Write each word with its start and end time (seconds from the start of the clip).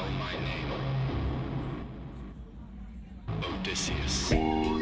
tell 0.00 0.10
my 0.12 0.32
name. 0.32 0.72
Odysseus. 3.42 4.79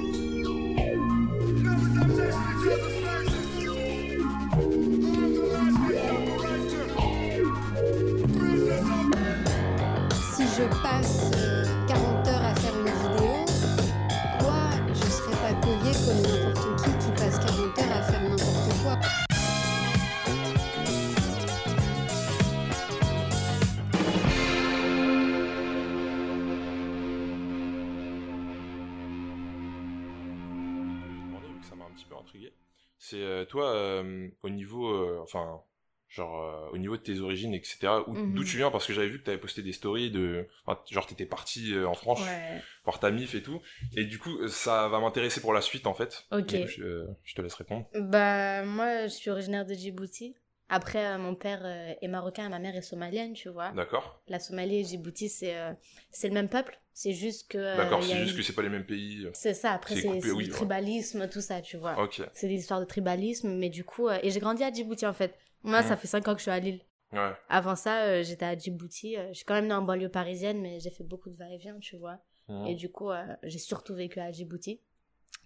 Toi, 33.48 33.70
euh, 33.75 34.29
au 34.43 34.51
niveau, 34.51 34.88
euh, 34.88 35.19
enfin, 35.23 35.61
genre, 36.09 36.43
euh, 36.43 36.70
au 36.73 36.79
niveau 36.79 36.97
de 36.97 37.02
tes 37.02 37.20
origines, 37.20 37.55
etc., 37.55 38.05
Mhm. 38.06 38.34
d'où 38.34 38.45
tu 38.45 38.56
viens, 38.59 38.70
parce 38.70 38.87
que 38.87 38.93
j'avais 38.93 39.09
vu 39.09 39.19
que 39.20 39.25
t'avais 39.25 39.39
posté 39.39 39.62
des 39.62 39.73
stories 39.73 40.11
de, 40.11 40.47
enfin, 40.66 40.80
genre, 40.91 41.06
t'étais 41.06 41.27
parti 41.27 41.75
en 41.84 41.95
France 41.95 42.20
Ouais. 42.20 42.62
voir 42.84 43.01
ta 43.01 43.11
mif 43.11 43.34
et 43.34 43.42
tout, 43.42 43.61
et 43.97 44.05
du 44.05 44.19
coup, 44.19 44.47
ça 44.48 44.89
va 44.89 45.01
m'intéresser 45.01 45.41
pour 45.41 45.53
la 45.53 45.61
suite, 45.61 45.87
en 45.87 45.95
fait. 45.95 46.27
Ok. 46.30 46.47
Du 46.47 46.61
coup, 46.62 46.66
je, 46.69 47.06
je 47.25 47.34
te 47.34 47.42
laisse 47.42 47.55
répondre. 47.55 47.87
Bah, 47.95 48.65
moi, 48.65 49.06
je 49.06 49.12
suis 49.12 49.30
originaire 49.30 49.67
de 49.67 49.75
Djibouti. 49.75 50.34
Après, 50.68 51.04
euh, 51.06 51.18
mon 51.18 51.34
père 51.34 51.60
euh, 51.64 51.95
est 52.00 52.08
marocain 52.08 52.46
et 52.46 52.48
ma 52.50 52.58
mère 52.58 52.77
est 52.77 52.82
somalienne, 52.82 53.33
tu 53.33 53.48
vois. 53.48 53.70
D'accord. 53.72 54.22
La 54.28 54.38
Somalie 54.38 54.80
et 54.80 54.84
Djibouti, 54.84 55.28
c'est 55.28 55.56
euh, 55.56 55.72
c'est 56.10 56.28
le 56.28 56.34
même 56.34 56.48
peuple. 56.48 56.78
C'est 56.92 57.12
juste 57.12 57.50
que. 57.50 57.77
D'accord, 57.77 58.02
c'est 58.02 58.16
juste 58.19 58.33
une- 58.33 58.36
que 58.36 58.42
c'est 58.42 58.52
pas 58.52 58.62
les 58.62 58.69
mêmes 58.69 58.84
pays. 58.84 59.27
C'est 59.33 59.55
ça, 59.55 59.72
après, 59.72 59.97
c'est 59.97 60.08
oui, 60.08 60.44
ouais. 60.44 60.48
tribalisme, 60.48 61.28
tout 61.28 61.41
ça, 61.41 61.62
tu 61.62 61.77
vois. 61.78 61.98
Ok. 62.02 62.20
C'est 62.34 62.48
des 62.48 62.56
histoires 62.56 62.80
de 62.80 62.84
tribalisme, 62.84 63.55
mais 63.56 63.70
du 63.70 63.84
coup. 63.84 64.08
et 64.10 64.30
j'ai 64.30 64.41
grandi 64.41 64.62
à 64.64 64.72
Djibouti, 64.72 65.06
en 65.06 65.14
fait. 65.14 65.34
Moi, 65.62 65.83
ça 65.83 65.91
Mhm. 65.94 65.97
fait 66.00 66.06
5 66.08 66.28
ans 66.28 66.33
que 66.33 66.38
je 66.38 66.42
suis 66.42 66.50
à 66.50 66.58
Lille. 66.60 66.80
Ouais. 67.12 67.32
Avant 67.48 67.75
ça, 67.75 68.03
euh, 68.05 68.22
j'étais 68.22 68.44
à 68.44 68.56
Djibouti. 68.56 69.16
Je 69.30 69.32
suis 69.34 69.44
quand 69.47 69.55
même 69.55 69.69
née 69.69 69.75
en 69.75 69.82
banlieue 69.82 70.10
parisienne, 70.10 70.60
mais 70.60 70.80
j'ai 70.80 70.91
fait 70.91 71.05
beaucoup 71.05 71.30
de 71.30 71.36
va-et-vient, 71.36 71.78
tu 71.80 71.97
vois. 71.97 72.19
Mhm. 72.48 72.66
Et 72.66 72.75
du 72.75 72.91
coup, 72.91 73.10
euh, 73.10 73.25
j'ai 73.44 73.58
surtout 73.58 73.94
vécu 73.94 74.20
à 74.20 74.30
Djibouti. 74.30 74.80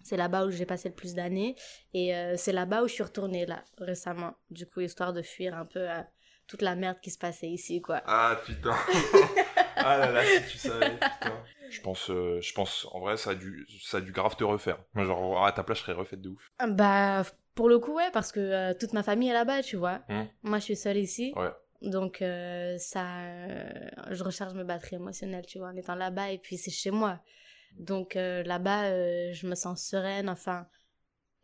C'est 0.03 0.17
là-bas 0.17 0.45
où 0.45 0.51
j'ai 0.51 0.65
passé 0.65 0.89
le 0.89 0.95
plus 0.95 1.15
d'années. 1.15 1.55
Et 1.93 2.15
euh, 2.15 2.35
c'est 2.37 2.51
là-bas 2.51 2.83
où 2.83 2.87
je 2.87 2.93
suis 2.93 3.03
retournée, 3.03 3.45
là, 3.45 3.63
récemment. 3.77 4.35
Du 4.51 4.65
coup, 4.65 4.81
histoire 4.81 5.13
de 5.13 5.21
fuir 5.21 5.55
un 5.55 5.65
peu 5.65 5.89
euh, 5.89 6.01
toute 6.47 6.61
la 6.61 6.75
merde 6.75 6.97
qui 7.01 7.09
se 7.09 7.17
passait 7.17 7.49
ici, 7.49 7.81
quoi. 7.81 8.01
Ah 8.05 8.39
putain. 8.45 8.75
ah 9.77 9.97
là 9.97 10.11
là, 10.11 10.23
si 10.23 10.51
tu 10.51 10.57
savais, 10.57 10.91
putain. 10.91 11.43
Je 11.69 11.81
pense, 11.81 12.09
euh, 12.11 12.39
je 12.41 12.53
pense, 12.53 12.87
en 12.91 12.99
vrai, 12.99 13.17
ça 13.17 13.31
a 13.31 13.35
dû, 13.35 13.65
ça 13.81 13.97
a 13.97 14.01
dû 14.01 14.11
grave 14.11 14.35
te 14.35 14.43
refaire. 14.43 14.77
Moi, 14.93 15.05
genre, 15.05 15.45
à 15.45 15.51
ta 15.51 15.63
place, 15.63 15.79
je 15.79 15.83
serais 15.83 15.93
refaite 15.93 16.21
de 16.21 16.29
ouf. 16.29 16.51
Bah, 16.67 17.23
pour 17.55 17.69
le 17.69 17.79
coup, 17.79 17.93
ouais, 17.93 18.09
parce 18.11 18.31
que 18.31 18.39
euh, 18.39 18.73
toute 18.73 18.93
ma 18.93 19.03
famille 19.03 19.29
est 19.29 19.33
là-bas, 19.33 19.63
tu 19.63 19.77
vois. 19.77 20.01
Mhm. 20.09 20.27
Moi, 20.43 20.59
je 20.59 20.63
suis 20.63 20.75
seule 20.75 20.97
ici. 20.97 21.33
Ouais. 21.35 21.49
Donc, 21.81 22.21
euh, 22.21 22.77
ça, 22.77 23.05
euh, 23.21 23.89
je 24.11 24.23
recharge 24.23 24.53
mes 24.53 24.63
batteries 24.63 24.95
émotionnelles, 24.95 25.45
tu 25.45 25.59
vois, 25.59 25.69
en 25.69 25.75
étant 25.75 25.95
là-bas. 25.95 26.31
Et 26.31 26.37
puis, 26.37 26.57
c'est 26.57 26.71
chez 26.71 26.91
moi. 26.91 27.19
Donc, 27.77 28.15
euh, 28.15 28.43
là-bas, 28.43 28.85
euh, 28.85 29.31
je 29.33 29.47
me 29.47 29.55
sens 29.55 29.81
sereine. 29.83 30.29
Enfin, 30.29 30.67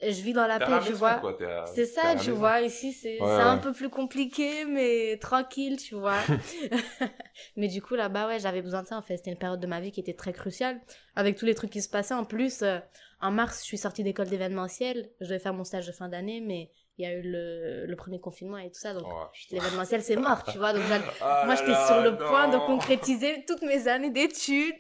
je 0.02 0.22
vis 0.22 0.34
dans 0.34 0.48
la 0.48 0.60
paix, 0.60 0.80
tu 0.86 0.94
vois. 0.94 1.22
C'est 1.66 1.86
ça, 1.86 2.16
tu 2.16 2.32
vois. 2.32 2.62
Ici, 2.62 2.94
c'est 2.94 3.20
Ouais, 3.20 3.28
c'est 3.28 3.36
ouais. 3.36 3.42
un 3.42 3.58
peu 3.58 3.74
plus 3.74 3.90
compliqué, 3.90 4.66
mais 4.66 5.18
tranquille, 5.18 5.78
tu 5.78 5.96
vois. 5.96 6.20
mais 7.58 7.68
du 7.68 7.82
coup, 7.82 7.96
là-bas, 7.96 8.28
ouais, 8.28 8.40
j'avais 8.40 8.62
besoin 8.62 8.84
de 8.84 8.88
ça, 8.88 8.98
en 8.98 9.02
fait. 9.02 9.18
C'était 9.18 9.32
une 9.32 9.38
période 9.38 9.60
de 9.60 9.68
ma 9.68 9.82
vie 9.82 9.92
qui 9.92 10.00
était 10.00 10.14
très 10.14 10.34
cruciale, 10.34 10.80
avec 11.16 11.38
tous 11.38 11.46
les 11.46 11.56
trucs 11.56 11.72
qui 11.72 11.82
se 11.82 11.90
passaient. 11.90 12.14
En 12.14 12.26
plus, 12.26 12.62
euh, 12.62 12.80
en 13.20 13.32
mars, 13.32 13.60
je 13.62 13.66
suis 13.66 13.78
sortie 13.78 14.04
d'école 14.04 14.30
d'événementiel. 14.30 15.12
Je 15.20 15.26
devais 15.26 15.40
faire 15.40 15.54
mon 15.54 15.66
stage 15.66 15.88
de 15.88 15.92
fin 15.92 16.08
d'année, 16.08 16.40
mais 16.40 16.72
il 17.00 17.04
y 17.04 17.06
a 17.08 17.14
eu 17.14 17.22
le, 17.24 17.86
le 17.86 17.96
premier 17.96 18.20
confinement 18.20 18.58
et 18.58 18.68
tout 18.70 18.80
ça. 18.80 18.94
Donc, 18.94 19.04
Oh, 19.08 19.24
l'événementiel, 19.52 20.02
c'est 20.04 20.18
mort, 20.18 20.44
tu 20.44 20.58
vois. 20.58 20.74
Donc, 20.74 20.84
Ah 21.22 21.44
moi, 21.46 21.56
j'étais 21.56 21.74
sur 21.88 22.02
le 22.02 22.16
point 22.18 22.50
de 22.50 22.58
concrétiser 22.58 23.46
toutes 23.48 23.62
mes 23.64 23.88
années 23.88 24.10
d'études. 24.12 24.76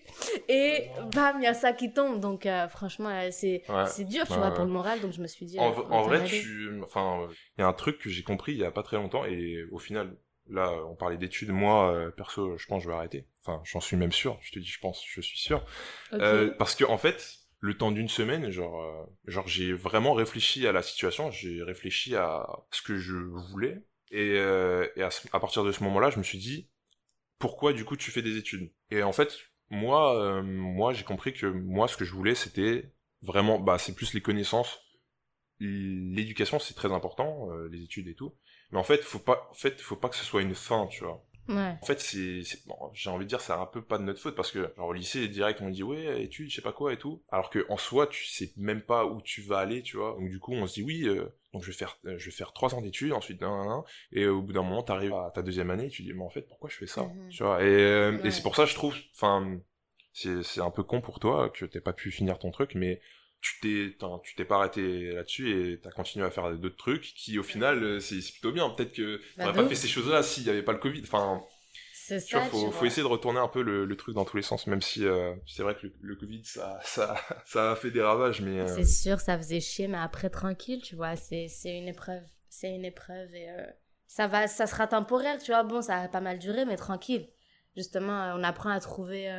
Et 0.47 0.89
bam, 1.13 1.37
il 1.39 1.43
y 1.43 1.47
a 1.47 1.53
ça 1.53 1.73
qui 1.73 1.91
tombe. 1.93 2.19
Donc, 2.19 2.45
euh, 2.45 2.67
franchement, 2.67 3.09
euh, 3.09 3.29
c'est 3.31 3.63
Ouais. 3.69 4.03
dur, 4.05 4.25
tu 4.25 4.33
Ouais, 4.33 4.37
vois, 4.37 4.49
ouais. 4.49 4.53
pour 4.53 4.65
le 4.65 4.71
moral. 4.71 4.99
Donc, 5.01 5.13
je 5.13 5.21
me 5.21 5.27
suis 5.27 5.45
dit. 5.45 5.59
En, 5.59 5.71
euh, 5.71 5.83
en 5.89 6.01
vrai, 6.03 6.23
tu, 6.25 6.69
enfin, 6.83 7.27
il 7.57 7.61
y 7.61 7.63
a 7.63 7.67
un 7.67 7.73
truc 7.73 7.99
que 7.99 8.09
j'ai 8.09 8.23
compris 8.23 8.51
il 8.51 8.59
y 8.59 8.65
a 8.65 8.71
pas 8.71 8.83
très 8.83 8.97
longtemps 8.97 9.23
et 9.25 9.63
au 9.71 9.79
final, 9.79 10.15
là, 10.49 10.71
on 10.89 10.95
parlait 10.95 11.17
d'études. 11.17 11.49
Moi, 11.51 11.93
euh, 11.93 12.09
perso, 12.11 12.57
je 12.57 12.65
pense 12.67 12.79
que 12.79 12.83
je 12.85 12.89
vais 12.89 12.95
arrêter. 12.97 13.25
Enfin, 13.45 13.61
j'en 13.63 13.79
suis 13.79 13.95
même 13.97 14.11
sûr. 14.11 14.37
Je 14.41 14.51
te 14.51 14.59
dis, 14.59 14.67
je 14.67 14.79
pense, 14.79 15.03
je 15.07 15.21
suis 15.21 15.39
sûr. 15.39 15.65
Euh, 16.13 16.51
parce 16.59 16.75
que 16.75 16.83
en 16.83 16.97
fait, 16.97 17.35
le 17.59 17.77
temps 17.77 17.91
d'une 17.91 18.09
semaine, 18.09 18.49
genre, 18.49 18.81
euh, 18.81 19.05
genre 19.25 19.47
j'ai 19.47 19.73
vraiment 19.73 20.13
réfléchi 20.13 20.65
à 20.67 20.71
la 20.71 20.81
situation, 20.81 21.31
j'ai 21.31 21.61
réfléchi 21.63 22.15
à 22.15 22.47
ce 22.71 22.81
que 22.81 22.97
je 22.97 23.15
voulais, 23.15 23.83
et, 24.11 24.37
euh, 24.37 24.87
et 24.95 25.03
à, 25.03 25.39
partir 25.39 25.63
de 25.63 25.71
ce 25.71 25.83
moment-là, 25.83 26.09
je 26.09 26.17
me 26.17 26.23
suis 26.23 26.37
dit, 26.37 26.69
pourquoi 27.37 27.73
du 27.73 27.85
coup 27.85 27.95
tu 27.95 28.11
fais 28.11 28.21
des 28.21 28.37
études? 28.37 28.71
Et 28.91 29.03
en 29.03 29.13
fait, 29.13 29.37
moi, 29.69 30.19
euh, 30.19 30.41
moi, 30.41 30.93
j'ai 30.93 31.03
compris 31.03 31.33
que 31.33 31.45
moi, 31.45 31.87
ce 31.87 31.97
que 31.97 32.05
je 32.05 32.13
voulais, 32.13 32.35
c'était 32.35 32.91
vraiment, 33.21 33.59
bah, 33.59 33.77
c'est 33.77 33.95
plus 33.95 34.13
les 34.13 34.21
connaissances, 34.21 34.79
l'éducation, 35.59 36.59
c'est 36.59 36.73
très 36.73 36.91
important, 36.91 37.51
euh, 37.51 37.67
les 37.69 37.83
études 37.83 38.07
et 38.07 38.15
tout. 38.15 38.35
Mais 38.71 38.79
en 38.79 38.83
fait, 38.83 39.01
faut 39.01 39.19
pas, 39.19 39.47
en 39.51 39.53
fait, 39.53 39.79
faut 39.81 39.95
pas 39.95 40.09
que 40.09 40.15
ce 40.15 40.25
soit 40.25 40.41
une 40.41 40.55
fin, 40.55 40.87
tu 40.87 41.03
vois. 41.03 41.25
Ouais. 41.49 41.75
En 41.81 41.85
fait, 41.85 41.99
c'est, 41.99 42.43
bon, 42.67 42.75
j'ai 42.93 43.09
envie 43.09 43.25
de 43.25 43.29
dire, 43.29 43.41
c'est 43.41 43.53
un 43.53 43.65
peu 43.65 43.81
pas 43.81 43.97
de 43.97 44.03
notre 44.03 44.21
faute 44.21 44.35
parce 44.35 44.51
que, 44.51 44.71
genre, 44.77 44.87
au 44.87 44.93
lycée, 44.93 45.27
direct, 45.27 45.59
on 45.61 45.65
me 45.65 45.71
dit, 45.71 45.81
ouais, 45.83 46.21
études, 46.23 46.49
je 46.49 46.55
sais 46.55 46.61
pas 46.61 46.71
quoi 46.71 46.93
et 46.93 46.97
tout. 46.97 47.23
Alors 47.31 47.49
que, 47.49 47.65
en 47.69 47.77
soi, 47.77 48.05
tu 48.07 48.23
sais 48.25 48.51
même 48.55 48.81
pas 48.81 49.05
où 49.05 49.19
tu 49.21 49.41
vas 49.41 49.57
aller, 49.57 49.81
tu 49.81 49.97
vois. 49.97 50.15
Donc, 50.19 50.29
du 50.29 50.39
coup, 50.39 50.53
on 50.53 50.67
se 50.67 50.75
dit, 50.75 50.83
oui, 50.83 51.07
euh, 51.07 51.25
donc 51.53 51.63
je 51.63 51.67
vais 51.71 51.77
faire, 51.77 51.97
euh, 52.05 52.17
je 52.19 52.25
vais 52.25 52.31
faire 52.31 52.53
trois 52.53 52.75
ans 52.75 52.81
d'études, 52.81 53.13
ensuite, 53.13 53.41
nan, 53.41 53.49
nan, 53.51 53.67
nan. 53.67 53.81
et 54.11 54.27
au 54.27 54.41
bout 54.43 54.53
d'un 54.53 54.61
moment, 54.61 54.83
t'arrives 54.83 55.13
à 55.13 55.31
ta 55.33 55.41
deuxième 55.41 55.71
année, 55.71 55.87
et 55.87 55.89
tu 55.89 56.03
dis, 56.03 56.13
mais 56.13 56.23
en 56.23 56.29
fait, 56.29 56.43
pourquoi 56.43 56.69
je 56.69 56.77
fais 56.77 56.87
ça? 56.87 57.03
Mhm. 57.03 57.29
Tu 57.29 57.43
vois. 57.43 57.63
Et, 57.63 57.65
euh, 57.67 58.11
Ouais. 58.11 58.27
et 58.27 58.31
c'est 58.31 58.43
pour 58.43 58.55
ça, 58.55 58.65
je 58.65 58.75
trouve, 58.75 58.95
enfin, 59.15 59.59
c'est, 60.13 60.43
c'est 60.43 60.61
un 60.61 60.71
peu 60.71 60.83
con 60.83 61.01
pour 61.01 61.19
toi 61.19 61.49
que 61.49 61.65
t'aies 61.65 61.81
pas 61.81 61.93
pu 61.93 62.11
finir 62.11 62.37
ton 62.37 62.51
truc, 62.51 62.75
mais 62.75 63.01
tu 63.41 63.59
t'es, 63.61 63.97
tu 64.23 64.35
t'es 64.35 64.45
pas 64.45 64.57
arrêté 64.57 65.11
là-dessus 65.13 65.73
et 65.73 65.79
t'as 65.79 65.91
continué 65.91 66.25
à 66.25 66.31
faire 66.31 66.55
d'autres 66.57 66.75
trucs 66.77 67.13
qui, 67.15 67.39
au 67.39 67.43
final, 67.43 67.83
euh, 67.83 67.99
c'est, 67.99 68.19
plutôt 68.31 68.51
bien. 68.51 68.69
Peut-être 68.69 68.93
que 68.93 69.21
Bah, 69.37 69.45
t'aurais 69.45 69.53
pas 69.53 69.65
fait 69.65 69.75
ces 69.75 69.87
choses-là 69.87 70.23
s'il 70.23 70.43
y 70.43 70.49
avait 70.49 70.63
pas 70.63 70.73
le 70.73 70.79
Covid. 70.79 71.01
Enfin, 71.03 71.43
tu 72.25 72.35
vois, 72.35 72.45
faut, 72.45 72.65
tu 72.67 72.71
faut 72.71 72.71
vois. 72.79 72.87
essayer 72.87 73.03
de 73.03 73.07
retourner 73.07 73.39
un 73.39 73.47
peu 73.47 73.61
le, 73.61 73.85
le 73.85 73.95
truc 73.97 74.15
dans 74.15 74.25
tous 74.25 74.37
les 74.37 74.43
sens, 74.43 74.67
même 74.67 74.81
si 74.81 75.05
euh, 75.05 75.33
c'est 75.47 75.63
vrai 75.63 75.75
que 75.75 75.87
le, 75.87 75.93
le 76.01 76.15
Covid, 76.15 76.43
ça, 76.45 76.79
ça, 76.83 77.15
ça 77.45 77.71
a 77.71 77.75
fait 77.75 77.91
des 77.91 78.01
ravages, 78.01 78.41
mais... 78.41 78.59
euh, 78.59 78.67
C'est 78.67 78.85
sûr, 78.85 79.19
ça 79.19 79.37
faisait 79.37 79.59
chier, 79.61 79.87
mais 79.87 79.97
après, 79.99 80.29
tranquille, 80.29 80.81
tu 80.81 80.95
vois, 80.95 81.15
c'est 81.15 81.47
c'est 81.47 81.77
une 81.77 81.87
épreuve. 81.87 82.23
C'est 82.49 82.73
une 82.73 82.85
épreuve 82.85 83.33
et 83.35 83.49
euh, 83.49 83.65
ça, 84.07 84.27
va, 84.27 84.47
ça 84.47 84.65
sera 84.67 84.87
temporaire, 84.87 85.37
tu 85.39 85.51
vois. 85.51 85.63
Bon, 85.63 85.81
ça 85.81 85.97
a 86.01 86.07
pas 86.07 86.21
mal 86.21 86.39
duré, 86.39 86.65
mais 86.65 86.77
tranquille. 86.77 87.29
Justement, 87.77 88.33
on 88.35 88.43
apprend 88.43 88.71
à 88.71 88.79
trouver 88.79 89.29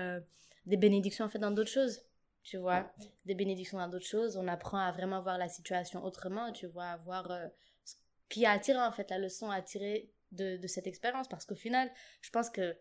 des 0.66 0.76
bénédictions, 0.76 1.24
en 1.24 1.28
fait, 1.28 1.40
dans 1.40 1.50
d'autres 1.50 1.70
choses, 1.70 2.00
tu 2.42 2.56
vois. 2.56 2.90
Des 3.24 3.34
bénédictions 3.34 3.78
dans 3.78 3.88
d'autres 3.88 4.06
choses. 4.06 4.36
On 4.36 4.48
apprend 4.48 4.78
à 4.78 4.92
vraiment 4.92 5.20
voir 5.22 5.38
la 5.38 5.48
situation 5.48 6.04
autrement, 6.04 6.52
tu 6.52 6.66
vois, 6.66 6.86
à 6.86 6.96
voir 6.98 7.30
euh, 7.30 7.46
ce 7.84 7.94
qui 8.28 8.46
a 8.46 8.52
attiré, 8.52 8.78
en 8.78 8.92
fait, 8.92 9.10
la 9.10 9.18
leçon 9.18 9.50
à 9.50 9.60
tirer 9.62 10.10
de, 10.32 10.56
de 10.56 10.66
cette 10.66 10.86
expérience. 10.86 11.28
Parce 11.28 11.44
qu'au 11.44 11.54
final, 11.54 11.90
je 12.22 12.30
pense 12.30 12.50
que 12.50 12.76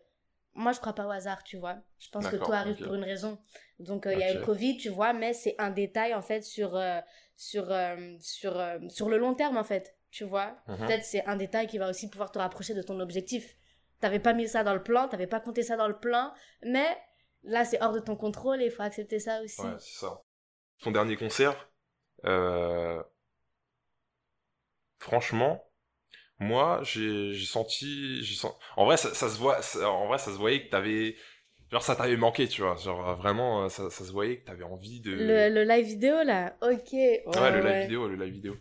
moi, 0.54 0.72
je 0.72 0.80
crois 0.80 0.94
pas 0.94 1.06
au 1.06 1.10
hasard, 1.10 1.44
tu 1.44 1.56
vois. 1.56 1.76
Je 1.98 2.08
pense 2.10 2.26
que 2.26 2.36
tout 2.36 2.52
arrive 2.52 2.82
pour 2.82 2.94
une 2.94 3.04
raison. 3.04 3.38
Donc, 3.78 4.06
euh, 4.06 4.12
il 4.12 4.18
y 4.18 4.22
a 4.22 4.32
eu 4.32 4.38
le. 4.38 4.44
Covid, 4.44 4.76
tu 4.78 4.88
vois, 4.88 5.12
mais 5.12 5.32
c'est 5.32 5.54
un 5.58 5.70
détail, 5.70 6.14
en 6.14 6.22
fait, 6.22 6.42
sur, 6.42 6.76
euh, 6.76 7.00
sur, 7.36 7.72
sur, 8.20 8.60
sur 8.88 9.08
le 9.08 9.18
long 9.18 9.34
terme, 9.34 9.56
en 9.56 9.64
fait. 9.64 9.96
Tu 10.10 10.24
vois 10.24 10.56
mhm. 10.66 10.78
Peut-être 10.78 11.04
c'est 11.04 11.24
un 11.26 11.36
détail 11.36 11.66
qui 11.66 11.78
va 11.78 11.88
aussi 11.88 12.10
pouvoir 12.10 12.32
te 12.32 12.38
rapprocher 12.38 12.74
de 12.74 12.82
ton 12.82 12.98
objectif. 13.00 13.56
T'avais 14.00 14.18
pas 14.18 14.32
mis 14.32 14.48
ça 14.48 14.64
dans 14.64 14.74
le 14.74 14.82
plan, 14.82 15.08
t'avais 15.08 15.26
pas 15.26 15.40
compté 15.40 15.62
ça 15.62 15.76
dans 15.76 15.88
le 15.88 15.98
plan, 15.98 16.32
mais 16.62 16.96
là, 17.44 17.64
c'est 17.64 17.82
hors 17.82 17.92
de 17.92 18.00
ton 18.00 18.16
contrôle 18.16 18.62
et 18.62 18.66
il 18.66 18.70
faut 18.70 18.82
accepter 18.82 19.18
ça 19.18 19.42
aussi. 19.42 19.62
Ouais, 19.62 19.76
c'est 19.78 20.00
ça. 20.00 20.22
Ton 20.82 20.92
dernier 20.92 21.16
concert, 21.16 21.70
euh, 22.26 23.02
franchement, 24.98 25.64
moi, 26.40 26.80
j'ai 26.84 27.34
senti, 27.46 28.24
senti... 28.24 28.56
En 28.76 28.86
vrai, 28.86 28.96
ça, 28.96 29.14
ça 29.14 29.28
se 29.28 29.38
voit, 29.38 29.62
ça- 29.62 29.90
en 29.90 30.08
vrai, 30.08 30.18
ça 30.18 30.32
se 30.32 30.38
voyait 30.38 30.64
que 30.66 30.70
t'avais, 30.70 31.16
genre, 31.70 31.82
ça 31.82 31.96
t'avait 31.96 32.16
manqué, 32.16 32.48
tu 32.48 32.62
vois. 32.62 32.76
Genre, 32.76 33.16
vraiment, 33.16 33.64
euh, 33.64 33.68
ça, 33.68 33.90
ça 33.90 34.04
se 34.04 34.12
voyait 34.12 34.40
que 34.40 34.46
t'avais 34.46 34.64
envie 34.64 35.00
de. 35.00 35.12
Le, 35.12 35.48
le 35.50 35.64
live 35.64 35.86
vidéo, 35.86 36.22
là, 36.24 36.56
ok. 36.62 36.92
Ouais, 36.92 37.20
ouais, 37.26 37.50
le 37.52 37.60
live 37.60 37.66
ouais. 37.66 37.82
vidéo, 37.82 38.08
le 38.08 38.16
live 38.16 38.34
vidéo. 38.34 38.56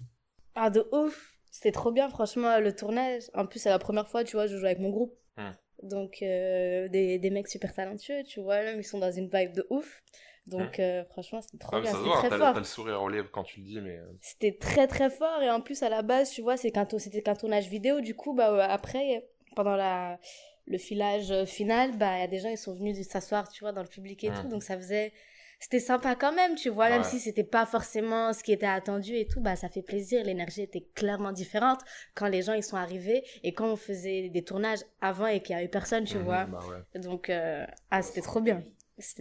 Ah, 0.56 0.70
de 0.70 0.88
ouf. 0.92 1.34
C'était 1.52 1.72
trop 1.72 1.92
bien, 1.92 2.10
franchement, 2.10 2.60
le 2.60 2.76
tournage. 2.76 3.24
En 3.34 3.48
plus, 3.48 3.60
c'est 3.60 3.70
la 3.70 3.80
première 3.80 4.08
fois, 4.08 4.24
tu 4.24 4.36
vois, 4.36 4.48
je 4.48 4.58
joue 4.58 4.66
avec 4.66 4.80
mon 4.80 4.90
groupe. 4.90 5.16
Hmm. 5.38 5.52
Donc, 5.84 6.22
euh, 6.22 6.88
des, 6.90 7.20
des 7.20 7.30
mecs 7.30 7.48
super 7.48 7.74
talentueux, 7.74 8.24
tu 8.24 8.42
vois, 8.42 8.62
là, 8.62 8.74
ils 8.74 8.84
sont 8.84 9.00
dans 9.00 9.12
une 9.12 9.30
vibe 9.30 9.54
de 9.54 9.66
ouf. 9.70 10.02
Donc, 10.48 10.80
euh, 10.80 11.04
franchement, 11.06 11.42
c'était 11.42 11.58
trop 11.58 11.76
mais 11.78 11.84
bien, 11.84 11.92
ça 11.92 11.98
voit, 12.00 12.18
hein, 12.18 12.20
très 12.22 12.30
fort. 12.38 12.54
t'as 12.54 12.60
le 12.60 12.66
sourire 12.66 13.02
aux 13.04 13.10
lèvres 13.10 13.30
quand 13.32 13.44
tu 13.44 13.60
le 13.60 13.66
dis, 13.66 13.80
mais. 13.82 13.98
euh, 13.98 14.06
C'était 14.22 14.54
très 14.58 14.88
très 14.88 15.10
fort 15.10 15.42
et 15.42 15.50
en 15.50 15.62
plus 15.62 15.84
à 15.84 15.90
la 15.90 16.02
base 16.02 16.32
tu 16.32 16.42
vois 16.42 16.58
qu'un 16.58 16.88
c'était 16.98 17.22
qu'un 17.22 17.36
tournage 17.36 17.68
vidéo 17.68 18.02
du 18.02 18.16
coup 18.16 18.34
bah 18.34 18.66
après 18.66 19.26
pendant 19.56 19.76
la 19.76 20.20
le 20.66 20.78
filage 20.78 21.46
final, 21.46 21.98
bah, 21.98 22.18
il 22.18 22.22
y 22.22 22.24
a 22.24 22.28
des 22.28 22.38
gens, 22.38 22.50
ils 22.50 22.58
sont 22.58 22.76
venus 22.76 22.96
s'asseoir, 23.08 23.50
tu 23.50 23.62
vois, 23.64 23.72
dans 23.72 23.82
le 23.82 23.88
public 23.88 24.24
et 24.24 24.30
Mm. 24.30 24.34
tout. 24.36 24.48
Donc, 24.50 24.62
ça 24.62 24.78
faisait. 24.78 25.12
C'était 25.60 25.80
sympa 25.80 26.16
quand 26.16 26.32
même, 26.34 26.56
tu 26.56 26.70
vois, 26.70 26.90
même 26.90 27.04
si 27.04 27.20
c'était 27.20 27.44
pas 27.44 27.66
forcément 27.66 28.32
ce 28.34 28.44
qui 28.44 28.54
était 28.54 28.66
attendu 28.66 29.16
et 29.16 29.28
tout, 29.28 29.42
bah, 29.42 29.56
ça 29.58 29.68
fait 29.70 29.82
plaisir. 29.82 30.24
L'énergie 30.24 30.62
était 30.62 30.88
clairement 30.96 31.32
différente 31.34 31.82
quand 32.16 32.28
les 32.28 32.42
gens, 32.42 32.54
ils 32.54 32.64
sont 32.64 32.78
arrivés 32.78 33.24
et 33.44 33.54
quand 33.54 33.68
on 33.72 33.76
faisait 33.76 34.30
des 34.30 34.44
tournages 34.44 34.80
avant 35.02 35.28
et 35.28 35.42
qu'il 35.42 35.56
y 35.56 35.60
a 35.60 35.64
eu 35.64 35.70
personne, 35.70 36.06
tu 36.06 36.18
Mhm, 36.18 36.24
vois. 36.24 36.50
bah 36.52 36.66
ouais. 36.66 36.84
Donc, 36.96 37.30
euh, 37.30 37.66
ah, 37.92 38.02
c'était 38.02 38.22
trop 38.22 38.40
bien. 38.42 38.64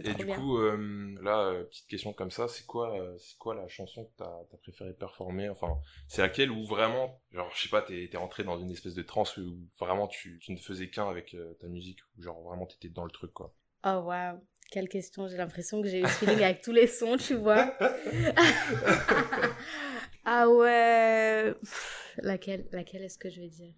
Et 0.03 0.13
du 0.13 0.25
bien. 0.25 0.35
coup, 0.35 0.57
euh, 0.57 1.17
là, 1.21 1.39
euh, 1.49 1.63
petite 1.65 1.87
question 1.87 2.13
comme 2.13 2.31
ça, 2.31 2.47
c'est 2.47 2.65
quoi, 2.65 2.97
euh, 2.99 3.17
c'est 3.17 3.37
quoi 3.37 3.53
la 3.55 3.67
chanson 3.67 4.05
que 4.05 4.11
t'as 4.17 4.25
as 4.53 4.57
préféré 4.61 4.93
performer? 4.93 5.49
Enfin, 5.49 5.77
c'est 6.07 6.21
laquelle 6.21 6.51
où 6.51 6.65
vraiment, 6.65 7.21
genre, 7.31 7.49
je 7.53 7.63
sais 7.63 7.69
pas, 7.69 7.81
t'es 7.81 8.09
rentré 8.15 8.43
dans 8.43 8.57
une 8.59 8.71
espèce 8.71 8.93
de 8.93 9.03
transe 9.03 9.35
où 9.37 9.57
vraiment 9.79 10.07
tu, 10.07 10.39
tu 10.39 10.51
ne 10.53 10.57
faisais 10.57 10.89
qu'un 10.89 11.09
avec 11.09 11.35
ta 11.59 11.67
musique, 11.67 11.99
ou 12.17 12.21
genre 12.23 12.41
vraiment 12.43 12.65
t'étais 12.65 12.89
dans 12.89 13.03
le 13.05 13.11
truc, 13.11 13.33
quoi? 13.33 13.53
Oh, 13.83 13.99
waouh. 14.05 14.39
Quelle 14.71 14.87
question. 14.87 15.27
J'ai 15.27 15.37
l'impression 15.37 15.81
que 15.81 15.87
j'ai 15.87 16.01
eu 16.01 16.07
feeling 16.07 16.43
avec 16.43 16.61
tous 16.61 16.71
les 16.71 16.87
sons, 16.87 17.17
tu 17.17 17.35
vois. 17.35 17.75
ah 20.25 20.47
ouais. 20.49 21.53
Pff, 21.61 22.15
Laquelle, 22.21 22.67
laquelle 22.71 23.03
est-ce 23.03 23.17
que 23.17 23.29
je 23.29 23.41
vais 23.41 23.47
dire? 23.47 23.73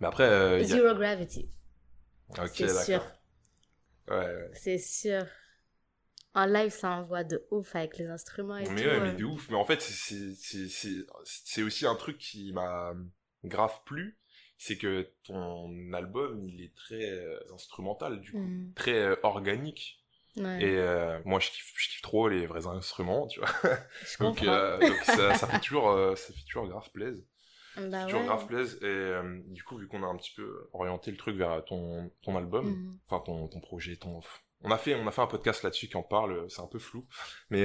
Mais 0.00 0.06
après, 0.06 0.24
euh, 0.24 0.58
a... 0.58 0.64
Zero 0.64 0.94
Gravity. 0.94 1.48
Ok, 2.38 2.50
c'est 2.54 2.84
sûr. 2.84 3.02
Ouais, 4.08 4.16
ouais. 4.16 4.50
C'est 4.54 4.78
sûr. 4.78 5.26
En 6.34 6.46
live, 6.46 6.70
ça 6.70 6.90
envoie 6.90 7.24
de 7.24 7.46
ouf 7.50 7.74
avec 7.74 7.96
les 7.98 8.06
instruments 8.06 8.58
et 8.58 8.68
Mais 8.68 8.82
tout. 8.82 8.88
ouais, 8.88 9.00
mais 9.00 9.08
euh. 9.08 9.12
de 9.12 9.24
ouf. 9.24 9.48
Mais 9.50 9.56
en 9.56 9.64
fait, 9.64 9.80
c'est- 9.80 11.62
aussi 11.62 11.86
un 11.86 11.94
truc 11.94 12.18
qui 12.18 12.52
m'a 12.52 12.94
grave 13.44 13.80
plu, 13.84 14.18
c'est 14.58 14.76
que 14.76 15.08
ton 15.24 15.92
album, 15.92 16.42
il 16.44 16.62
est 16.62 16.74
très 16.74 17.10
euh, 17.10 17.38
instrumental, 17.54 18.20
du 18.20 18.32
coup, 18.32 18.38
Mhm. 18.38 18.72
très 18.74 18.94
euh, 18.94 19.16
organique. 19.22 20.02
Ouais, 20.38 20.62
Et 20.62 20.76
euh, 20.76 21.18
moi, 21.24 21.40
je 21.40 21.50
kiffe, 21.50 21.72
je 21.76 21.88
kiffe 21.88 22.02
trop 22.02 22.28
les 22.28 22.46
vrais 22.46 22.66
instruments, 22.66 23.26
tu 23.26 23.40
vois. 23.40 23.48
je 24.04 24.18
Donc, 24.20 24.36
comprends. 24.38 24.52
euh, 24.52 24.78
donc 24.78 24.96
ça, 25.04 25.34
ça 25.34 25.46
fait 25.46 25.60
toujours, 25.66 25.88
euh, 25.90 26.14
ça 26.16 26.32
fait 26.34 26.44
toujours 26.46 26.68
grave 26.68 26.90
plaise. 26.92 27.24
bah 27.76 28.04
toujours 28.04 28.20
ouais. 28.20 28.26
grave 28.26 28.46
plaise. 28.46 28.78
Et 28.82 28.84
euh, 28.86 29.40
du 29.48 29.62
coup, 29.64 29.78
vu 29.78 29.88
qu'on 29.88 30.02
a 30.02 30.06
un 30.06 30.16
petit 30.16 30.34
peu 30.36 30.68
orienté 30.74 31.10
le 31.10 31.16
truc 31.16 31.36
vers 31.36 31.64
ton, 31.64 32.10
ton 32.22 32.36
album, 32.36 32.66
Mhm. 32.66 32.98
enfin 33.08 33.22
ton, 33.24 33.48
ton 33.48 33.60
projet, 33.60 33.96
ton... 33.96 34.20
On 34.62 34.70
a, 34.70 34.78
fait, 34.78 34.94
on 34.94 35.06
a 35.06 35.10
fait 35.10 35.20
un 35.20 35.26
podcast 35.26 35.62
là-dessus 35.62 35.86
qui 35.86 35.96
en 35.98 36.02
parle, 36.02 36.46
c'est 36.50 36.62
un 36.62 36.66
peu 36.66 36.78
flou. 36.78 37.06
Mais, 37.50 37.62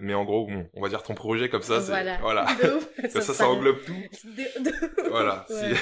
mais 0.00 0.14
en 0.14 0.24
gros, 0.24 0.46
bon, 0.46 0.70
on 0.74 0.80
va 0.80 0.88
dire 0.88 1.02
ton 1.02 1.14
projet 1.14 1.48
comme 1.50 1.62
ça. 1.62 1.80
c'est- 1.80 1.88
Voilà. 1.88 2.18
voilà. 2.20 2.46
De 2.62 2.74
ouf. 2.76 2.88
Comme 3.12 3.22
ça, 3.22 3.34
ça 3.34 3.48
englobe 3.48 3.80
tout. 3.84 3.92
De- 4.24 4.64
de- 4.64 5.08
Voilà. 5.10 5.44
Ouais. 5.50 5.74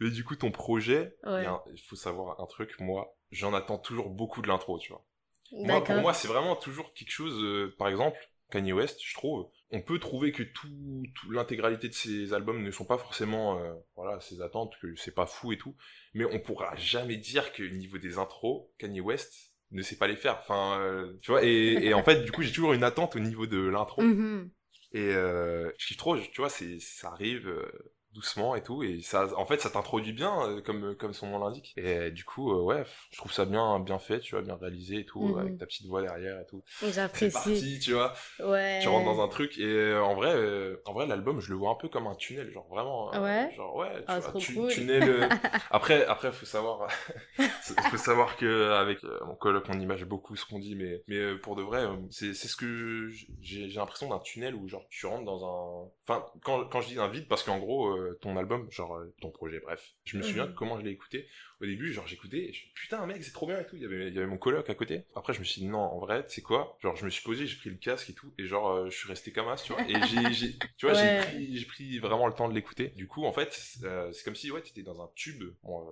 Mais 0.00 0.10
du 0.10 0.24
coup, 0.24 0.34
ton 0.36 0.50
projet, 0.50 1.16
il 1.26 1.80
faut 1.88 1.96
savoir 1.96 2.40
un 2.40 2.46
truc, 2.46 2.74
moi, 2.80 3.16
j'en 3.30 3.54
attends 3.54 3.78
toujours 3.78 4.10
beaucoup 4.10 4.42
de 4.42 4.48
l'intro, 4.48 4.78
tu 4.78 4.90
vois. 4.92 5.04
Moi, 5.52 5.82
pour 5.84 5.96
moi, 5.96 6.14
c'est 6.14 6.28
vraiment 6.28 6.56
toujours 6.56 6.92
quelque 6.94 7.10
chose, 7.10 7.42
euh, 7.42 7.74
par 7.78 7.88
exemple, 7.88 8.18
Kanye 8.50 8.72
West, 8.72 9.00
je 9.02 9.14
trouve, 9.14 9.48
on 9.70 9.82
peut 9.82 9.98
trouver 9.98 10.32
que 10.32 10.42
tout, 10.42 10.68
tout- 11.14 11.30
l'intégralité 11.30 11.88
de 11.88 11.94
ses 11.94 12.32
albums 12.32 12.62
ne 12.62 12.70
sont 12.70 12.84
pas 12.86 12.98
forcément, 12.98 13.58
euh, 13.62 13.72
voilà, 13.96 14.20
ses 14.20 14.40
attentes, 14.40 14.74
que 14.80 14.94
c'est 14.96 15.14
pas 15.14 15.26
fou 15.26 15.52
et 15.52 15.58
tout, 15.58 15.76
mais 16.14 16.24
on 16.24 16.38
pourra 16.40 16.74
jamais 16.76 17.16
dire 17.16 17.52
que 17.52 17.62
niveau 17.62 17.98
des 17.98 18.18
intros, 18.18 18.68
Kanye 18.78 19.00
West 19.00 19.52
ne 19.70 19.82
sait 19.82 19.96
pas 19.96 20.06
les 20.06 20.16
faire. 20.16 20.38
Enfin, 20.38 20.80
euh, 20.80 21.18
tu 21.20 21.30
vois, 21.30 21.44
et, 21.44 21.74
et 21.88 21.94
en 21.94 22.02
fait, 22.02 22.22
du 22.24 22.32
coup, 22.32 22.42
j'ai 22.42 22.52
toujours 22.52 22.72
une 22.72 22.84
attente 22.84 23.16
au 23.16 23.20
niveau 23.20 23.46
de 23.46 23.58
l'intro. 23.58 24.02
Mhm. 24.02 24.50
Et 24.92 25.00
euh, 25.14 25.70
je 25.78 25.86
kiffe 25.86 25.98
trop, 25.98 26.16
je- 26.16 26.22
tu 26.30 26.40
vois, 26.40 26.48
c'est, 26.48 26.78
ça 26.80 27.08
arrive 27.10 27.46
euh, 27.48 27.70
doucement 28.18 28.54
et 28.56 28.62
tout, 28.62 28.82
et 28.82 29.00
ça, 29.00 29.28
en 29.36 29.46
fait, 29.46 29.60
ça 29.60 29.70
t'introduit 29.70 30.12
bien, 30.12 30.42
euh, 30.48 30.60
comme, 30.60 30.94
comme 30.96 31.12
son 31.14 31.28
nom 31.28 31.38
l'indique. 31.38 31.72
Et 31.76 31.86
euh, 31.86 32.10
du 32.10 32.24
coup, 32.24 32.52
euh, 32.52 32.62
ouais, 32.62 32.84
je 33.12 33.18
trouve 33.18 33.32
ça 33.32 33.44
bien, 33.44 33.78
bien 33.80 33.98
fait, 33.98 34.20
tu 34.20 34.34
vois, 34.34 34.42
bien 34.42 34.56
réalisé 34.56 34.96
et 35.00 35.04
tout, 35.04 35.36
avec 35.38 35.56
ta 35.58 35.66
petite 35.66 35.86
voix 35.86 36.02
derrière 36.02 36.40
et 36.40 36.46
tout. 36.46 36.62
C'est 36.80 36.92
J'apprécie. 36.92 37.32
parti, 37.32 37.78
tu 37.80 37.92
vois, 37.92 38.12
Ouais. 38.40 38.78
tu 38.82 38.88
rentres 38.88 39.04
dans 39.06 39.22
un 39.22 39.28
truc, 39.28 39.56
et 39.58 39.64
euh, 39.64 40.02
en 40.02 40.14
vrai, 40.14 40.34
euh, 40.34 40.82
en 40.86 40.92
vrai, 40.92 41.06
l'album, 41.06 41.40
je 41.40 41.50
le 41.50 41.56
vois 41.56 41.70
un 41.70 41.74
peu 41.76 41.88
comme 41.88 42.06
un 42.06 42.14
tunnel, 42.16 42.50
genre 42.50 42.66
vraiment, 42.68 43.14
euh, 43.14 43.22
Ouais 43.22 43.54
genre 43.54 43.76
ouais, 43.76 43.92
tu 43.98 44.04
Ah, 44.08 44.18
vois, 44.20 44.30
trop 44.30 44.38
tu- 44.40 44.54
cool. 44.54 44.68
tunnel. 44.68 45.02
euh, 45.08 45.28
après, 45.70 46.04
après, 46.06 46.32
faut 46.32 46.46
savoir, 46.46 46.88
faut 47.90 47.96
savoir 47.96 48.36
que 48.36 48.72
avec 48.72 49.02
euh, 49.04 49.18
mon 49.26 49.34
coloc, 49.34 49.64
on 49.68 49.78
image 49.78 50.04
beaucoup 50.04 50.36
ce 50.36 50.44
qu'on 50.44 50.58
dit, 50.58 50.74
mais, 50.74 51.02
mais 51.08 51.16
euh, 51.16 51.38
pour 51.40 51.56
de 51.56 51.62
vrai, 51.62 51.84
euh, 51.84 51.96
c'est, 52.10 52.34
c'est 52.34 52.48
ce 52.48 52.56
que 52.56 53.08
j'ai, 53.40 53.68
j'ai 53.68 53.78
l'impression 53.78 54.08
d'un 54.08 54.18
tunnel 54.18 54.54
où 54.54 54.68
genre 54.68 54.84
tu 54.90 55.06
rentres 55.06 55.24
dans 55.24 55.44
un, 55.44 55.88
enfin, 56.06 56.24
quand, 56.42 56.64
quand 56.66 56.80
je 56.80 56.88
dis 56.88 56.98
un 56.98 57.08
vide, 57.08 57.28
parce 57.28 57.42
qu'en 57.42 57.58
gros, 57.58 57.88
euh, 58.08 58.14
ton 58.20 58.36
album, 58.36 58.70
genre 58.70 58.96
euh, 58.96 59.14
ton 59.20 59.30
projet, 59.30 59.60
bref, 59.60 59.94
je 60.04 60.16
me 60.16 60.22
souviens 60.22 60.44
Mhm. 60.44 60.48
de 60.48 60.52
comment 60.54 60.78
je 60.78 60.84
l'ai 60.84 60.90
écouté. 60.92 61.28
Au 61.60 61.66
début, 61.66 61.92
genre 61.92 62.06
j'écoutais, 62.06 62.38
et 62.48 62.52
je 62.52 62.66
me 62.66 62.72
putain 62.74 63.04
mec, 63.06 63.22
c'est 63.24 63.32
trop 63.32 63.46
bien 63.46 63.60
et 63.60 63.66
tout. 63.66 63.76
Il 63.76 63.82
y 63.82 63.84
avait, 63.84 64.08
il 64.08 64.14
y 64.14 64.18
avait 64.18 64.26
mon 64.26 64.38
coloc 64.38 64.68
à 64.70 64.74
côté. 64.74 65.04
Après, 65.14 65.32
je 65.32 65.40
me 65.40 65.44
suis 65.44 65.60
dit 65.62 65.68
non, 65.68 65.78
en 65.80 65.98
vrai, 65.98 66.24
c'est 66.28 66.42
quoi? 66.42 66.76
Genre, 66.80 66.96
je 66.96 67.04
me 67.04 67.10
suis 67.10 67.22
posé, 67.22 67.46
j'ai 67.46 67.56
pris 67.56 67.70
le 67.70 67.76
casque 67.76 68.10
et 68.10 68.14
tout, 68.14 68.32
et 68.38 68.46
genre, 68.46 68.68
euh, 68.70 68.90
je 68.90 68.96
suis 68.96 69.08
resté 69.08 69.32
comme 69.32 69.48
as, 69.48 69.56
tu 69.62 69.72
vois. 69.72 69.82
Et 69.86 70.02
j'ai, 70.02 70.32
tu 70.76 70.86
vois, 70.86 70.94
Ouais. 70.94 70.94
j'ai 70.94 71.64
pris, 71.66 71.98
vraiment 71.98 72.26
le 72.26 72.34
temps 72.34 72.48
de 72.48 72.54
l'écouter. 72.54 72.88
Du 72.96 73.06
coup, 73.08 73.24
en 73.24 73.32
fait, 73.32 73.52
c'est 73.52 74.24
comme 74.24 74.34
si 74.36 74.50
ouais, 74.50 74.62
t'étais 74.62 74.82
dans 74.82 75.02
un 75.02 75.10
tube. 75.14 75.42
Bon, 75.62 75.86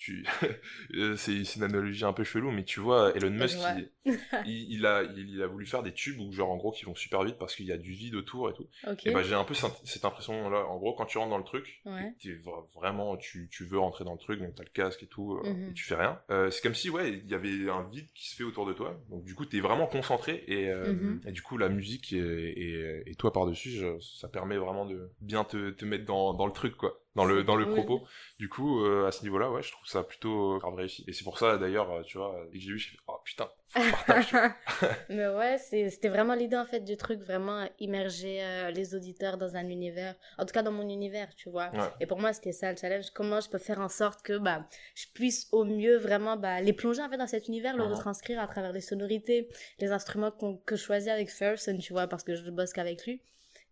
tu, 0.00 0.24
euh, 0.94 1.14
c'est, 1.16 1.42
une 1.56 1.62
analogie 1.62 2.04
un 2.06 2.14
peu 2.14 2.24
chelou, 2.24 2.50
mais 2.50 2.64
tu 2.64 2.80
vois, 2.80 3.14
Elon 3.14 3.30
Musk, 3.30 3.58
il, 3.76 3.90
il, 4.46 4.72
il 4.72 4.86
a, 4.86 5.02
il, 5.02 5.42
a 5.42 5.46
voulu 5.46 5.66
faire 5.66 5.82
des 5.82 5.92
tubes 5.92 6.18
où 6.18 6.32
genre 6.32 6.50
en 6.50 6.56
gros 6.56 6.72
qui 6.72 6.86
vont 6.86 6.94
super 6.94 7.22
vite 7.22 7.36
parce 7.38 7.54
qu'il 7.54 7.66
y 7.66 7.72
a 7.72 7.76
du 7.76 7.92
vide 7.92 8.14
autour 8.14 8.48
et 8.48 8.54
tout. 8.54 8.66
Et 9.04 9.12
bah 9.12 9.22
j'ai 9.22 9.34
un 9.34 9.44
peu 9.44 9.52
cette, 9.54 10.04
impression 10.06 10.48
là. 10.48 10.64
En 10.66 10.78
gros, 10.78 10.94
quand 10.94 11.04
tu 11.04 11.18
rentres 11.18 11.30
dans 11.30 11.38
le 11.38 11.44
truc, 11.44 11.82
Ouais. 11.84 12.14
t'es 12.22 12.30
vra- 12.30 12.66
vraiment, 12.74 13.16
tu, 13.18 13.48
tu 13.50 13.64
veux 13.66 13.78
rentrer 13.78 14.04
dans 14.04 14.12
le 14.14 14.18
truc, 14.18 14.40
donc 14.40 14.54
t'as 14.54 14.62
le 14.64 14.70
casque 14.70 15.02
et 15.02 15.06
tout, 15.06 15.34
euh, 15.44 15.50
Mhm. 15.50 15.70
et 15.70 15.74
tu 15.74 15.84
fais 15.84 15.96
rien. 15.96 16.18
Euh, 16.30 16.50
c'est 16.50 16.62
comme 16.62 16.74
si 16.74 16.88
ouais, 16.88 17.10
il 17.12 17.30
y 17.30 17.34
avait 17.34 17.68
un 17.70 17.86
vide 17.92 18.08
qui 18.14 18.28
se 18.30 18.34
fait 18.36 18.44
autour 18.44 18.64
de 18.66 18.72
toi. 18.72 18.98
Donc 19.10 19.24
du 19.24 19.34
coup, 19.34 19.44
t'es 19.44 19.60
vraiment 19.60 19.86
concentré 19.86 20.44
et, 20.48 20.68
euh, 20.70 20.92
Mhm. 20.94 21.20
et 21.26 21.32
du 21.32 21.42
coup 21.42 21.58
la 21.58 21.68
musique 21.68 22.12
et, 22.14 22.18
et, 22.18 23.02
et 23.10 23.14
toi 23.16 23.32
par 23.34 23.44
dessus, 23.46 23.82
ça 24.00 24.28
permet 24.28 24.56
vraiment 24.56 24.86
de 24.86 25.10
bien 25.20 25.44
te, 25.44 25.70
te 25.70 25.84
mettre 25.84 26.06
dans, 26.06 26.32
dans 26.32 26.46
le 26.46 26.52
truc 26.52 26.74
quoi, 26.76 26.98
dans 27.16 27.24
le 27.24 27.42
dans 27.42 27.56
le 27.56 27.68
propos. 27.68 28.06
Du 28.38 28.48
coup, 28.48 28.84
euh, 28.84 29.06
à 29.06 29.12
ce 29.12 29.22
niveau-là, 29.22 29.50
ouais, 29.50 29.62
je 29.62 29.72
trouve 29.72 29.86
ça 29.86 30.02
plutôt 30.04 30.58
grave 30.58 30.74
réussi. 30.74 31.04
Et 31.08 31.12
c'est 31.12 31.24
pour 31.24 31.38
ça 31.38 31.58
d'ailleurs, 31.58 31.90
euh, 31.90 32.02
tu 32.02 32.18
vois, 32.18 32.34
dès 32.52 32.58
que 32.58 32.64
j'ai 32.64 32.70
vu, 32.72 32.78
j'ai 32.78 32.90
fait 32.90 32.98
oh 33.08 33.18
putain, 33.24 33.48
partage. 33.74 34.32
Mais 35.08 35.26
ouais, 35.28 35.58
c'était 35.58 36.08
vraiment 36.08 36.34
l'idée 36.34 36.56
en 36.56 36.64
fait 36.66 36.80
du 36.80 36.96
truc, 36.96 37.20
vraiment 37.20 37.68
immerger 37.80 38.42
euh, 38.42 38.70
les 38.70 38.94
auditeurs 38.94 39.38
dans 39.38 39.56
un 39.56 39.68
univers, 39.68 40.14
en 40.38 40.46
tout 40.46 40.52
cas 40.52 40.62
dans 40.62 40.72
mon 40.72 40.88
univers, 40.88 41.34
tu 41.34 41.50
vois. 41.50 41.70
Ouais. 41.70 41.88
Et 42.00 42.06
pour 42.06 42.18
moi, 42.20 42.32
c'était 42.32 42.52
ça 42.52 42.70
le 42.70 42.76
challenge, 42.76 43.10
comment 43.12 43.40
je 43.40 43.50
peux 43.50 43.58
faire 43.58 43.80
en 43.80 43.88
sorte 43.88 44.22
que 44.22 44.38
bah, 44.38 44.66
je 44.94 45.06
puisse 45.12 45.48
au 45.52 45.64
mieux 45.64 45.96
vraiment 45.96 46.36
bah, 46.36 46.60
les 46.60 46.72
plonger 46.72 47.02
en 47.02 47.08
fait 47.10 47.18
dans 47.18 47.26
cet 47.26 47.48
univers, 47.48 47.76
le 47.76 47.84
Mhm. 47.84 47.92
retranscrire 47.92 48.40
à 48.40 48.46
travers 48.46 48.72
les 48.72 48.80
sonorités, 48.80 49.48
les 49.80 49.90
instruments 49.90 50.30
que 50.30 50.76
je 50.76 50.82
choisis 50.82 51.08
avec 51.08 51.28
Ferguson, 51.30 51.76
tu 51.78 51.92
vois, 51.92 52.06
parce 52.06 52.22
que 52.22 52.34
je 52.34 52.48
bosse 52.50 52.72
qu'avec 52.72 53.04
lui. 53.04 53.20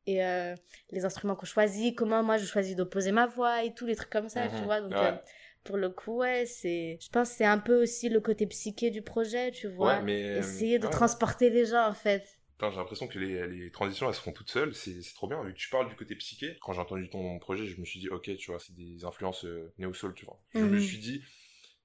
Et 0.08 0.24
euh, 0.24 0.54
les 0.90 1.04
instruments 1.04 1.36
qu'on 1.36 1.44
choisit, 1.46 1.94
comment 1.94 2.22
moi 2.22 2.38
je 2.38 2.46
choisis 2.46 2.74
d'opposer 2.76 3.12
ma 3.12 3.26
voix 3.26 3.62
et 3.64 3.74
tous 3.74 3.86
les 3.86 3.94
trucs 3.96 4.10
comme 4.10 4.28
ça, 4.28 4.48
tu 4.48 4.54
Mhm. 4.54 4.64
vois. 4.64 4.80
Donc, 4.80 4.92
Ouais. 4.92 4.98
euh, 5.02 5.12
pour 5.64 5.76
le 5.76 5.90
coup, 5.90 6.16
ouais, 6.18 6.46
c'est. 6.46 6.98
Je 7.00 7.08
pense 7.10 7.30
que 7.30 7.36
c'est 7.36 7.44
un 7.44 7.58
peu 7.58 7.82
aussi 7.82 8.08
le 8.08 8.20
côté 8.20 8.46
psyché 8.46 8.90
du 8.90 9.02
projet, 9.02 9.50
tu 9.50 9.68
vois. 9.68 9.98
Ouais, 9.98 10.02
mais 10.02 10.38
Essayer 10.38 10.78
de 10.78 10.84
ouais. 10.86 10.90
transporter 10.90 11.50
les 11.50 11.66
gens, 11.66 11.86
en 11.88 11.94
fait. 11.94 12.24
J'ai 12.60 12.66
l'impression 12.76 13.06
que 13.06 13.18
les, 13.20 13.46
les 13.46 13.70
transitions 13.70 14.08
elles 14.08 14.14
se 14.14 14.20
font 14.20 14.32
toutes 14.32 14.50
seules, 14.50 14.74
c'est 14.74 15.00
c'est 15.02 15.14
trop 15.14 15.28
bien. 15.28 15.42
Vu 15.44 15.52
que 15.52 15.58
tu 15.58 15.68
parles 15.68 15.88
du 15.88 15.94
côté 15.94 16.16
psyché, 16.16 16.56
quand 16.60 16.72
j'ai 16.72 16.80
entendu 16.80 17.08
ton 17.08 17.38
projet, 17.38 17.66
je 17.66 17.78
me 17.80 17.84
suis 17.84 18.00
dit, 18.00 18.08
ok, 18.08 18.34
tu 18.36 18.50
vois, 18.50 18.58
c'est 18.58 18.74
des 18.74 19.04
influences 19.04 19.44
euh, 19.44 19.72
néo-soul, 19.78 20.12
tu 20.14 20.24
vois. 20.24 20.40
Je 20.54 20.64
me 20.64 20.76
Mhm. 20.76 20.80
suis 20.80 20.98
dit, 20.98 21.22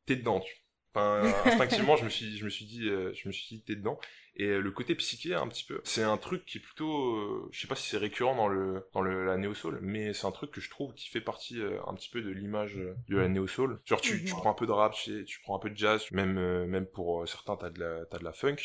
t'es 0.06 0.16
dedans, 0.16 0.40
tu 0.42 0.56
Enfin, 0.96 1.44
instinctivement, 1.46 1.96
je 1.96 2.06
me 2.06 2.10
suis, 2.10 2.38
je 2.38 2.46
me 2.46 2.50
suis 2.50 2.66
dit, 2.66 2.88
euh, 2.88 3.14
je 3.16 3.28
me 3.28 3.34
suis 3.34 3.58
dit, 3.58 3.64
t'es 3.64 3.76
dedans. 3.76 4.00
Et 4.36 4.46
euh, 4.48 4.60
le 4.62 4.72
côté 4.72 4.96
psyché, 4.96 5.36
un 5.36 5.48
petit 5.48 5.64
peu, 5.64 5.82
c'est 5.84 6.04
un 6.04 6.18
truc 6.18 6.46
qui 6.46 6.58
est 6.58 6.62
plutôt, 6.62 7.16
euh, 7.18 7.50
je 7.52 7.62
sais 7.62 7.68
pas 7.68 7.76
si 7.76 7.88
c'est 7.90 7.98
récurrent 7.98 8.36
dans 8.36 8.48
le, 8.48 8.88
dans 8.94 9.02
le, 9.02 9.26
la 9.26 9.38
néo-soul, 9.38 9.80
mais 9.82 10.14
c'est 10.14 10.26
un 10.26 10.32
truc 10.32 10.52
que 10.52 10.62
je 10.62 10.70
trouve 10.72 10.94
qui 10.96 11.08
fait 11.10 11.22
partie 11.22 11.60
euh, 11.62 11.80
un 11.88 11.94
petit 11.94 12.10
peu 12.10 12.22
de 12.22 12.30
l'image 12.32 12.78
euh, 12.78 12.96
de 13.10 13.18
la 13.18 13.28
néo-soul. 13.28 13.80
Genre, 13.86 14.02
tu, 14.02 14.24
tu 14.24 14.34
Mhm. 14.34 14.36
prends 14.36 14.50
un 14.52 14.56
peu 14.56 14.66
de 14.66 14.72
rap, 14.72 14.94
tu, 14.94 15.20
sais, 15.20 15.24
tu 15.26 15.40
prends 15.42 15.56
un 15.56 15.60
peu 15.60 15.70
de 15.70 15.78
jazz, 15.78 16.10
même, 16.12 16.38
euh, 16.40 16.66
même 16.66 16.88
pour 16.88 17.22
euh, 17.24 17.26
certains, 17.28 17.58
t'as 17.58 17.70
de 17.70 17.80
la, 17.80 18.06
t'as 18.08 18.18
de 18.20 18.24
la 18.24 18.34
funk. 18.34 18.56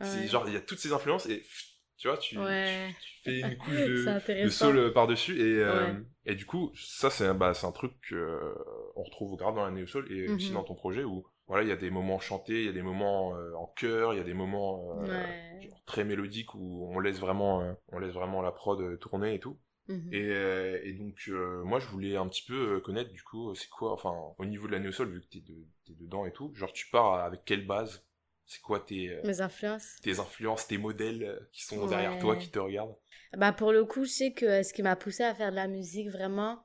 C'est 0.00 0.26
genre, 0.28 0.48
il 0.48 0.54
y 0.54 0.56
a 0.56 0.60
toutes 0.60 0.78
ces 0.78 0.92
influences 0.92 1.26
et, 1.26 1.44
tu 1.96 2.08
vois, 2.08 2.16
tu, 2.18 2.36
Ouais. 2.36 2.94
tu, 2.96 2.96
tu 2.98 3.20
fais 3.24 3.40
une 3.40 3.56
couche 3.58 3.82
de, 3.84 4.16
de 4.42 4.50
soul 4.50 4.76
euh, 4.78 4.92
par-dessus 4.92 5.40
et, 5.40 5.62
euh, 5.62 6.00
et 6.26 6.34
du 6.34 6.46
coup, 6.46 6.72
ça, 6.76 7.10
c'est 7.10 7.26
un, 7.26 7.34
bah, 7.34 7.54
c'est 7.54 7.66
un 7.66 7.72
truc 7.72 7.92
qu'on 8.08 9.02
retrouve 9.02 9.36
grave 9.36 9.54
dans 9.56 9.64
la 9.64 9.70
néo-soul 9.72 10.10
et 10.12 10.30
aussi 10.30 10.52
Mhm. 10.52 10.54
dans 10.54 10.64
ton 10.64 10.74
projet 10.74 11.04
où, 11.04 11.26
voilà, 11.48 11.64
il 11.64 11.68
y 11.68 11.72
a 11.72 11.76
des 11.76 11.90
moments 11.90 12.18
chantés, 12.20 12.60
il 12.60 12.66
y 12.66 12.68
a 12.68 12.72
des 12.72 12.82
moments 12.82 13.34
euh, 13.36 13.54
en 13.56 13.66
chœur, 13.76 14.14
il 14.14 14.18
y 14.18 14.20
a 14.20 14.24
des 14.24 14.34
moments 14.34 14.92
euh, 14.96 15.08
Ouais. 15.08 15.70
genre 15.70 15.82
très 15.86 16.04
mélodiques 16.04 16.54
où 16.54 16.88
on 16.92 17.00
laisse 17.00 17.18
vraiment, 17.20 17.62
euh, 17.62 17.72
on 17.88 17.98
laisse 17.98 18.12
vraiment 18.14 18.42
la 18.42 18.52
prod 18.52 18.98
tourner 19.00 19.34
et 19.34 19.40
tout. 19.40 19.58
Mhm. 19.88 20.12
Et, 20.12 20.30
et 20.84 20.92
donc, 20.94 21.28
moi, 21.64 21.78
je 21.80 21.86
voulais 21.88 22.16
un 22.16 22.26
petit 22.28 22.44
peu 22.46 22.80
connaître, 22.80 23.12
du 23.12 23.22
coup, 23.22 23.54
c'est 23.54 23.68
quoi, 23.68 23.92
enfin, 23.92 24.14
au 24.38 24.44
niveau 24.46 24.66
de 24.66 24.72
la 24.72 24.78
néo-soul, 24.78 25.08
vu 25.10 25.20
que 25.20 25.26
t'es, 25.26 25.40
de, 25.40 25.66
dedans 25.88 26.24
et 26.24 26.32
tout, 26.32 26.50
genre, 26.54 26.72
tu 26.72 26.88
pars 26.90 27.14
avec 27.16 27.44
quelle 27.44 27.66
base? 27.66 28.06
C'est 28.46 28.62
quoi 28.62 28.80
tes, 28.80 29.14
Mes 29.22 29.40
influences. 29.40 30.02
tes 30.02 30.20
influences, 30.20 30.66
tes 30.68 30.78
modèles 30.78 31.48
qui 31.52 31.64
sont 31.64 31.86
Ouais. 31.86 31.86
derrière 31.86 32.18
toi, 32.18 32.36
qui 32.36 32.50
te 32.50 32.58
regardent? 32.58 32.96
Bah, 33.36 33.52
pour 33.52 33.72
le 33.72 33.84
coup, 33.86 34.04
je 34.04 34.10
sais 34.10 34.32
que 34.32 34.62
ce 34.62 34.72
qui 34.74 34.82
m'a 34.82 34.96
poussé 34.96 35.22
à 35.24 35.34
faire 35.34 35.50
de 35.50 35.56
la 35.56 35.66
musique, 35.68 36.10
vraiment, 36.10 36.62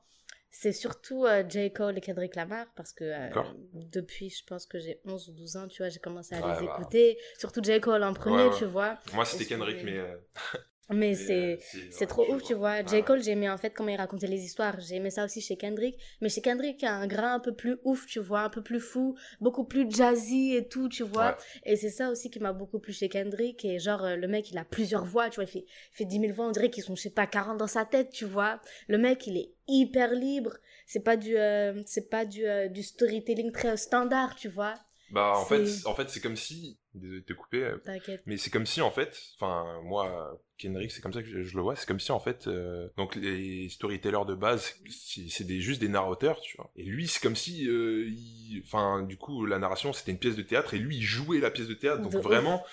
c'est 0.56 0.72
surtout 0.72 1.26
euh, 1.26 1.42
J. 1.48 1.72
Cole 1.72 1.98
et 1.98 2.00
Kendrick 2.00 2.36
Lamar 2.36 2.66
parce 2.76 2.92
que 2.92 3.02
euh, 3.04 3.42
depuis, 3.74 4.30
je 4.30 4.44
pense 4.46 4.66
que 4.66 4.78
j'ai 4.78 5.00
11 5.04 5.28
ou 5.30 5.32
12 5.32 5.56
ans, 5.56 5.66
tu 5.68 5.82
vois, 5.82 5.88
j'ai 5.88 5.98
commencé 5.98 6.34
à 6.36 6.40
Ouais, 6.46 6.60
les 6.60 6.66
bah. 6.66 6.76
écouter. 6.78 7.18
Surtout 7.38 7.60
J. 7.62 7.80
Cole 7.80 8.04
en 8.04 8.14
premier, 8.14 8.36
Ouais, 8.44 8.48
ouais. 8.50 8.56
tu 8.58 8.64
vois. 8.64 8.96
Moi, 9.14 9.24
c'était 9.24 9.46
Kendrick, 9.46 9.82
mais. 9.84 9.98
euh, 9.98 10.16
Mais 10.90 11.14
c'est. 11.14 11.58
euh, 12.02 12.06
trop 12.06 12.30
ouf, 12.32 12.42
tu 12.42 12.52
vois. 12.54 12.84
J. 12.84 12.96
Ouais, 12.96 13.02
Cole, 13.02 13.22
j'ai 13.22 13.30
aimé 13.30 13.48
en 13.48 13.56
fait 13.56 13.70
comment 13.70 13.88
il 13.88 13.96
racontait 13.96 14.26
les 14.26 14.42
histoires. 14.44 14.78
J'ai 14.80 14.96
aimé 14.96 15.10
ça 15.10 15.24
aussi 15.24 15.40
chez 15.40 15.56
Kendrick. 15.56 15.96
Mais 16.20 16.28
chez 16.28 16.42
Kendrick, 16.42 16.82
il 16.82 16.84
y 16.84 16.88
a 16.88 16.94
un 16.94 17.06
grain 17.06 17.34
un 17.34 17.40
peu 17.40 17.54
plus 17.54 17.78
ouf, 17.84 18.06
tu 18.06 18.20
vois, 18.20 18.40
un 18.42 18.50
peu 18.50 18.62
plus 18.62 18.80
fou, 18.80 19.16
beaucoup 19.40 19.64
plus 19.64 19.90
jazzy 19.90 20.54
et 20.54 20.68
tout, 20.68 20.88
tu 20.90 21.02
vois. 21.02 21.28
Ouais. 21.30 21.72
Et 21.72 21.76
c'est 21.76 21.88
ça 21.90 22.10
aussi 22.10 22.30
qui 22.30 22.38
m'a 22.38 22.52
beaucoup 22.52 22.78
plu 22.78 22.92
chez 22.92 23.08
Kendrick. 23.08 23.64
Et 23.64 23.78
genre, 23.78 24.04
euh, 24.04 24.16
le 24.16 24.28
mec, 24.28 24.50
il 24.50 24.58
a 24.58 24.64
plusieurs 24.64 25.04
voix, 25.06 25.30
tu 25.30 25.36
vois. 25.36 25.44
Il 25.44 25.50
fait, 25.50 25.64
il 25.66 25.96
fait 25.96 26.04
10 26.04 26.20
000 26.20 26.32
voix, 26.34 26.46
on 26.48 26.50
dirait 26.52 26.70
qu'ils 26.70 26.82
sont, 26.84 26.94
je 26.94 27.02
sais 27.02 27.10
pas, 27.10 27.26
40 27.26 27.56
dans 27.56 27.66
sa 27.66 27.84
tête, 27.86 28.10
tu 28.10 28.26
vois. 28.26 28.60
Le 28.88 28.98
mec, 28.98 29.26
il 29.26 29.38
est 29.38 29.52
hyper 29.66 30.12
libre. 30.12 30.58
C'est 30.86 31.00
pas 31.00 31.16
du, 31.16 31.36
euh, 31.38 31.82
c'est 31.86 32.10
pas 32.10 32.26
du, 32.26 32.44
euh, 32.46 32.68
du 32.68 32.82
storytelling 32.82 33.52
très 33.52 33.78
standard, 33.78 34.34
tu 34.36 34.48
vois. 34.50 34.74
Bah, 35.10 35.32
en 35.36 35.44
fait, 35.46 35.64
en 35.86 35.94
fait 35.94 36.10
c'est 36.10 36.20
comme 36.20 36.36
si. 36.36 36.78
Désolé 36.94 37.20
de 37.20 37.24
te 37.26 37.32
couper. 37.32 37.64
euh, 37.64 37.76
T'inquiète. 37.78 38.22
Mais 38.26 38.36
c'est 38.36 38.50
comme 38.50 38.66
si 38.66 38.80
en 38.80 38.90
fait, 38.90 39.20
enfin 39.36 39.80
moi, 39.82 40.40
Kendrick, 40.58 40.92
c'est 40.92 41.00
comme 41.00 41.12
ça 41.12 41.22
que 41.22 41.28
je, 41.28 41.42
je 41.42 41.56
le 41.56 41.62
vois. 41.62 41.74
C'est 41.74 41.86
comme 41.86 41.98
si 41.98 42.12
en 42.12 42.20
fait, 42.20 42.46
euh, 42.46 42.88
donc 42.96 43.16
les 43.16 43.68
storytellers 43.68 44.24
de 44.28 44.34
base, 44.34 44.74
c'est 44.88 45.44
des, 45.44 45.60
juste 45.60 45.80
des 45.80 45.88
narrateurs, 45.88 46.40
tu 46.40 46.56
vois. 46.56 46.70
Et 46.76 46.84
lui, 46.84 47.08
c'est 47.08 47.20
comme 47.20 47.34
si, 47.34 47.68
euh, 47.68 48.06
il- 48.08 48.62
enfin, 48.64 49.02
du 49.02 49.16
coup, 49.16 49.44
la 49.44 49.58
narration 49.58 49.92
c'était 49.92 50.12
une 50.12 50.18
pièce 50.18 50.36
de 50.36 50.42
théâtre 50.42 50.74
et 50.74 50.78
lui 50.78 50.98
il 50.98 51.02
jouait 51.02 51.40
la 51.40 51.50
pièce 51.50 51.66
de 51.68 51.74
théâtre. 51.74 52.02
Donc 52.02 52.12
De 52.12 52.18
vraiment, 52.18 52.64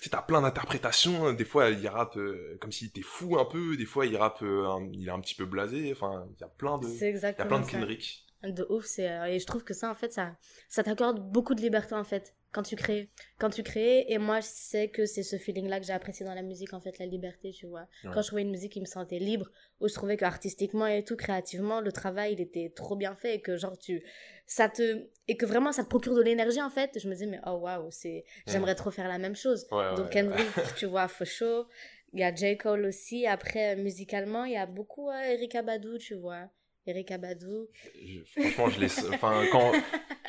tu 0.00 0.08
t'as 0.10 0.22
plein 0.22 0.42
d'interprétations. 0.42 1.32
Des 1.32 1.44
fois, 1.44 1.70
il 1.70 1.88
rappe 1.88 2.16
euh, 2.16 2.56
comme 2.60 2.70
s'il 2.72 2.88
était 2.88 3.02
fou 3.02 3.38
un 3.38 3.44
peu. 3.44 3.76
Des 3.76 3.86
fois, 3.86 4.06
il 4.06 4.16
rappe, 4.16 4.42
un- 4.42 4.88
il 4.92 5.08
est 5.08 5.10
un 5.10 5.20
petit 5.20 5.34
peu 5.34 5.44
blasé. 5.44 5.90
Enfin, 5.92 6.26
il 6.36 6.40
y 6.40 6.44
a 6.44 6.48
plein 6.48 6.78
de, 6.78 6.86
il 6.86 6.98
C'est 6.98 7.12
y 7.12 7.24
a 7.26 7.32
plein 7.32 7.58
de 7.60 7.64
ça. 7.64 7.70
Kendrick. 7.72 8.22
De 8.44 8.64
ouf, 8.70 8.84
c'est 8.84 9.08
et 9.34 9.40
je 9.40 9.46
trouve 9.46 9.64
que 9.64 9.74
ça 9.74 9.90
en 9.90 9.94
fait 9.96 10.12
ça 10.12 10.36
ça 10.68 10.84
t'accorde 10.84 11.18
beaucoup 11.32 11.54
de 11.56 11.60
liberté 11.62 11.94
en 11.96 12.04
fait 12.04 12.34
quand 12.56 12.62
tu 12.62 12.74
crées 12.74 13.10
quand 13.38 13.50
tu 13.50 13.62
crées 13.62 14.06
et 14.08 14.16
moi 14.16 14.40
je 14.40 14.46
sais 14.48 14.88
que 14.88 15.04
c'est 15.04 15.22
ce 15.22 15.36
feeling 15.36 15.68
là 15.68 15.78
que 15.78 15.84
j'ai 15.84 15.92
apprécié 15.92 16.24
dans 16.24 16.32
la 16.32 16.40
musique 16.40 16.72
en 16.72 16.80
fait 16.80 16.98
la 16.98 17.04
liberté 17.04 17.50
tu 17.50 17.66
vois. 17.66 17.86
Ouais. 18.02 18.10
quand 18.14 18.22
je 18.22 18.28
trouvais 18.28 18.40
une 18.40 18.50
musique 18.50 18.72
qui 18.72 18.80
me 18.80 18.86
sentait 18.86 19.18
libre 19.18 19.50
où 19.80 19.88
je 19.88 19.92
trouvais 19.92 20.16
que 20.16 20.24
artistiquement 20.24 20.86
et 20.86 21.04
tout 21.04 21.16
créativement 21.16 21.82
le 21.82 21.92
travail 21.92 22.32
il 22.32 22.40
était 22.40 22.72
trop 22.74 22.96
bien 22.96 23.14
fait 23.14 23.34
et 23.34 23.40
que 23.42 23.58
genre 23.58 23.76
tu 23.76 24.02
ça 24.46 24.70
te 24.70 25.06
et 25.28 25.36
que 25.36 25.44
vraiment 25.44 25.70
ça 25.70 25.84
te 25.84 25.90
procure 25.90 26.14
de 26.14 26.22
l'énergie 26.22 26.62
en 26.62 26.70
fait 26.70 26.98
je 26.98 27.06
me 27.08 27.12
disais 27.12 27.26
mais 27.26 27.40
oh 27.46 27.58
waouh 27.64 27.90
c'est 27.90 28.24
j'aimerais 28.46 28.74
trop 28.74 28.90
faire 28.90 29.08
la 29.08 29.18
même 29.18 29.36
chose. 29.36 29.66
Ouais, 29.70 29.94
donc 29.94 30.06
ouais. 30.06 30.10
Kendrick 30.10 30.48
tu 30.78 30.86
vois 30.86 31.08
for 31.08 31.26
sure 31.26 31.68
il 32.14 32.20
y 32.20 32.24
a 32.24 32.34
J. 32.34 32.56
Cole 32.56 32.86
aussi 32.86 33.26
après 33.26 33.74
euh, 33.76 33.82
musicalement 33.82 34.44
il 34.46 34.52
y 34.52 34.56
a 34.56 34.64
beaucoup 34.64 35.10
euh, 35.10 35.20
Erika 35.34 35.60
Badu 35.60 35.98
tu 35.98 36.14
vois 36.14 36.48
Erika 36.86 37.18
Badu 37.18 37.66
Je- 38.04 38.20
franchement, 38.24 38.70
je 38.70 38.80
l'ai, 38.80 39.14
enfin, 39.14 39.44
quand 39.50 39.72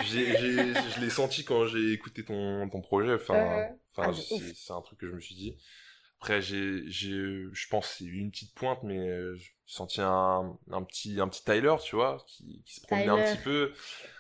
j'ai, 0.06 0.26
j'ai- 0.38 0.74
je 0.74 1.02
l'ai 1.02 1.10
senti 1.10 1.44
quand 1.44 1.66
j'ai 1.68 1.94
écouté 1.94 2.24
ton, 2.24 2.70
ton 2.70 2.82
projet. 2.82 3.14
Enfin, 3.14 3.36
Euh, 3.36 3.68
enfin, 3.96 4.12
ah, 4.12 4.14
c'est, 4.56 4.74
un 4.74 4.82
truc 4.82 5.00
que 5.00 5.08
je 5.08 5.14
me 5.14 5.20
suis 5.22 5.36
dit. 5.36 5.58
Après, 6.20 6.42
j'ai, 6.42 6.82
j'ai, 6.88 7.44
je 7.52 7.68
pense 7.70 7.96
c'est 8.00 8.06
une 8.06 8.32
petite 8.32 8.54
pointe, 8.56 8.80
mais 8.84 9.08
j'ai 9.36 9.52
senti 9.68 10.02
un, 10.02 10.58
un 10.72 10.84
petit, 10.84 11.20
un 11.20 11.28
petit 11.28 11.44
Tyler, 11.44 11.76
tu 11.84 11.96
vois, 11.96 12.24
qui, 12.28 12.64
qui 12.66 12.74
se 12.76 12.82
promenait 12.82 13.10
un 13.10 13.22
petit 13.22 13.38
peu, 13.44 13.72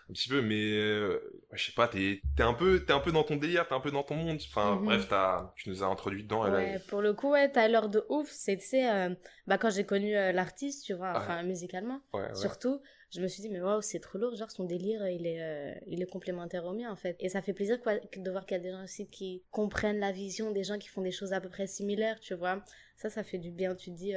un 0.09 0.13
petit 0.13 0.29
peu, 0.29 0.41
mais 0.41 0.71
euh, 0.73 1.19
je 1.51 1.65
sais 1.65 1.73
pas, 1.73 1.87
t'es, 1.87 2.21
t'es 2.35 2.43
un 2.43 2.53
peu, 2.53 2.79
t'es 2.85 2.93
un 2.93 2.99
peu 2.99 3.11
dans 3.11 3.23
ton 3.23 3.35
délire, 3.35 3.67
t'es 3.67 3.73
un 3.75 3.81
peu 3.81 3.91
dans 3.91 4.03
ton 4.03 4.15
monde. 4.15 4.39
Enfin, 4.49 4.75
Mhm. 4.75 4.85
bref, 4.85 5.07
t'as, 5.09 5.51
tu 5.57 5.69
nous 5.69 5.83
as 5.83 5.87
introduit 5.87 6.23
dedans. 6.23 6.49
Ouais, 6.49 6.79
pour 6.87 7.01
le 7.01 7.13
coup, 7.13 7.31
ouais, 7.31 7.51
Tyler 7.51 7.81
de 7.91 8.05
ouf, 8.09 8.29
c'est, 8.29 8.57
euh, 8.73 9.09
bah, 9.47 9.57
quand 9.57 9.69
j'ai 9.69 9.85
connu 9.85 10.15
euh, 10.15 10.31
l'artiste, 10.31 10.85
tu 10.85 10.93
vois, 10.93 11.13
enfin, 11.15 11.43
musicalement, 11.43 11.99
ouais, 12.13 12.21
ouais. 12.21 12.35
surtout, 12.35 12.79
je 13.09 13.21
me 13.21 13.27
suis 13.27 13.41
dit, 13.41 13.49
mais 13.49 13.59
waouh, 13.59 13.81
c'est 13.81 13.99
trop 13.99 14.17
lourd, 14.17 14.35
genre, 14.35 14.49
son 14.51 14.63
délire, 14.63 15.05
il 15.09 15.25
est, 15.27 15.81
il 15.87 16.01
est 16.01 16.09
complémentaire 16.09 16.63
au 16.65 16.73
mien, 16.73 16.89
en 16.91 16.95
fait. 16.95 17.17
Et 17.19 17.27
ça 17.27 17.41
fait 17.41 17.53
plaisir, 17.53 17.81
quoi, 17.81 17.95
de 17.97 18.31
voir 18.31 18.45
qu'il 18.45 18.55
y 18.55 18.59
a 18.59 18.63
des 18.63 18.71
gens 18.71 18.83
aussi 18.83 19.07
qui 19.09 19.43
comprennent 19.51 19.99
la 19.99 20.13
vision, 20.13 20.51
des 20.51 20.63
gens 20.63 20.77
qui 20.77 20.87
font 20.87 21.01
des 21.01 21.11
choses 21.11 21.33
à 21.33 21.41
peu 21.41 21.49
près 21.49 21.67
similaires, 21.67 22.19
tu 22.21 22.33
vois. 22.33 22.63
Ça, 22.95 23.09
ça 23.09 23.23
fait 23.23 23.37
du 23.39 23.51
bien, 23.51 23.75
tu 23.75 23.91
te 23.91 23.95
dis, 23.95 24.13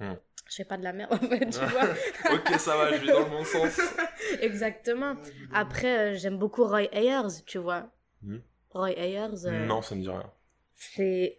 Hmm. 0.00 0.14
je 0.48 0.54
fais 0.54 0.64
pas 0.64 0.76
de 0.76 0.84
la 0.84 0.92
merde, 0.92 1.12
en 1.14 1.18
fait, 1.18 1.50
tu 1.50 1.58
vois. 1.58 1.84
ok, 2.34 2.58
ça 2.58 2.76
va, 2.76 2.92
je 2.96 3.04
vais 3.04 3.12
dans 3.12 3.20
le 3.20 3.30
bon 3.30 3.44
sens. 3.44 3.80
Exactement. 4.40 5.16
Après, 5.52 6.12
euh, 6.12 6.14
j'aime 6.16 6.38
beaucoup 6.38 6.64
Roy 6.64 6.88
Ayers, 6.92 7.42
tu 7.46 7.58
vois. 7.58 7.90
Hmm. 8.22 8.38
Roy 8.70 8.90
Ayers. 8.98 9.46
euh, 9.46 9.66
Non, 9.66 9.82
ça 9.82 9.94
me 9.94 10.02
dit 10.02 10.08
rien. 10.08 10.30
c'est 10.76 11.36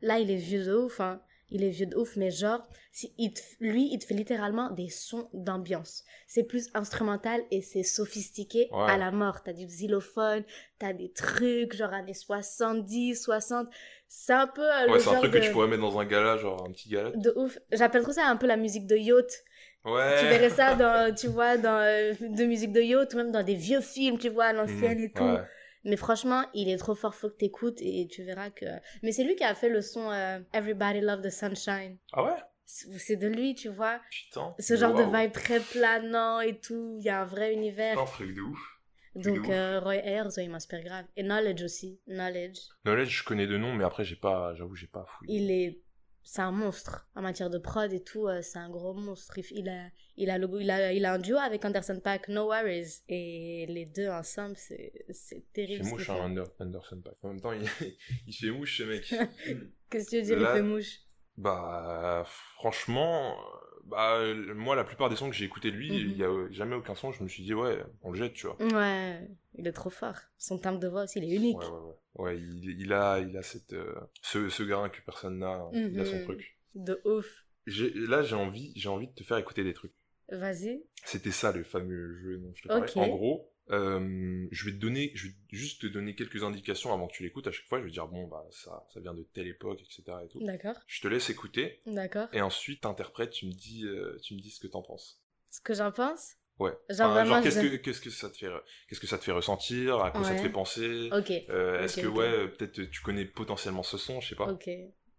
là 0.00 0.18
il 0.18 0.30
est 0.30 0.36
vieux 0.36 0.64
de 0.64 0.74
ouf 0.74 1.00
hein. 1.00 1.20
Il 1.52 1.62
est 1.64 1.70
vieux 1.70 1.86
de 1.86 1.96
ouf 1.96 2.16
mais 2.16 2.30
genre 2.30 2.66
si 2.92 3.12
il 3.18 3.32
te- 3.34 3.40
lui 3.60 3.88
il 3.92 3.98
te 3.98 4.04
fait 4.06 4.14
littéralement 4.14 4.70
des 4.70 4.88
sons 4.88 5.28
d'ambiance 5.32 6.04
c'est 6.26 6.44
plus 6.44 6.70
instrumental 6.74 7.40
et 7.50 7.62
c'est 7.62 7.82
sophistiqué 7.82 8.68
Ouais. 8.72 8.90
à 8.90 8.96
la 8.98 9.10
mort 9.10 9.42
t'as 9.42 9.52
du 9.52 9.66
xylophone 9.66 10.44
t'as 10.78 10.92
des 10.92 11.10
trucs 11.12 11.74
genre 11.76 11.92
années 11.92 12.14
70 12.14 13.16
60 13.22 13.68
c'est 14.08 14.32
un 14.32 14.46
peu 14.46 14.62
euh, 14.62 14.88
Ouais, 14.88 14.98
c'est 14.98 15.10
un 15.10 15.14
truc 15.18 15.32
de, 15.32 15.38
que 15.38 15.44
tu 15.44 15.50
pourrais 15.52 15.68
mettre 15.68 15.82
dans 15.82 15.98
un 15.98 16.04
gala, 16.04 16.36
genre 16.36 16.64
un 16.66 16.72
petit 16.72 16.88
gala. 16.88 17.10
de 17.14 17.32
ouf 17.36 17.58
j'appelle 17.70 18.02
trop 18.02 18.12
ça 18.12 18.26
un 18.26 18.36
peu 18.36 18.46
la 18.46 18.56
musique 18.56 18.86
de 18.86 18.96
yacht 18.96 19.44
Ouais. 19.84 20.16
tu 20.20 20.26
verrais 20.26 20.50
ça 20.50 20.74
dans 20.82 21.14
tu 21.14 21.26
vois 21.28 21.56
dans 21.56 21.78
euh, 21.80 22.12
de 22.20 22.44
musique 22.44 22.72
de 22.72 22.80
yacht 22.80 23.14
ou 23.14 23.16
même 23.16 23.32
dans 23.32 23.42
des 23.42 23.54
vieux 23.56 23.80
films 23.80 24.18
tu 24.18 24.28
vois 24.28 24.44
à 24.46 24.52
l'ancienne 24.52 24.98
Mhm, 24.98 25.04
et 25.04 25.12
tout 25.12 25.24
ouais. 25.24 25.40
Mais 25.84 25.96
franchement, 25.96 26.44
il 26.54 26.68
est 26.68 26.76
trop 26.76 26.94
fort, 26.94 27.14
faut 27.14 27.28
que 27.28 27.36
t'écoutes 27.36 27.80
et 27.80 28.06
tu 28.10 28.22
verras 28.22 28.50
que. 28.50 28.66
Mais 29.02 29.12
c'est 29.12 29.24
lui 29.24 29.36
qui 29.36 29.44
a 29.44 29.54
fait 29.54 29.68
le 29.68 29.82
son 29.82 30.10
euh, 30.10 30.40
Everybody 30.52 31.00
Love 31.00 31.22
the 31.22 31.30
Sunshine. 31.30 31.98
Ah 32.12 32.24
ouais? 32.24 32.36
C'est 32.64 33.16
de 33.16 33.28
lui, 33.28 33.54
tu 33.54 33.68
vois. 33.68 34.00
Putain. 34.10 34.54
Ce 34.58 34.76
genre 34.76 34.94
de 34.94 35.02
vibe 35.02 35.32
très 35.32 35.60
planant 35.60 36.40
et 36.40 36.58
tout. 36.58 36.96
Il 36.98 37.04
y 37.04 37.10
a 37.10 37.20
un 37.20 37.24
vrai 37.24 37.52
univers. 37.52 37.98
Un 37.98 38.06
truc 38.06 38.34
de 38.34 38.40
ouf. 38.40 38.80
Donc 39.14 39.50
euh, 39.50 39.78
Roy 39.80 39.96
Ayers, 39.96 40.28
ouais, 40.36 40.44
il 40.44 40.50
m'inspire 40.50 40.82
grave. 40.82 41.04
Et 41.16 41.22
Knowledge 41.22 41.62
aussi. 41.62 42.00
Knowledge. 42.06 42.58
Knowledge, 42.84 43.10
je 43.10 43.24
connais 43.24 43.46
de 43.46 43.58
nom, 43.58 43.74
mais 43.74 43.84
après, 43.84 44.04
j'ai 44.04 44.16
pas, 44.16 44.54
j'avoue, 44.54 44.74
j'ai 44.74 44.86
pas 44.86 45.04
fouillé. 45.04 45.36
Il 45.36 45.50
est. 45.50 45.80
C'est 46.24 46.42
un 46.42 46.52
monstre. 46.52 47.06
En 47.14 47.22
matière 47.22 47.50
de 47.50 47.58
prod 47.58 47.92
et 47.92 48.02
tout, 48.02 48.26
euh, 48.28 48.40
c'est 48.42 48.58
un 48.58 48.70
gros 48.70 48.94
monstre. 48.94 49.38
Il- 49.38 49.44
Il 49.58 49.68
a, 49.68 49.88
il, 50.16 50.30
a 50.30 50.38
le, 50.38 50.48
il, 50.60 50.70
a, 50.70 50.92
il 50.92 51.04
a 51.04 51.12
un 51.14 51.18
duo 51.18 51.36
avec 51.36 51.64
Anderson 51.64 52.00
Paak, 52.02 52.28
No 52.28 52.46
Worries. 52.46 53.02
Et 53.08 53.66
les 53.68 53.86
deux 53.86 54.08
ensemble, 54.08 54.56
c'est 54.56 54.92
c'est 55.10 55.36
Il 55.36 55.42
terrible. 55.52 55.84
fait 55.84 55.90
ce 55.90 55.90
mouche, 55.90 56.10
hein. 56.10 56.14
Ander- 56.24 56.44
Anderson 56.60 57.00
Paak. 57.04 57.14
En 57.22 57.28
même 57.28 57.40
temps, 57.40 57.52
il, 57.52 57.62
il 58.26 58.32
fait 58.34 58.50
mouche, 58.50 58.78
ce 58.78 58.82
mec. 58.84 59.04
Qu'est-ce 59.90 60.06
que 60.06 60.10
tu 60.10 60.16
veux 60.16 60.22
dire, 60.22 60.38
Là- 60.38 60.52
il 60.52 60.56
fait 60.58 60.62
mouche? 60.62 61.00
bah, 61.36 62.24
franchement, 62.56 63.36
bah, 63.84 64.18
moi, 64.54 64.76
la 64.76 64.84
plupart 64.84 65.08
des 65.10 65.16
sons 65.16 65.28
que 65.28 65.34
j'ai 65.34 65.44
écoutés 65.44 65.70
de 65.70 65.76
lui, 65.76 65.88
il 65.88 66.16
y 66.16 66.22
a 66.22 66.28
euh, 66.28 66.48
jamais 66.52 66.76
aucun 66.76 66.94
son, 66.94 67.10
je 67.12 67.22
me 67.22 67.28
suis 67.28 67.42
dit, 67.42 67.52
ouais, 67.54 67.82
on 68.02 68.10
le 68.12 68.18
jette, 68.18 68.34
tu 68.34 68.46
vois. 68.46 68.56
Ouais, 68.62 69.28
il 69.54 69.66
est 69.66 69.72
trop 69.72 69.90
fort. 69.90 70.16
Son 70.38 70.58
timbre 70.58 70.78
de 70.78 70.88
voix 70.88 71.04
aussi, 71.04 71.18
il 71.18 71.24
est 71.24 71.36
unique. 71.36 71.58
Ouais, 71.58 71.66
ouais, 71.66 71.88
ouais. 71.88 71.94
Ouais, 72.16 72.36
il, 72.38 72.76
il 72.80 72.92
a, 72.92 73.20
il 73.20 73.36
a 73.36 73.42
cette, 73.42 73.72
euh, 73.72 73.94
ce, 74.22 74.48
ce 74.48 74.62
grain 74.62 74.88
que 74.90 75.00
personne 75.00 75.38
n'a. 75.38 75.52
hein. 75.54 75.70
Il 75.72 75.98
a 76.00 76.04
son 76.04 76.16
Mhm. 76.18 76.24
truc. 76.24 76.58
De 76.74 77.00
ouf. 77.04 77.46
J'ai- 77.66 77.92
Là, 77.94 78.22
j'ai 78.22 78.34
envie, 78.36 78.72
j'ai 78.76 78.88
envie 78.88 79.06
de 79.08 79.12
te 79.14 79.24
faire 79.24 79.38
écouter 79.38 79.64
des 79.64 79.72
trucs. 79.72 79.94
Vas-y. 80.30 80.84
C'était 81.04 81.30
ça 81.30 81.52
le 81.52 81.64
fameux 81.64 82.14
jeu 82.20 82.38
dont 82.38 82.52
je 82.54 82.62
te 82.62 82.68
parlais. 82.68 82.90
Ok. 82.90 82.96
En 82.96 83.08
gros, 83.08 83.52
euh, 83.70 84.46
je 84.50 84.64
vais 84.64 84.72
te 84.72 84.76
donner, 84.78 85.10
je 85.14 85.28
vais 85.28 85.34
juste 85.52 85.82
te 85.82 85.86
donner 85.86 86.14
quelques 86.14 86.42
indications 86.42 86.92
avant 86.92 87.06
que 87.08 87.14
tu 87.14 87.22
l'écoutes. 87.22 87.46
À 87.46 87.50
chaque 87.52 87.66
fois, 87.66 87.78
je 87.80 87.84
vais 87.84 87.90
dire 87.90 88.08
bon 88.08 88.26
bah 88.26 88.46
ça, 88.50 88.86
ça 88.92 89.00
vient 89.00 89.14
de 89.14 89.22
telle 89.32 89.46
époque, 89.46 89.80
etc. 89.80 90.02
Et 90.24 90.28
tout. 90.28 90.44
D'accord. 90.44 90.76
Je 90.86 91.00
te 91.00 91.08
laisse 91.08 91.30
écouter 91.30 91.80
D'accord. 91.86 92.28
et 92.32 92.40
ensuite 92.40 92.82
t'interprètes. 92.82 93.30
Tu 93.30 93.46
me 93.46 93.52
dis, 93.52 93.84
euh, 93.86 94.18
tu 94.22 94.34
me 94.34 94.40
dis 94.40 94.50
ce 94.50 94.60
que 94.60 94.66
t'en 94.66 94.82
penses. 94.82 95.22
Ce 95.50 95.60
que 95.60 95.74
j'en 95.74 95.92
pense 95.92 96.34
Ouais. 96.62 96.72
Genre 96.90 97.10
Enfin, 97.16 97.42
qu'est-ce 97.42 97.62
je- 97.62 97.68
que 97.68 97.76
qu'est-ce 97.76 98.00
que 98.00 98.10
ça 98.10 98.30
te 98.30 98.36
fait, 98.36 98.48
qu'est-ce 98.88 99.00
que 99.00 99.06
ça 99.06 99.18
te 99.18 99.24
fait 99.24 99.32
ressentir, 99.32 100.00
à 100.00 100.10
quoi 100.10 100.24
ça 100.24 100.34
te 100.34 100.40
fait 100.42 100.48
penser. 100.50 101.08
Ok. 101.12 101.30
Euh, 101.50 101.82
Est-ce 101.82 102.00
que 102.00 102.06
ouais, 102.06 102.24
euh, 102.26 102.48
peut-être 102.48 102.82
tu 102.90 103.02
connais 103.02 103.24
potentiellement 103.24 103.82
ce 103.82 103.96
son, 103.98 104.20
je 104.20 104.28
sais 104.30 104.34
pas. 104.36 104.50
Ok. 104.52 104.68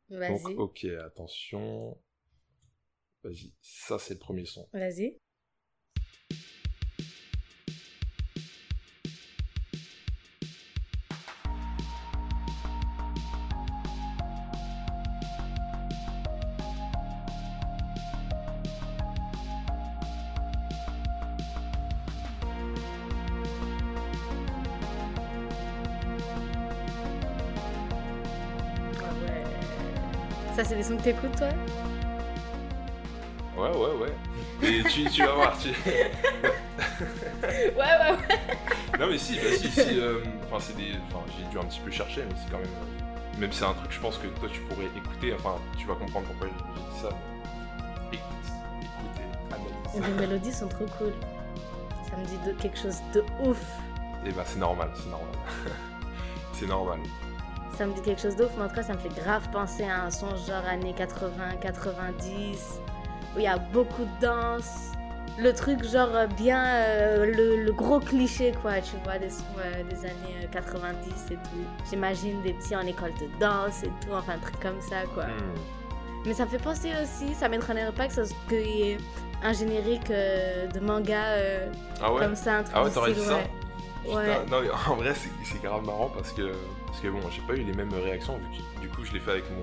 Donc 0.09 0.19
Vas-y. 0.19 0.55
ok, 0.55 0.85
attention. 1.05 1.97
Vas-y, 3.23 3.53
ça 3.61 3.97
c'est 3.99 4.13
le 4.15 4.19
premier 4.19 4.45
son. 4.45 4.67
Vas-y. 4.73 5.17
T'écoutes, 31.03 31.35
toi 31.37 31.47
Ouais, 33.55 33.69
ouais, 33.69 33.93
ouais. 34.01 34.13
Et 34.67 34.81
tu, 34.89 35.05
tu 35.09 35.23
vas 35.23 35.33
voir. 35.33 35.55
Tu... 35.59 35.69
Ouais, 35.69 36.11
ouais, 37.75 38.11
ouais. 38.11 38.17
Non 38.99 39.07
mais 39.07 39.17
si, 39.17 39.35
bah 39.35 39.41
si, 39.57 39.69
si. 39.69 39.99
euh, 39.99 40.19
Enfin, 40.47 40.57
c'est 40.59 40.75
des. 40.75 40.91
Enfin, 41.11 41.23
j'ai 41.37 41.43
dû 41.51 41.57
un 41.59 41.63
petit 41.65 41.79
peu 41.81 41.91
chercher, 41.91 42.23
mais 42.27 42.35
c'est 42.43 42.49
quand 42.51 42.57
même. 42.57 42.67
euh, 42.67 43.39
Même 43.39 43.51
c'est 43.51 43.65
un 43.65 43.73
truc, 43.73 43.91
je 43.91 43.99
pense 43.99 44.17
que 44.17 44.25
toi 44.27 44.49
tu 44.51 44.59
pourrais 44.61 44.87
écouter. 44.97 45.33
Enfin, 45.35 45.55
tu 45.77 45.85
vas 45.87 45.93
comprendre 45.95 46.25
pourquoi 46.27 46.47
j'ai 46.47 46.63
dit 46.63 47.01
ça. 47.01 47.09
mais 48.11 48.17
Écoute, 48.17 48.51
écoute 48.81 49.19
et 49.19 49.53
analyse. 49.53 50.07
Les 50.07 50.13
mélodies 50.27 50.53
sont 50.53 50.67
trop 50.67 50.85
cool. 50.97 51.13
Ça 52.09 52.17
me 52.17 52.25
dit 52.25 52.37
de 52.45 52.51
quelque 52.53 52.77
chose 52.79 52.97
de 53.13 53.23
ouf. 53.45 53.61
Et 54.25 54.31
bah 54.31 54.43
c'est 54.45 54.59
normal, 54.59 54.89
c'est 54.95 55.09
normal. 55.09 55.35
c'est 56.53 56.67
normal. 56.67 56.99
Ça 57.77 57.85
me 57.87 57.93
dit 57.93 58.01
quelque 58.01 58.21
chose 58.21 58.35
ouf, 58.39 58.51
mais 58.57 58.63
en 58.65 58.67
tout 58.67 58.75
cas, 58.75 58.83
ça 58.83 58.93
me 58.93 58.99
fait 58.99 59.13
grave 59.21 59.49
penser 59.51 59.83
à 59.83 60.03
un 60.03 60.11
son 60.11 60.29
genre 60.35 60.63
années 60.69 60.93
80, 60.95 61.31
90, 61.61 62.79
où 63.35 63.39
il 63.39 63.43
y 63.43 63.47
a 63.47 63.57
beaucoup 63.57 64.03
de 64.03 64.21
danse. 64.21 64.91
Le 65.39 65.51
truc 65.51 65.83
genre 65.83 66.09
euh, 66.13 66.27
bien, 66.27 66.63
euh, 66.63 67.25
le, 67.25 67.63
le 67.63 67.71
gros 67.73 67.99
cliché 67.99 68.53
quoi, 68.61 68.73
tu 68.81 68.95
vois, 69.03 69.17
des 69.17 69.31
sons 69.31 69.43
euh, 69.57 69.81
des 69.89 70.05
années 70.05 70.43
euh, 70.43 70.47
90 70.51 71.31
et 71.31 71.33
tout. 71.35 71.39
J'imagine 71.89 72.39
des 72.43 72.53
petits 72.53 72.75
en 72.75 72.81
école 72.85 73.13
de 73.15 73.27
danse 73.39 73.81
et 73.81 73.87
tout, 74.05 74.13
enfin 74.13 74.33
un 74.33 74.37
truc 74.37 74.59
comme 74.59 74.79
ça 74.79 74.97
quoi. 75.15 75.23
Hmm. 75.23 75.55
Mais 76.27 76.35
ça 76.35 76.45
me 76.45 76.49
fait 76.51 76.59
penser 76.61 76.91
aussi, 77.01 77.33
ça 77.33 77.49
m'étonnerait 77.49 77.91
pas 77.91 78.07
que 78.07 78.13
ça 78.13 78.21
qu'il 78.47 78.59
y 78.61 78.91
ait 78.91 78.97
un 79.41 79.53
générique 79.53 80.11
euh, 80.11 80.67
de 80.67 80.79
manga 80.79 81.23
euh, 81.29 81.71
Ah 81.99 82.13
ouais? 82.13 82.21
comme 82.21 82.35
ça, 82.35 82.57
un 82.59 82.63
truc 82.63 82.75
Ah 82.77 82.83
ouais, 82.83 82.91
t'aurais 82.91 83.13
dit 83.13 83.19
ça? 83.21 83.37
ouais. 83.37 83.43
Putain, 84.05 84.45
non, 84.51 84.61
en 84.91 84.95
vrai, 84.97 85.13
c'est 85.15 85.29
c'est 85.43 85.61
grave 85.63 85.83
marrant 85.83 86.11
parce 86.15 86.31
que, 86.31 86.51
parce 86.93 87.01
que 87.01 87.07
bon, 87.09 87.27
j'ai 87.31 87.41
pas 87.41 87.53
eu 87.59 87.63
les 87.63 87.73
mêmes 87.73 87.91
réactions 87.91 88.37
vu 88.37 88.43
que 88.75 88.81
du 88.81 88.87
coup, 88.87 89.03
je 89.03 89.13
l'ai 89.13 89.19
fait 89.19 89.31
avec 89.31 89.45
mon 89.49 89.61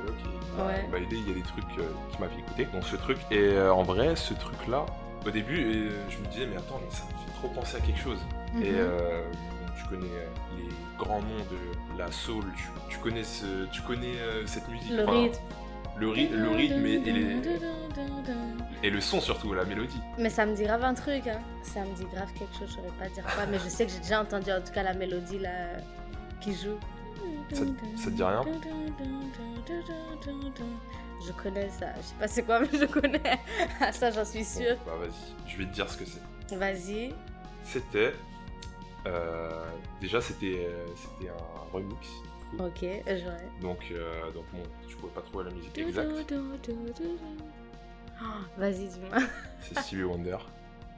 coloc 0.00 0.14
et 0.20 0.22
il 0.22 0.56
m'a- 0.56 0.66
Ouais. 0.66 0.80
il 0.84 0.90
m'a 0.90 0.98
aidé. 0.98 1.16
Il 1.16 1.28
y 1.28 1.32
a 1.32 1.34
des 1.34 1.42
trucs 1.42 1.64
euh, 1.80 1.82
qui 2.12 2.20
m'a 2.20 2.28
fait 2.28 2.38
écouter. 2.38 2.64
Donc, 2.72 2.84
ce 2.84 2.94
truc, 2.94 3.18
et 3.32 3.38
euh, 3.38 3.74
en 3.74 3.82
vrai, 3.82 4.14
ce 4.14 4.34
truc-là, 4.34 4.86
au 5.26 5.30
début, 5.30 5.58
euh, 5.64 5.90
je 6.08 6.18
me 6.18 6.26
disais, 6.26 6.46
mais 6.46 6.56
attends, 6.56 6.80
mais 6.80 6.94
ça 6.94 7.02
me 7.06 7.10
fait 7.10 7.32
trop 7.40 7.48
penser 7.48 7.76
à 7.76 7.80
quelque 7.80 7.98
chose. 7.98 8.18
Et 8.62 8.70
Mhm. 8.70 8.86
tu 9.76 9.88
connais 9.88 10.06
les 10.56 10.68
grands 10.96 11.18
noms 11.20 11.44
de 11.50 11.98
la 11.98 12.10
soul, 12.12 12.44
tu, 12.56 12.64
tu 12.88 12.98
connais, 12.98 13.24
ce, 13.24 13.66
tu 13.72 13.82
connais 13.82 14.14
cette 14.46 14.68
musique. 14.68 14.92
Le 14.92 15.02
enfin, 15.02 15.12
rythme. 15.22 15.40
Le, 15.96 16.08
ry- 16.08 16.28
le 16.28 16.48
rythme 16.50 16.86
et, 16.86 16.92
et 16.94 17.12
les- 17.12 17.36
et 18.84 18.90
le 18.90 19.00
son 19.02 19.20
surtout, 19.20 19.52
la 19.52 19.64
mélodie. 19.64 20.00
Mais 20.18 20.30
ça 20.30 20.46
me 20.46 20.54
dit 20.54 20.62
grave 20.62 20.82
un 20.84 20.94
truc, 20.94 21.26
hein. 21.26 21.40
Ça 21.62 21.80
me 21.80 21.92
dit 21.94 22.06
grave 22.14 22.32
quelque 22.38 22.54
chose, 22.54 22.68
je 22.68 22.74
saurais 22.76 22.92
pas 22.98 23.08
dire 23.10 23.24
quoi, 23.24 23.44
mais 23.50 23.58
je 23.58 23.68
sais 23.68 23.84
que 23.86 23.92
j'ai 23.92 23.98
déjà 23.98 24.22
entendu 24.22 24.50
en 24.52 24.60
tout 24.62 24.72
cas 24.72 24.82
la 24.84 24.94
mélodie 24.94 25.38
là 25.40 25.50
qui 26.40 26.54
joue. 26.54 26.78
Ça- 27.52 27.64
ça 27.96 28.04
te 28.06 28.10
dit 28.10 28.22
rien 28.22 28.42
Je 31.26 31.32
connais 31.32 31.68
ça, 31.68 31.86
je 31.96 32.02
sais 32.02 32.14
pas 32.18 32.28
c'est 32.28 32.42
quoi, 32.44 32.60
mais 32.72 32.78
je 32.78 32.86
connais. 32.86 33.20
Ah, 33.80 33.92
ça, 33.92 34.10
j'en 34.10 34.24
suis 34.24 34.44
sûre. 34.44 34.76
Bon, 34.86 34.92
bah 34.92 35.06
vas-y, 35.06 35.50
je 35.50 35.58
vais 35.58 35.64
te 35.66 35.74
dire 35.74 35.88
ce 35.90 35.98
que 35.98 36.04
c'est. 36.06 36.56
Vas-y. 36.56 37.14
C'était. 37.64 38.14
euh, 39.06 39.50
déjà, 40.00 40.20
c'était 40.20 40.66
euh, 40.68 40.86
c'était 40.96 41.30
un 41.30 41.72
remix. 41.72 42.08
Ok, 42.58 42.80
j'aurais. 43.06 43.48
Donc, 43.60 43.78
euh, 43.92 44.30
donc 44.32 44.44
bon, 44.52 44.62
tu 44.88 44.96
pouvais 44.96 45.12
pas 45.12 45.20
trouver 45.20 45.44
la 45.44 45.50
musique 45.50 45.76
exacte. 45.78 46.32
Oh, 48.22 48.24
Vas-y, 48.58 48.86
dis-moi. 48.88 49.18
C'est 49.60 49.78
Stevie 49.78 50.02
Wonder. 50.04 50.36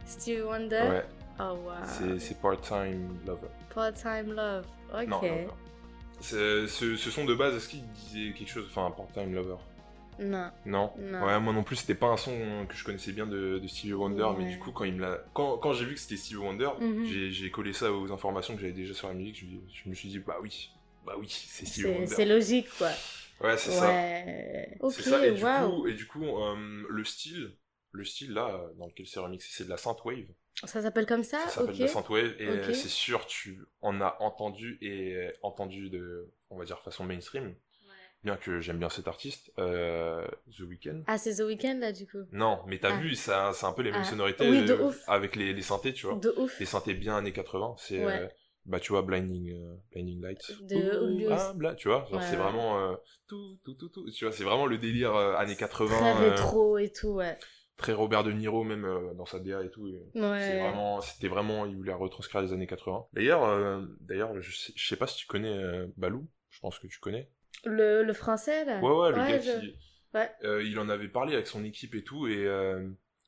Stevie 0.07 0.43
Wonder? 0.43 0.83
Ouais, 0.89 1.05
Oh 1.41 1.57
wow. 1.65 2.19
c'est 2.19 2.39
Part-Time 2.41 3.19
Lover. 3.27 3.49
Part-time 3.75 4.33
love. 4.35 4.67
Ok. 4.93 5.09
Non, 5.09 5.21
Ce, 6.21 6.67
ce 6.69 7.11
son 7.11 7.25
de 7.25 7.35
base, 7.35 7.55
est-ce 7.57 7.69
qu'il 7.69 7.85
disait 7.93 8.33
quelque 8.33 8.49
chose 8.51 8.67
Enfin, 8.69 8.91
Part-Time 8.97 9.35
Lover? 9.35 9.57
Non. 10.21 10.51
Non? 10.67 10.93
Non. 10.99 11.25
Ouais, 11.25 11.41
moi 11.41 11.53
non 11.53 11.65
plus, 11.65 11.77
c'était 11.77 11.95
pas 11.95 12.07
un 12.09 12.17
son 12.17 12.33
que 12.69 12.77
je 12.77 12.85
connaissais 12.85 13.13
bien 13.13 13.27
de, 13.27 13.59
de 13.59 13.67
Stevie 13.67 13.95
Wonder, 13.95 14.29
mais 14.39 14.49
du 14.51 14.59
coup, 14.59 14.71
quand 14.71 14.85
il 14.85 14.95
me 14.95 15.01
l'a, 15.01 15.19
quand, 15.35 15.59
quand 15.59 15.73
j'ai 15.73 15.85
vu 15.87 15.95
que 15.95 16.01
c'était 16.01 16.17
Stevie 16.17 16.37
Wonder, 16.37 16.69
Mhm. 16.81 17.07
j'ai- 17.07 17.31
j'ai 17.33 17.51
collé 17.51 17.73
ça 17.73 17.93
aux 17.93 18.13
informations 18.13 18.55
que 18.55 18.61
j'avais 18.61 18.73
déjà 18.75 18.95
sur 18.95 19.09
la 19.09 19.15
musique. 19.15 19.37
Je, 19.41 19.47
me- 19.47 19.63
je 19.73 19.89
me 19.89 19.95
suis 19.95 20.09
dit, 20.11 20.19
bah 20.21 20.37
oui, 20.43 20.71
bah 21.05 21.15
oui, 21.19 21.27
c'est 21.29 21.65
Stevie 21.67 21.83
C'est 21.87 21.93
Wonder. 21.95 22.07
c'est 22.07 22.25
logique 22.27 22.69
quoi. 22.79 22.91
Ouais, 23.41 23.57
c'est 23.57 23.73
ça. 23.73 23.89
Ouais. 23.89 24.77
Ok, 24.81 24.93
C'est 24.93 25.03
ça. 25.03 25.27
Et 25.27 25.33
du 25.33 25.43
coup, 25.43 25.87
et 25.89 25.95
du 25.95 26.07
coup 26.07 26.25
euh, 26.25 26.85
le 26.89 27.05
style, 27.05 27.57
le 27.91 28.05
style 28.05 28.33
là, 28.35 28.61
dans 28.79 28.87
lequel 28.87 29.07
c'est 29.09 29.19
remixé, 29.19 29.49
c'est 29.51 29.65
de 29.65 29.71
la 29.71 29.79
synthwave. 29.79 30.27
Ça 30.65 30.81
s'appelle 30.83 31.07
comme 31.07 31.25
ça, 31.25 31.39
Ça 31.41 31.49
s'appelle 31.49 31.71
ok. 31.71 31.77
de 31.77 31.83
la 31.83 31.89
synthwave, 31.89 32.35
et 32.41 32.73
c'est 32.75 32.89
sûr, 32.89 33.27
tu 33.27 33.63
en 33.81 34.01
as 34.01 34.17
entendu 34.21 34.79
et 34.81 35.31
entendu 35.43 35.91
de, 35.91 36.31
on 36.51 36.57
va 36.59 36.65
dire, 36.65 36.81
façon 36.81 37.05
mainstream. 37.05 37.55
Bien 38.23 38.37
que 38.37 38.61
j'aime 38.61 38.79
bien 38.79 38.89
cet 38.89 39.09
artiste, 39.09 39.51
euh, 39.59 40.25
The 40.57 40.61
Weeknd. 40.61 41.03
Ah, 41.09 41.19
c'est 41.19 41.35
The 41.35 41.41
Weeknd 41.41 41.79
là 41.81 41.91
du 41.91 42.07
coup. 42.07 42.19
Non, 42.31 42.61
mais 42.69 42.79
t'as 42.79 42.95
Ah. 42.95 43.01
vu, 43.01 43.17
ça, 43.17 43.51
c'est 43.53 43.67
un 43.67 43.73
peu 43.73 43.83
les 43.83 43.91
mêmes 43.91 44.03
Ah. 44.05 44.11
sonorités 44.11 44.49
Oui, 44.49 44.65
de 44.65 44.75
euh, 44.75 44.87
ouf. 44.91 45.03
avec 45.09 45.35
les, 45.35 45.53
les 45.53 45.63
synthés, 45.63 45.93
tu 45.93 46.07
vois. 46.07 46.15
De 46.15 46.33
ouf. 46.37 46.61
Les 46.61 46.67
synthés 46.67 46.95
bien 46.95 47.17
années 47.17 47.33
80, 47.33 47.75
c'est, 47.79 48.05
Ouais. 48.05 48.21
euh, 48.21 48.29
bah 48.65 48.79
tu 48.79 48.93
vois, 48.93 49.03
Blinding, 49.03 49.51
euh, 49.53 49.75
Blinding 49.91 50.23
Lights. 50.23 50.53
De 50.63 51.27
ah, 51.33 51.53
bla- 51.57 51.75
tu 51.75 51.89
vois, 51.89 52.07
genre 52.13 52.21
Ouais, 52.21 52.27
c'est 52.31 52.37
vraiment 52.37 52.79
euh, 52.93 52.95
tout, 53.27 53.59
tout, 53.65 53.75
tout, 53.75 53.89
tout, 53.89 54.09
tu 54.13 54.25
vois, 54.25 54.33
c'est 54.33 54.45
vraiment 54.45 54.67
le 54.67 54.79
délire 54.79 55.17
euh, 55.17 55.35
années 55.35 55.57
80. 55.57 55.99
Très 55.99 56.25
euh, 56.25 56.31
rétro 56.31 56.79
et 56.79 56.93
tout, 56.93 57.09
ouais. 57.15 57.37
Très 57.77 57.93
Robert 57.93 58.25
De 58.25 58.33
Niro 58.33 58.65
même 58.65 58.85
euh, 58.85 59.15
dans 59.15 59.27
sa 59.27 59.39
DA 59.39 59.63
et 59.65 59.71
tout. 59.71 59.89
et 59.89 60.01
C'est 60.15 60.21
Ouais. 60.21 60.59
vraiment, 60.59 61.01
c'était 61.01 61.29
vraiment, 61.29 61.67
il 61.67 61.77
voulait 61.77 61.93
retranscrire 61.93 62.43
les 62.43 62.53
années 62.53 62.67
80. 62.67 63.07
D'ailleurs, 63.13 63.45
euh, 63.45 63.85
d'ailleurs, 64.01 64.41
je 64.41 64.55
sais, 64.57 64.73
je 64.77 64.87
sais 64.87 64.97
pas 64.97 65.07
si 65.07 65.17
tu 65.17 65.27
connais 65.27 65.57
euh, 65.57 65.87
Balou. 65.97 66.29
Je 66.51 66.61
pense 66.61 66.79
que 66.79 66.87
tu 66.87 66.99
connais. 67.01 67.29
Le, 67.65 68.03
le 68.03 68.13
français 68.13 68.65
là 68.65 68.81
Ouais, 68.81 68.91
ouais, 68.91 69.11
le 69.11 69.17
gars 69.17 69.39
je- 69.41 69.61
qui, 69.61 69.77
Ouais. 70.15 70.31
il 70.65 70.79
en 70.79 70.89
avait 70.91 71.09
parlé 71.09 71.33
avec 71.35 71.47
son 71.47 71.65
équipe 71.65 71.95
et 71.95 72.05
tout, 72.05 72.27
et 72.27 72.47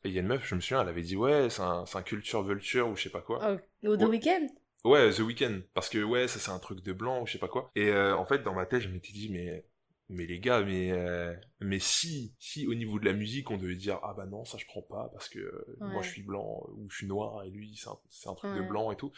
il 0.04 0.12
y 0.12 0.18
a 0.18 0.20
une 0.20 0.26
meuf, 0.26 0.46
je 0.46 0.54
me 0.54 0.61
souviens, 0.61 0.83
elle 0.83 0.88
avait 0.88 1.00
dit 1.02 1.16
ouais, 1.16 1.48
c'est 1.48 1.62
un, 1.62 1.87
c'est 1.87 1.96
un 1.96 2.02
culture 2.02 2.42
vulture 2.42 2.88
ou 2.88 2.96
je 2.96 3.04
sais 3.04 3.11
pas 3.11 3.22
quoi. 3.22 3.40
Oh, 3.83 3.88
Ou 3.88 3.96
The 3.96 4.02
Ouais. 4.02 4.07
Weeknd? 4.09 4.46
Ouais, 4.85 5.11
The 5.12 5.20
Weeknd, 5.20 5.61
parce 5.72 5.88
que 5.88 6.02
ouais, 6.02 6.28
ça 6.28 6.38
c'est 6.38 6.50
un 6.50 6.59
truc 6.59 6.83
de 6.83 6.92
blanc 6.92 7.22
ou 7.22 7.26
je 7.26 7.33
sais 7.33 7.38
pas 7.38 7.48
quoi. 7.48 7.70
Et 7.74 7.90
en 7.94 8.26
fait, 8.26 8.42
dans 8.42 8.52
ma 8.52 8.66
tête, 8.66 8.83
je 8.83 8.88
m'étais 8.88 9.12
dit 9.14 9.30
mais 9.30 9.64
mais 10.08 10.26
les 10.26 10.38
gars, 10.38 10.62
mais 10.62 10.92
euh, 10.92 11.34
mais 11.60 11.78
si 11.78 12.34
si 12.38 12.66
au 12.66 12.74
niveau 12.74 12.98
de 12.98 13.06
la 13.06 13.14
musique, 13.14 13.50
on 13.50 13.56
devait 13.56 13.76
dire 13.76 13.98
ah 14.02 14.14
bah 14.14 14.26
non, 14.26 14.44
ça 14.44 14.58
je 14.58 14.66
prends 14.66 14.82
pas 14.82 15.08
parce 15.12 15.28
que 15.28 15.38
euh, 15.38 15.76
moi 15.80 16.02
je 16.02 16.10
suis 16.10 16.22
blanc 16.22 16.66
ou 16.76 16.88
je 16.90 16.96
suis 16.96 17.06
noir 17.06 17.42
et 17.44 17.50
lui 17.50 17.80
c'est 18.10 18.28
un, 18.28 18.34
truc 18.34 18.54
de 18.54 18.62
blanc 18.62 18.92
et 18.92 18.96
tout. 18.96 19.12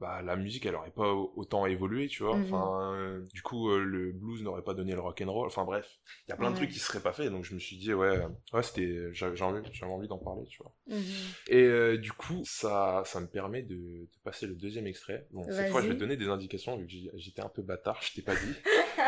Bah 0.00 0.22
la 0.22 0.34
musique 0.34 0.64
elle 0.64 0.74
aurait 0.74 0.90
pas 0.90 1.12
au- 1.12 1.32
autant 1.36 1.66
évolué, 1.66 2.08
tu 2.08 2.22
vois. 2.22 2.34
Mhm. 2.36 2.44
Enfin 2.54 2.94
euh, 2.96 3.20
du 3.34 3.42
coup 3.42 3.68
euh, 3.70 3.84
le 3.84 4.12
blues 4.12 4.42
n'aurait 4.42 4.62
pas 4.62 4.72
donné 4.74 4.92
le 4.94 5.00
rock 5.00 5.20
and 5.24 5.30
roll. 5.30 5.46
Enfin 5.46 5.64
bref, 5.64 5.86
il 6.26 6.30
y 6.30 6.32
a 6.32 6.36
plein 6.36 6.50
de 6.50 6.56
trucs 6.56 6.70
qui 6.70 6.78
seraient 6.78 7.00
pas 7.02 7.12
faits 7.12 7.28
donc 7.30 7.44
je 7.44 7.54
me 7.54 7.58
suis 7.60 7.76
dit 7.76 7.92
ouais 7.92 8.18
ouais, 8.54 8.62
c'était 8.62 9.12
j'avais 9.12 9.36
j'ai 9.36 9.44
envie 9.44 9.60
j'avais 9.72 9.92
envie 9.92 10.08
d'en 10.08 10.18
parler, 10.18 10.46
tu 10.48 10.62
vois. 10.62 10.72
Mhm. 10.88 11.02
Et 11.48 11.62
euh, 11.64 11.98
du 11.98 12.12
coup, 12.12 12.42
ça, 12.44 13.02
ça 13.04 13.20
me 13.20 13.26
permet 13.26 13.62
de, 13.62 13.74
de 13.76 14.08
passer 14.24 14.46
le 14.46 14.54
deuxième 14.54 14.86
extrait. 14.86 15.26
Bon, 15.32 15.44
cette 15.50 15.68
fois, 15.70 15.82
je 15.82 15.88
vais 15.88 15.94
te 15.94 16.00
donner 16.00 16.16
des 16.16 16.28
indications 16.28 16.76
vu 16.78 16.86
que 16.86 16.92
j'étais 17.18 17.42
un 17.42 17.48
peu 17.48 17.62
bâtard. 17.62 18.00
Je 18.02 18.14
t'ai 18.14 18.22
pas 18.22 18.34
dit. 18.34 18.54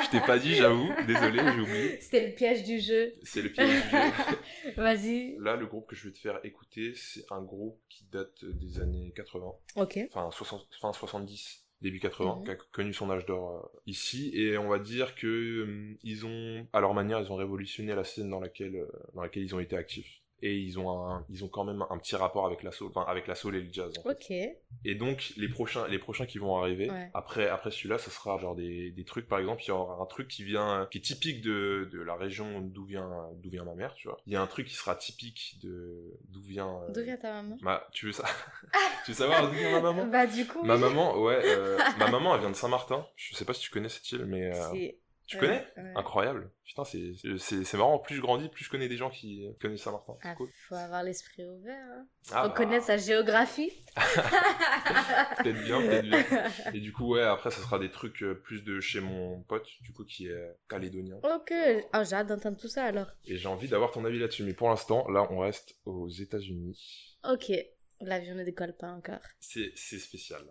je 0.05 0.11
t'ai 0.11 0.21
pas 0.21 0.39
dit, 0.39 0.55
j'avoue. 0.55 0.91
Désolé, 1.07 1.39
j'ai 1.39 1.61
oublié. 1.61 2.01
C'était 2.01 2.27
le 2.29 2.35
piège 2.35 2.65
du 2.65 2.79
jeu. 2.81 3.15
C'est 3.23 3.41
le 3.43 3.51
piège 3.51 3.83
du 3.85 3.91
jeu. 3.91 4.77
Vas-y. 4.77 5.37
Là, 5.39 5.57
le 5.57 5.67
groupe 5.67 5.89
que 5.89 5.97
je 5.97 6.07
vais 6.09 6.13
te 6.13 6.19
faire 6.19 6.39
écouter, 6.45 6.93
c'est 6.95 7.25
un 7.31 7.43
groupe 7.43 7.79
qui 7.89 8.05
date 8.13 8.45
des 8.45 8.81
années 8.81 9.13
80, 9.17 9.45
Ok. 9.77 9.99
enfin 10.13 10.31
60, 10.31 10.67
fin 10.83 10.93
70, 10.93 11.65
début 11.81 12.01
80, 12.01 12.37
Mhm. 12.39 12.45
qui 12.45 12.51
a 12.53 12.57
connu 12.73 12.93
son 12.95 13.11
âge 13.11 13.27
d'or 13.27 13.51
euh, 13.75 13.81
ici. 13.87 14.31
Et 14.35 14.59
on 14.59 14.69
va 14.69 14.79
dire 14.81 15.15
que 15.15 15.65
hum, 15.65 15.97
ils 16.03 16.27
ont, 16.27 16.67
à 16.73 16.81
leur 16.81 16.95
manière, 16.95 17.21
ils 17.21 17.33
ont 17.33 17.37
révolutionné 17.37 17.95
la 17.95 18.05
scène 18.05 18.31
dans 18.31 18.41
laquelle, 18.41 18.77
euh, 18.77 18.87
dans 19.15 19.23
laquelle 19.23 19.43
ils 19.45 19.55
ont 19.55 19.61
été 19.61 19.77
actifs. 19.77 20.22
Et 20.45 20.57
ils 20.57 20.79
ont 20.79 20.91
un, 21.09 21.25
ils 21.31 21.45
ont 21.45 21.49
quand 21.49 21.63
même 21.65 21.85
un 21.89 21.99
petit 21.99 22.17
rapport 22.17 22.47
avec 22.47 22.63
la 22.65 22.73
soul, 22.73 22.91
enfin 22.93 23.05
avec 23.09 23.29
la 23.29 23.35
soul 23.37 23.55
et 23.57 23.61
le 23.61 23.73
jazz. 23.73 23.93
en 23.99 24.03
fait. 24.03 24.11
Ok. 24.11 24.57
Et 24.85 24.95
donc 24.97 25.33
les 25.37 25.49
prochains, 25.49 25.87
les 25.87 25.99
prochains 26.01 26.27
qui 26.27 26.39
vont 26.39 26.57
arriver 26.59 26.91
Ouais. 26.91 27.11
après, 27.15 27.49
après 27.49 27.71
celui-là, 27.71 27.99
ça 27.99 28.11
sera 28.11 28.39
genre 28.39 28.57
des, 28.57 28.91
des 28.91 29.05
trucs. 29.05 29.29
Par 29.29 29.39
exemple, 29.39 29.63
il 29.65 29.69
y 29.69 29.71
aura 29.71 30.03
un 30.03 30.07
truc 30.07 30.27
qui 30.29 30.43
vient, 30.43 30.89
qui 30.91 30.99
est 30.99 31.03
typique 31.03 31.43
de, 31.43 31.89
de 31.93 32.01
la 32.01 32.17
région 32.17 32.61
d'où 32.61 32.85
vient, 32.85 33.09
d'où 33.37 33.51
vient 33.51 33.65
ma 33.65 33.75
mère, 33.75 33.95
tu 33.95 34.09
vois. 34.09 34.21
Il 34.27 34.33
y 34.33 34.37
a 34.37 34.43
un 34.43 34.47
truc 34.49 34.67
qui 34.67 34.75
sera 34.75 34.97
typique 34.97 35.59
de 35.63 36.19
d'où 36.29 36.43
vient. 36.43 36.83
euh, 36.89 36.93
D'où 36.93 37.03
vient 37.05 37.17
ta 37.17 37.35
maman? 37.35 37.57
ma, 37.61 37.87
tu 37.93 38.07
veux 38.07 38.13
ça 38.13 38.25
Tu 39.05 39.13
veux 39.13 39.17
savoir 39.17 39.47
d'où 39.49 39.53
vient 39.57 39.71
ma 39.71 39.81
maman? 39.93 40.07
Bah 40.07 40.27
du 40.27 40.45
coup. 40.47 40.63
Ma 40.65 40.75
oui. 40.75 40.81
maman, 40.81 41.19
ouais, 41.21 41.41
euh, 41.45 41.79
ma 41.99 42.11
maman, 42.11 42.35
elle 42.35 42.41
vient 42.41 42.51
de 42.51 42.57
Saint-Martin. 42.57 43.07
Je 43.17 43.35
sais 43.37 43.45
pas 43.45 43.55
si 43.55 43.61
tu 43.61 43.71
connais 43.71 43.89
cette 43.89 44.11
île, 44.11 44.27
mais 44.27 44.51
euh, 44.53 44.89
tu 45.33 45.39
connais 45.39 45.67
ouais. 45.77 45.93
Incroyable. 45.97 46.51
Putain, 46.65 46.85
c'est 46.85 47.75
marrant. 47.75 47.99
Plus 47.99 48.17
je 48.17 48.21
grandis, 48.21 48.49
plus 48.49 48.65
je 48.65 48.71
connais 48.71 48.89
des 48.89 48.97
gens 48.97 49.11
qui 49.11 49.45
connaissent 49.61 49.83
Saint-Martin. 49.83 50.17
Ah, 50.23 50.35
cool. 50.35 50.49
faut 50.69 50.75
avoir 50.75 51.03
l'esprit 51.03 51.45
ouvert. 51.45 51.85
Hein. 51.91 52.07
Ah, 52.33 52.53
Faut 52.55 52.65
bah, 52.65 52.81
sa 52.81 52.97
géographie. 52.97 53.71
peut-être 53.97 55.65
bien, 55.65 55.81
peut-être 55.81 56.07
bien. 56.07 56.25
Et 56.75 56.81
du 56.81 56.93
coup, 56.93 57.15
ouais, 57.15 57.23
après, 57.23 57.51
ça 57.51 57.61
sera 57.61 57.79
des 57.79 57.91
trucs 57.91 58.23
euh, 58.23 58.35
plus 58.35 58.63
de 58.63 58.81
chez 58.81 59.01
mon 59.01 59.43
pote, 59.43 59.69
du 59.81 59.93
coup, 59.93 60.05
qui 60.05 60.29
est 60.29 60.57
calédonien. 60.69 61.17
ok. 61.23 61.53
Oh, 61.95 62.03
j'ai 62.09 62.15
hâte 62.15 62.29
d'entendre 62.29 62.57
tout 62.57 62.69
ça 62.69 62.85
alors. 62.85 63.09
Et 63.27 63.37
j'ai 63.37 63.49
envie 63.49 63.69
d'avoir 63.69 63.91
ton 63.91 64.05
avis 64.05 64.19
là-dessus. 64.19 64.45
Mais 64.45 64.55
pour 64.55 64.69
l'instant, 64.69 65.09
là, 65.09 65.27
on 65.31 65.39
reste 65.39 65.77
aux 65.85 66.09
États-Unis. 66.09 67.19
Ok. 67.25 67.53
L'avion 68.01 68.35
ne 68.35 68.45
décolle 68.45 68.77
pas 68.77 68.91
encore. 68.91 69.23
C'est 69.41 69.77
spécial. 69.77 70.43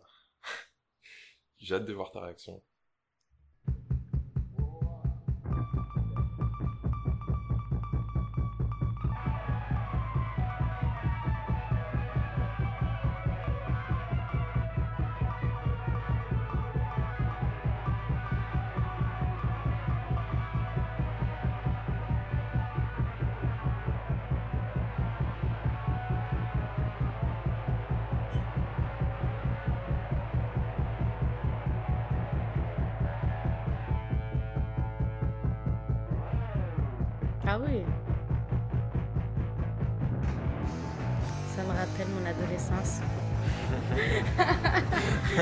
j'ai 1.58 1.76
hâte 1.76 1.86
de 1.86 1.94
voir 1.94 2.12
ta 2.12 2.22
réaction. 2.22 2.64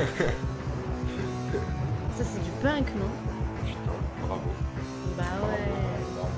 Ça, 2.16 2.24
c'est 2.24 2.42
du 2.44 2.50
punk, 2.62 2.86
non? 2.96 3.10
Putain, 3.66 3.92
bravo. 4.26 4.50
Bah 5.16 5.24
ouais. 5.42 5.68
Bravo. 6.14 6.34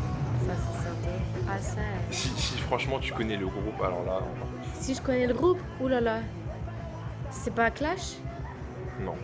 Ça, 0.47 0.55
c'est 0.57 0.79
sympa. 0.85 1.13
Ah, 1.51 1.59
ça. 1.59 1.81
Si, 2.11 2.29
si 2.29 2.57
franchement 2.59 2.99
tu 2.99 3.13
connais 3.13 3.37
le 3.37 3.47
groupe, 3.47 3.81
alors 3.83 4.03
là, 4.05 4.21
Si 4.81 4.95
je 4.95 5.03
connais 5.03 5.27
le 5.27 5.35
groupe, 5.35 5.59
oulala. 5.81 6.21
C'est 7.31 7.55
pas 7.55 7.71
Clash? 7.71 8.15
Non. 9.01 9.17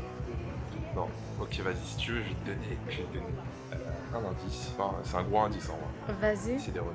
Non. 0.94 1.08
Ok, 1.40 1.60
vas-y, 1.60 1.76
si 1.86 1.96
tu 1.96 2.12
veux, 2.12 2.22
je 2.22 2.28
vais 2.28 2.34
te 2.34 2.44
donner, 2.46 2.78
je 2.88 2.96
vais 2.98 3.04
te 3.04 3.14
donner 3.14 3.26
euh, 3.72 3.76
un 4.14 4.24
indice. 4.30 4.70
Enfin, 4.76 4.90
c'est 5.04 5.16
un 5.16 5.22
gros 5.22 5.40
indice 5.40 5.70
en 5.70 5.78
vrai. 6.12 6.34
Vas-y. 6.34 6.58
C'est 6.60 6.72
des 6.72 6.80
Renois. 6.80 6.92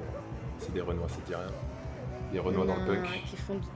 C'est 0.59 0.73
des 0.73 0.81
Renois, 0.81 1.09
ça 1.09 1.15
te 1.15 1.25
dit 1.27 1.35
rien? 1.35 1.47
Des 2.31 2.39
Renois 2.39 2.65
dans 2.65 2.75
le 2.75 2.85
punk, 2.85 3.23
Qui 3.25 3.37
font 3.37 3.55
du... 3.55 3.67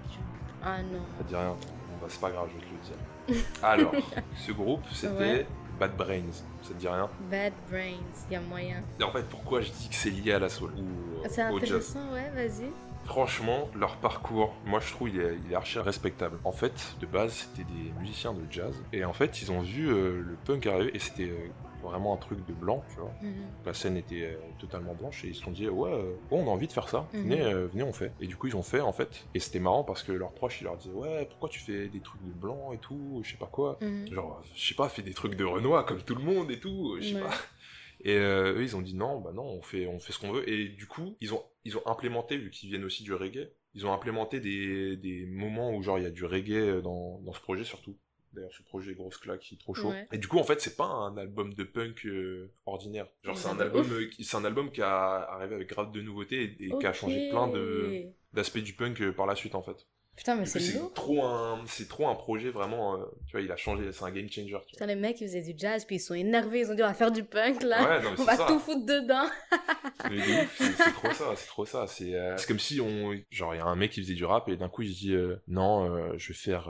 Ah 0.63 0.82
non. 0.84 1.00
ça 1.17 1.24
te 1.24 1.30
dit 1.30 1.36
rien? 1.36 1.56
Bah, 2.02 2.08
c'est 2.10 2.20
pas 2.20 2.30
grave, 2.32 2.48
je 2.50 2.54
vais 2.56 2.62
te 2.65 2.72
le 2.72 2.78
dire. 2.86 2.98
Alors, 3.63 3.94
ce 4.36 4.52
groupe, 4.52 4.84
c'était 4.92 5.13
Ouais. 5.13 5.46
Bad 5.80 5.96
Brains. 5.96 6.32
Ça 6.63 6.70
te 6.70 6.74
dit 6.80 6.88
rien? 6.88 7.08
Bad 7.30 7.54
Brains, 7.70 7.92
y 8.32 8.36
a 8.36 8.42
moyen. 8.42 8.82
Et 9.00 9.04
en 9.04 9.12
fait, 9.12 9.24
pourquoi 9.30 9.62
je 9.62 9.70
dis 9.72 9.90
que 9.90 9.96
c'est 9.96 10.10
lié 10.10 10.34
à 10.34 10.40
la 10.40 10.50
soul 10.50 10.72
ou 10.78 11.24
euh, 11.24 11.28
C'est 11.30 11.48
au 11.52 11.60
jazz? 11.60 11.63
intéressant, 11.63 12.12
ouais, 12.13 12.32
vas-y. 12.36 12.70
Franchement, 13.06 13.70
leur 13.76 13.96
parcours, 13.98 14.54
moi 14.66 14.82
je 14.82 14.92
trouve 14.92 15.08
il 15.10 15.22
est, 15.22 15.38
il 15.46 15.52
est 15.52 15.56
archi 15.56 15.80
respectable. 15.80 16.40
En 16.44 16.52
fait, 16.52 16.96
de 17.00 17.06
base, 17.06 17.34
c'était 17.56 17.63
des 17.72 17.92
musiciens 18.02 18.34
de 18.34 18.42
jazz. 18.52 18.76
Et 18.92 19.06
en 19.06 19.13
fait, 19.13 19.42
ils 19.42 19.50
ont 19.52 19.62
vu 19.62 19.88
euh, 19.88 20.20
le 20.22 20.36
punk 20.46 20.66
arriver 20.68 20.92
et 20.94 21.00
c'était 21.00 21.30
euh, 21.30 21.48
vraiment 21.89 22.13
un 22.13 22.17
truc 22.17 22.45
de 22.45 22.54
blanc, 22.54 22.84
tu 22.93 23.00
vois. 23.00 23.12
Mhm. 23.21 23.34
La 23.65 23.73
scène 23.73 23.97
était 23.97 24.23
euh, 24.23 24.38
totalement 24.60 24.93
blanche 24.93 25.23
et 25.26 25.30
ils 25.30 25.36
se 25.36 25.41
sont 25.43 25.52
dit, 25.52 25.67
ouais, 25.67 25.91
euh, 25.91 26.13
bon, 26.30 26.43
on 26.43 26.47
a 26.47 26.52
envie 26.52 26.67
de 26.67 26.71
faire 26.71 26.88
ça. 26.89 27.08
Mhm. 27.13 27.21
Venez, 27.23 27.41
euh, 27.41 27.67
venez, 27.67 27.84
on 27.84 27.93
fait. 27.93 28.12
Et 28.19 28.28
du 28.28 28.36
coup, 28.36 28.47
ils 28.47 28.56
ont 28.56 28.63
fait 28.63 28.82
en 28.82 28.93
fait. 28.93 29.26
Et 29.34 29.39
c'était 29.39 29.60
marrant 29.60 29.84
parce 29.84 30.04
que 30.04 30.12
leurs 30.12 30.34
proches, 30.34 30.62
ils 30.62 30.65
leur 30.65 30.78
disaient, 30.78 30.93
ouais, 30.93 31.26
pourquoi 31.30 31.50
tu 31.50 31.60
fais 31.60 31.88
des 31.88 32.00
trucs 32.02 32.23
de 32.23 32.32
blanc 32.32 32.71
et 32.73 32.78
tout, 32.78 33.21
je 33.23 33.32
sais 33.32 33.38
pas 33.38 33.47
quoi. 33.52 33.78
Mhm. 33.82 34.08
Genre, 34.13 34.41
je 34.56 34.67
sais 34.69 34.76
pas, 34.76 34.89
fais 34.89 35.02
des 35.02 35.13
trucs 35.13 35.36
de 35.36 35.43
Renoir 35.45 35.86
comme 35.86 36.02
tout 36.02 36.15
le 36.15 36.23
monde 36.23 36.52
et 36.52 36.60
tout, 36.60 36.97
je 37.00 37.08
sais 37.10 37.15
Ouais. 37.15 37.21
pas. 37.21 37.34
Et 38.02 38.15
eux, 38.15 38.62
ils 38.62 38.76
ont 38.76 38.82
dit 38.82 38.93
non, 38.95 39.19
bah 39.19 39.32
non, 39.34 39.43
on 39.43 39.62
fait, 39.63 39.88
on 39.88 40.00
fait 40.00 40.13
ce 40.13 40.19
qu'on 40.19 40.32
veut. 40.32 40.47
Et 40.47 40.69
du 40.69 40.86
coup, 40.88 41.15
ils 41.19 41.34
ont, 41.34 41.41
ils 41.65 41.76
ont 41.78 41.82
implémenté, 41.88 42.38
vu 42.38 42.52
qu'ils 42.52 42.69
viennent 42.69 42.84
aussi 42.86 43.02
du 43.04 43.13
reggae, 43.13 43.50
ils 43.73 43.86
ont 43.88 43.91
implémenté 43.93 44.39
des, 44.39 44.97
des 44.97 45.26
moments 45.26 45.71
où 45.76 45.82
genre 45.82 45.97
il 45.97 46.04
y 46.04 46.08
a 46.08 46.12
du 46.12 46.23
reggae 46.26 46.82
dans, 46.84 47.19
dans 47.26 47.34
ce 47.34 47.39
projet 47.41 47.63
surtout. 47.63 47.95
D'ailleurs, 48.38 48.54
ce 48.54 48.63
projet 48.63 48.93
grosse 48.93 49.17
claque, 49.17 49.52
il 49.52 49.56
est 49.56 49.58
trop 49.60 49.73
chaud. 49.73 49.89
Ouais. 49.89 50.08
Et 50.13 50.17
du 50.19 50.28
coup, 50.28 50.38
en 50.38 50.43
fait, 50.43 50.62
c'est 50.62 50.78
pas 50.78 50.86
un 50.86 51.17
album 51.17 51.54
de 51.56 51.63
punk 51.63 52.06
euh, 52.06 52.50
ordinaire. 52.65 53.08
Genre, 53.23 53.38
c'est 53.38 53.50
un 53.50 53.60
album, 53.60 53.86
euh, 53.91 54.08
qui- 54.08 54.23
c'est 54.23 54.38
un 54.38 54.45
album 54.45 54.71
qui 54.71 54.82
a 54.82 55.15
arrivé 55.32 55.56
avec 55.56 55.67
grave 55.67 55.91
de 55.91 56.02
nouveautés 56.02 56.43
et, 56.60 56.65
et 56.67 56.78
qui 56.80 56.86
a 56.86 56.93
changé 56.93 57.30
plein 57.30 57.47
de 57.47 58.04
d'aspects 58.34 58.60
du 58.60 58.73
punk 58.73 59.02
euh, 59.02 59.12
par 59.12 59.26
la 59.26 59.36
suite, 59.36 59.56
en 59.56 59.62
fait. 59.63 59.88
Putain, 60.15 60.36
mais 60.36 60.45
c'est 60.47 60.80
trop 60.95 61.23
un, 61.26 61.63
c'est 61.67 61.88
trop 61.88 62.08
un 62.08 62.15
projet 62.15 62.50
vraiment. 62.50 62.95
euh, 62.95 63.06
tu 63.28 63.34
vois, 63.34 63.41
il 63.41 63.52
a 63.52 63.56
changé, 63.56 63.91
c'est 63.91 64.04
un 64.04 64.10
game 64.12 64.28
changer. 64.28 64.45
Tu 64.47 64.52
vois. 64.52 64.65
Putain, 64.65 64.86
les 64.88 64.95
mecs, 64.95 65.21
ils 65.21 65.28
faisaient 65.28 65.43
du 65.43 65.54
jazz, 65.56 65.86
puis 65.86 65.97
ils 65.97 66.00
sont 66.00 66.15
énervés, 66.15 66.62
ils 66.62 66.71
ont 66.71 66.73
dit 66.73 66.82
on 66.82 66.88
va 66.88 66.95
faire 66.95 67.12
du 67.12 67.23
punk 67.23 67.62
là. 67.62 67.84
Ouais, 67.97 68.04
non, 68.04 68.12
mais 68.13 68.15
on 68.21 68.23
va 68.23 68.36
ça. 68.36 68.47
tout 68.47 68.58
foutre 68.60 68.84
dedans. 68.86 69.28
C'est 70.58 70.91
trop 70.93 71.12
ça, 71.12 71.36
c'est 71.36 71.47
trop 71.47 71.65
ça. 71.65 71.88
C'est 71.88 72.13
euh, 72.15 72.36
comme 72.47 72.60
si 72.60 72.80
on, 72.80 73.13
genre, 73.30 73.54
il 73.56 73.58
y 73.58 73.62
a 73.62 73.65
un 73.65 73.76
mec 73.76 73.91
qui 73.91 74.02
faisait 74.02 74.13
du 74.13 74.26
rap 74.26 74.47
et 74.50 74.56
d'un 74.58 74.69
coup 74.69 74.82
il 74.84 74.93
se 74.93 75.00
dit 75.00 75.13
euh, 75.13 75.38
non, 75.47 76.17
je 76.17 76.28
vais 76.30 76.34
faire, 76.34 76.69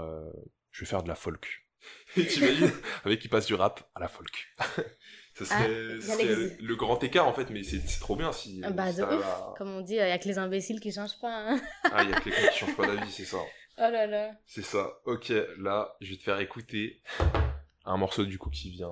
je 0.77 0.81
vais 0.83 0.89
faire 0.89 1.01
de 1.01 1.07
la 1.07 1.15
folk. 1.15 1.65
Et 2.17 2.27
t'imagines, 2.27 2.71
avec 3.05 3.19
qui 3.19 3.27
passe 3.29 3.47
du 3.47 3.55
rap 3.55 3.89
à 3.95 3.99
la 3.99 4.07
folk. 4.07 4.47
Ça 5.33 5.45
serait, 5.45 5.97
Ah, 5.97 6.01
ça 6.01 6.13
serait 6.13 6.57
le 6.59 6.75
grand 6.75 7.03
écart 7.03 7.27
en 7.27 7.33
fait, 7.33 7.51
mais 7.51 7.61
c'est 7.61 7.79
trop 7.99 8.15
bien 8.15 8.31
si. 8.31 8.59
Ah 8.63 8.71
bah, 8.71 8.89
si 8.91 8.97
de 8.97 9.01
t'arrives 9.03 9.19
ouf. 9.19 9.25
à- 9.25 9.53
Comme 9.55 9.69
on 9.69 9.81
dit, 9.81 9.93
il 9.93 9.97
y 9.97 9.99
a 10.01 10.17
que 10.17 10.27
les 10.27 10.39
imbéciles 10.39 10.79
qui 10.79 10.91
changent 10.91 11.19
pas. 11.21 11.31
Hein. 11.31 11.61
Ah, 11.83 12.03
il 12.03 12.09
y 12.09 12.13
a 12.13 12.19
que 12.19 12.29
les 12.29 12.35
gens 12.35 12.49
qui 12.51 12.57
changent 12.57 12.75
pas 12.75 12.87
d'avis, 12.87 13.11
c'est 13.11 13.25
ça. 13.25 13.37
Oh 13.77 13.81
là 13.81 14.07
là. 14.07 14.31
C'est 14.47 14.63
ça. 14.63 14.99
Ok, 15.05 15.31
là, 15.59 15.95
je 16.01 16.09
vais 16.09 16.17
te 16.17 16.23
faire 16.23 16.39
écouter 16.39 17.03
un 17.85 17.97
morceau 17.97 18.25
du 18.25 18.39
coup 18.39 18.49
qui 18.49 18.71
vient, 18.71 18.91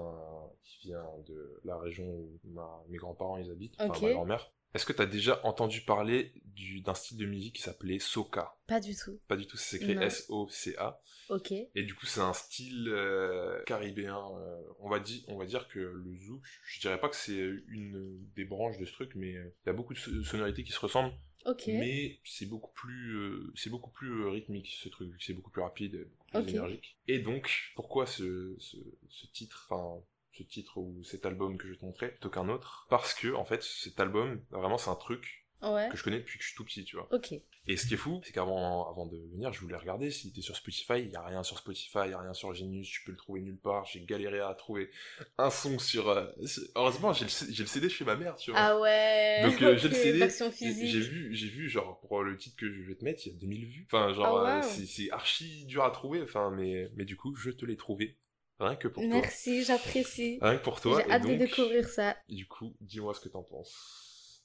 qui 0.64 0.88
vient 0.88 1.04
de 1.28 1.62
la 1.64 1.80
région 1.80 2.06
où 2.06 2.40
ma- 2.44 2.84
mes 2.90 2.98
grands-parents 2.98 3.38
ils 3.38 3.50
habitent, 3.50 3.74
enfin 3.80 3.90
Ok. 3.96 4.02
ma 4.04 4.12
grand-mère. 4.12 4.52
Est-ce 4.76 4.86
que 4.86 4.94
t'as 4.94 5.06
déjà 5.06 5.40
entendu 5.46 5.82
parler 5.82 6.34
du- 6.54 6.82
d'un 6.82 6.94
style 6.94 7.18
de 7.18 7.26
musique 7.26 7.56
qui 7.56 7.62
s'appelait 7.62 7.98
soca? 7.98 8.56
Pas 8.68 8.80
du 8.82 8.96
tout. 8.96 9.18
Pas 9.28 9.38
du 9.38 9.48
tout, 9.48 9.58
c'est 9.58 9.78
écrit. 9.78 9.94
S-O-C-A. 10.04 11.02
Ok. 11.30 11.52
Et 11.52 11.84
du 11.84 11.96
coup, 11.96 12.06
c'est 12.06 12.20
un 12.22 12.34
style 12.34 12.90
euh, 12.90 13.64
caribéen. 13.64 14.18
euh, 14.38 14.62
on, 14.80 14.90
va 14.90 15.00
dire, 15.00 15.22
on 15.30 15.38
va 15.38 15.46
dire 15.46 15.68
que 15.70 15.80
le 15.80 16.16
zouk, 16.18 16.42
je 16.68 16.80
dirais 16.82 17.00
pas 17.00 17.10
que 17.10 17.16
c'est 17.16 17.40
une 17.70 18.20
des 18.36 18.46
branches 18.46 18.78
de 18.78 18.86
ce 18.86 18.92
truc, 18.92 19.12
mais 19.16 19.34
euh, 19.36 19.54
il 19.66 19.68
y 19.68 19.70
a 19.70 19.74
beaucoup 19.74 19.94
de 19.94 20.00
so- 20.00 20.24
sonorités 20.24 20.64
qui 20.64 20.72
se 20.72 20.80
ressemblent. 20.80 21.14
Ok. 21.46 21.68
Mais 21.68 22.20
c'est 22.26 22.48
beaucoup 22.48 22.72
plus, 22.74 23.16
euh, 23.18 23.54
c'est 23.56 23.70
beaucoup 23.70 23.92
plus 23.92 24.24
euh, 24.24 24.30
rythmique 24.30 24.68
ce 24.82 24.90
truc, 24.90 25.10
vu 25.12 25.18
que 25.18 25.24
c'est 25.24 25.34
beaucoup 25.34 25.52
plus 25.52 25.62
rapide, 25.62 26.08
beaucoup 26.18 26.32
plus 26.32 26.52
énergique. 26.58 26.98
Et 27.08 27.20
donc, 27.20 27.72
pourquoi 27.76 28.06
ce, 28.08 28.56
ce, 28.60 28.78
ce 29.10 29.28
titre, 29.28 29.68
enfin 29.70 30.04
ce 30.38 30.44
titre 30.44 30.78
ou 30.78 31.04
cet 31.04 31.26
album 31.26 31.58
que 31.58 31.68
je 31.68 31.74
vais 31.74 31.80
te 31.80 31.86
montrer 31.86 32.10
plutôt 32.10 32.30
qu'un 32.30 32.50
autre 32.50 32.86
Parce 32.90 33.14
que 33.14 33.34
en 33.34 33.46
fait, 33.46 33.64
cet 33.64 34.00
album, 34.00 34.42
vraiment, 34.52 34.78
c'est 34.78 34.90
un 34.90 34.96
truc 34.96 35.42
Ouais. 35.62 35.88
que 35.90 35.98
je 35.98 36.04
connais 36.04 36.20
depuis 36.20 36.38
que 36.38 36.44
je 36.44 36.50
suis 36.50 36.58
tout 36.58 36.66
petit, 36.66 36.84
tu 36.84 36.96
vois. 36.96 37.08
Ok. 37.12 37.34
Et 37.68 37.78
ce 37.78 37.88
qui 37.88 37.96
est 37.96 37.98
fou, 37.98 38.22
c'est 38.24 38.34
qu'avant 38.34 38.88
avant 38.92 39.08
de 39.08 39.18
venir, 39.32 39.52
je 39.52 39.60
voulais 39.62 39.78
regarder 39.78 40.12
s'il 40.12 40.30
était 40.30 40.42
sur 40.42 40.56
Spotify. 40.56 41.00
Il 41.00 41.10
y 41.10 41.16
a 41.16 41.24
rien 41.26 41.42
sur 41.42 41.58
Spotify, 41.58 42.00
il 42.06 42.12
y 42.12 42.14
a 42.14 42.20
rien 42.20 42.34
sur 42.34 42.54
Genius, 42.54 42.88
tu 42.88 43.04
peux 43.04 43.12
le 43.12 43.18
trouver 43.18 43.42
nulle 43.42 43.58
part. 43.58 43.86
J'ai 43.86 44.02
galéré 44.02 44.42
à 44.42 44.54
trouver 44.54 44.92
un 45.40 45.50
son 45.50 45.80
sur. 45.80 46.10
euh, 46.10 46.28
sur- 46.46 46.62
Heureusement, 46.76 47.14
j'ai 47.14 47.26
le, 47.26 47.30
CD 47.66 47.90
chez 47.90 48.06
ma 48.06 48.16
mère, 48.16 48.36
tu 48.36 48.52
vois. 48.52 48.60
Ah 48.60 48.80
ouais. 48.80 49.42
Donc 49.44 49.60
euh, 49.64 49.76
j'ai 49.78 49.88
le 49.88 49.96
CD, 49.96 50.30
j'ai 50.62 51.00
vu, 51.00 51.34
j'ai 51.34 51.48
vu 51.48 51.68
genre 51.68 52.00
pour 52.02 52.22
le 52.22 52.38
titre 52.38 52.58
que 52.58 52.72
je 52.72 52.82
vais 52.84 52.96
te 52.96 53.04
mettre, 53.04 53.26
il 53.26 53.34
y 53.34 53.36
a 53.36 53.40
2000 53.40 53.66
vues. 53.66 53.88
Enfin 53.90 54.14
genre 54.14 54.46
Ah, 54.46 54.60
euh, 54.60 54.62
wow. 54.62 54.86
c'est 54.86 55.10
archi 55.10 55.66
dur 55.66 55.84
à 55.84 55.90
trouver. 55.90 56.22
Enfin 56.22 56.52
mais 56.52 56.92
mais 56.96 57.06
du 57.06 57.16
coup 57.16 57.34
je 57.36 57.50
te 57.50 57.66
l'ai 57.66 57.78
trouvé 57.78 58.18
rien 58.60 58.76
que 58.76 58.88
pour 58.88 59.04
Merci, 59.04 59.64
j'apprécie. 59.64 60.38
toi, 60.40 60.50
rien 60.50 60.58
que 60.60 60.64
pour 60.64 60.82
toi. 60.82 61.02
J'ai 61.06 61.12
hâte 61.12 61.24
de 61.28 61.36
découvrir 61.36 61.88
ça. 61.88 62.16
Du 62.30 62.48
coup 62.48 62.76
dis-moi 62.82 63.14
ce 63.14 63.20
que 63.22 63.30
t'en 63.30 63.44
penses. 63.44 64.44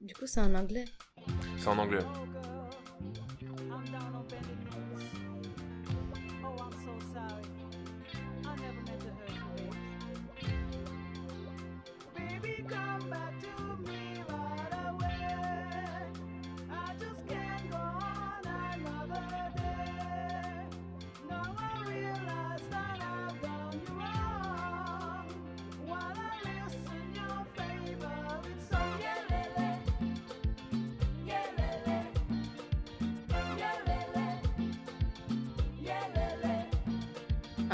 Du 0.00 0.12
coup, 0.12 0.26
c'est 0.26 0.40
en 0.40 0.54
anglais. 0.54 0.84
C'est 1.56 1.68
en 1.68 1.78
anglais. 1.78 2.04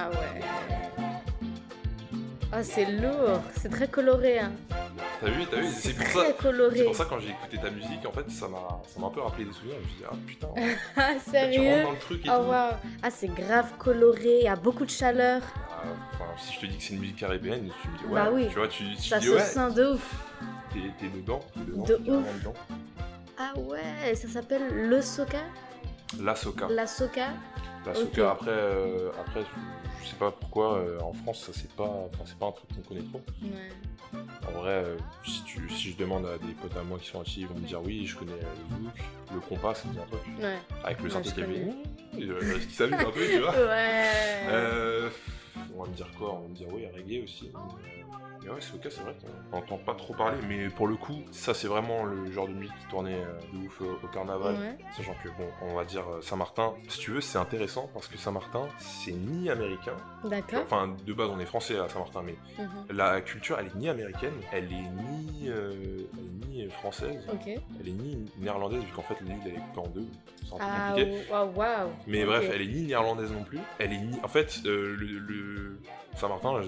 Ah 0.02 0.08
ouais. 0.10 0.40
Ah, 2.52 2.62
c'est 2.64 2.84
lourd. 2.86 3.40
C'est 3.56 3.68
très 3.68 3.86
coloré. 3.88 4.38
Hein. 4.40 4.52
T'as 5.20 5.28
vu, 5.28 5.44
t'as 5.50 5.58
vu, 5.60 5.68
c'est 5.68 5.92
pour 5.92 6.04
très 6.06 6.26
ça. 6.28 6.32
coloré. 6.32 6.78
C'est 6.78 6.84
pour 6.84 6.96
ça 6.96 7.04
quand 7.08 7.18
j'ai 7.20 7.28
écouté 7.30 7.58
ta 7.58 7.70
musique, 7.70 8.04
en 8.06 8.12
fait, 8.12 8.28
ça 8.30 8.48
m'a, 8.48 8.80
ça 8.88 8.98
m'a 8.98 9.06
un 9.06 9.10
peu 9.10 9.20
rappelé 9.20 9.44
des 9.44 9.52
souvenirs. 9.52 9.76
Je 9.80 9.84
me 9.84 9.88
suis 9.88 9.98
dit, 9.98 10.04
ah 10.10 10.16
putain, 10.26 10.48
Ah, 10.96 11.18
sérieux 11.18 11.82
dans 11.84 11.92
le 11.92 11.98
truc 11.98 12.24
et 12.26 12.28
Ah 12.28 12.38
tout. 12.38 12.86
Ah, 13.02 13.10
c'est 13.10 13.28
grave 13.28 13.66
coloré. 13.78 14.38
Il 14.40 14.44
y 14.44 14.48
a 14.48 14.56
beaucoup 14.56 14.84
de 14.84 14.90
chaleur. 14.90 15.42
Ah, 15.70 15.82
Enfin, 16.14 16.24
si 16.38 16.54
je 16.54 16.60
te 16.60 16.66
dis 16.66 16.76
que 16.78 16.82
c'est 16.82 16.94
une 16.94 17.00
musique 17.00 17.16
caribéenne, 17.16 17.70
tu 17.82 17.88
me 17.88 17.98
dis 17.98 18.04
ouais. 18.04 18.14
Bah 18.14 18.30
oui. 18.32 18.46
Tu 18.48 18.58
vois, 18.58 18.68
tu, 18.68 18.84
tu 18.96 19.08
Ça 19.08 19.18
dis 19.18 19.26
se 19.26 19.30
ouais, 19.32 19.40
sent 19.40 19.72
de 19.74 19.86
ouf. 19.92 20.14
t'es, 20.72 20.80
t'es 20.98 21.08
dedans, 21.08 21.40
t'es 21.54 21.60
dedans, 21.60 21.84
De 21.84 21.94
t'es 21.94 22.10
ouf. 22.10 22.38
dedans. 22.40 22.54
Ah 23.38 23.52
ouais, 23.58 24.14
ça 24.14 24.28
s'appelle 24.28 24.88
le 24.88 25.00
soca? 25.00 25.38
La 26.20 26.34
soca. 26.34 26.66
La 26.68 26.86
soca? 26.86 27.28
La 27.86 27.94
soca. 27.94 28.30
Après, 28.32 28.50
euh, 28.50 29.10
après, 29.20 29.40
pas 30.20 30.30
pourquoi 30.30 30.76
euh, 30.76 31.00
en 31.00 31.14
France, 31.14 31.46
ça 31.46 31.52
c'est 31.54 31.72
pas, 31.72 32.06
enfin 32.12 32.24
c'est 32.26 32.38
pas 32.38 32.46
un 32.46 32.52
truc 32.52 32.68
qu'on 32.76 32.82
connaît 32.82 33.08
trop. 33.08 33.22
Ouais. 33.42 34.20
En 34.46 34.60
vrai, 34.60 34.84
euh, 34.84 34.96
si 35.24 35.42
tu, 35.44 35.68
si 35.70 35.92
je 35.92 35.96
demande 35.96 36.26
à 36.26 36.36
des 36.36 36.52
potes 36.52 36.76
à 36.76 36.82
moi 36.82 36.98
qui 36.98 37.08
sont 37.08 37.20
actifs, 37.20 37.38
ils 37.38 37.46
vont 37.46 37.54
me 37.54 37.66
dire 37.66 37.80
oui, 37.82 38.06
je 38.06 38.16
connais 38.16 38.32
le 38.32 38.76
zouk, 38.76 38.94
le 39.34 39.40
compas, 39.40 39.74
ça 39.74 39.88
me 39.88 39.94
dit 39.94 39.98
un 39.98 40.06
truc. 40.06 40.20
Ouais. 40.40 40.58
Avec 40.84 41.00
le 41.00 41.10
synthé 41.10 41.30
qui 41.32 41.40
euh, 41.40 42.60
ce 42.60 42.66
qui 42.66 42.74
s'amuse 42.74 43.00
un 43.00 43.10
peu, 43.10 43.26
tu 43.26 43.38
vois. 43.38 43.52
Ouais. 43.70 44.10
Euh, 44.48 45.10
on 45.74 45.82
va 45.82 45.88
me 45.88 45.94
dire 45.94 46.10
quoi? 46.18 46.34
On 46.34 46.42
va 46.42 46.48
me 46.48 46.54
dire 46.54 46.68
oui, 46.72 46.86
reggae 46.94 47.24
aussi. 47.24 47.50
Mais, 48.42 48.48
euh, 48.48 48.50
Mais 48.50 48.50
ouais, 48.50 48.60
c'est 48.60 48.74
ok, 48.74 48.86
c'est 48.90 49.00
vrai 49.02 49.14
qu'on 49.50 49.56
n'entend 49.56 49.78
pas 49.78 49.94
trop 49.94 50.14
parler, 50.14 50.38
mais 50.48 50.68
pour 50.68 50.88
le 50.88 50.96
coup, 50.96 51.22
ça 51.30 51.54
c'est 51.54 51.66
vraiment 51.68 52.04
le 52.04 52.30
genre 52.32 52.48
de 52.48 52.52
musique 52.52 52.76
qui 52.80 52.86
tournait 52.86 53.14
euh, 53.22 53.38
de 53.52 53.66
ouf 53.66 53.80
au, 53.80 53.98
au 54.04 54.08
carnaval. 54.08 54.54
Ouais. 54.54 54.76
Sachant 54.96 55.14
que, 55.22 55.28
bon, 55.28 55.48
on 55.62 55.74
va 55.74 55.84
dire 55.84 56.04
euh, 56.08 56.20
Saint-Martin, 56.22 56.74
si 56.88 56.98
tu 56.98 57.10
veux, 57.12 57.20
c'est 57.20 57.38
intéressant 57.38 57.88
parce 57.92 58.08
que 58.08 58.16
Saint-Martin, 58.18 58.66
c'est 58.78 59.12
ni 59.12 59.50
américain, 59.50 59.96
D'accord. 60.24 60.60
enfin 60.64 60.94
de 61.06 61.12
base 61.12 61.28
on 61.30 61.38
est 61.38 61.46
français 61.46 61.78
à 61.78 61.88
Saint-Martin, 61.88 62.22
mais 62.24 62.34
Mhm. 62.58 62.96
la 62.96 63.20
culture 63.20 63.56
elle 63.58 63.66
est 63.66 63.74
ni 63.76 63.88
américaine, 63.88 64.34
elle 64.52 64.64
est 64.64 64.68
ni, 64.76 65.48
euh, 65.48 65.72
elle 65.72 66.56
est 66.58 66.64
ni 66.64 66.68
française, 66.70 67.24
elle 67.80 67.88
est 67.88 67.92
ni 67.92 68.24
néerlandaise, 68.38 68.82
vu 68.82 68.92
qu'en 68.94 69.02
fait 69.02 69.20
l'île 69.22 69.36
elle 69.46 69.52
est 69.52 69.56
coupée 69.56 69.80
en 69.80 69.88
deux, 69.88 70.06
c'est 70.44 70.54
un 70.54 70.58
peu 70.58 70.64
Ah, 70.66 70.88
compliqué. 70.90 71.18
waouh, 71.30 71.50
waouh. 71.56 71.90
Mais 72.06 72.24
bref, 72.24 72.50
elle 72.52 72.62
est 72.62 72.66
ni 72.66 72.82
néerlandaise 72.82 73.30
non 73.32 73.44
plus. 73.44 73.58
Elle 73.78 73.92
est 73.92 73.98
ni. 73.98 74.18
En 74.24 74.28
fait, 74.28 74.60
euh, 74.66 74.96
le, 74.98 75.06
le- 75.18 75.80
Saint-Martin, 76.16 76.60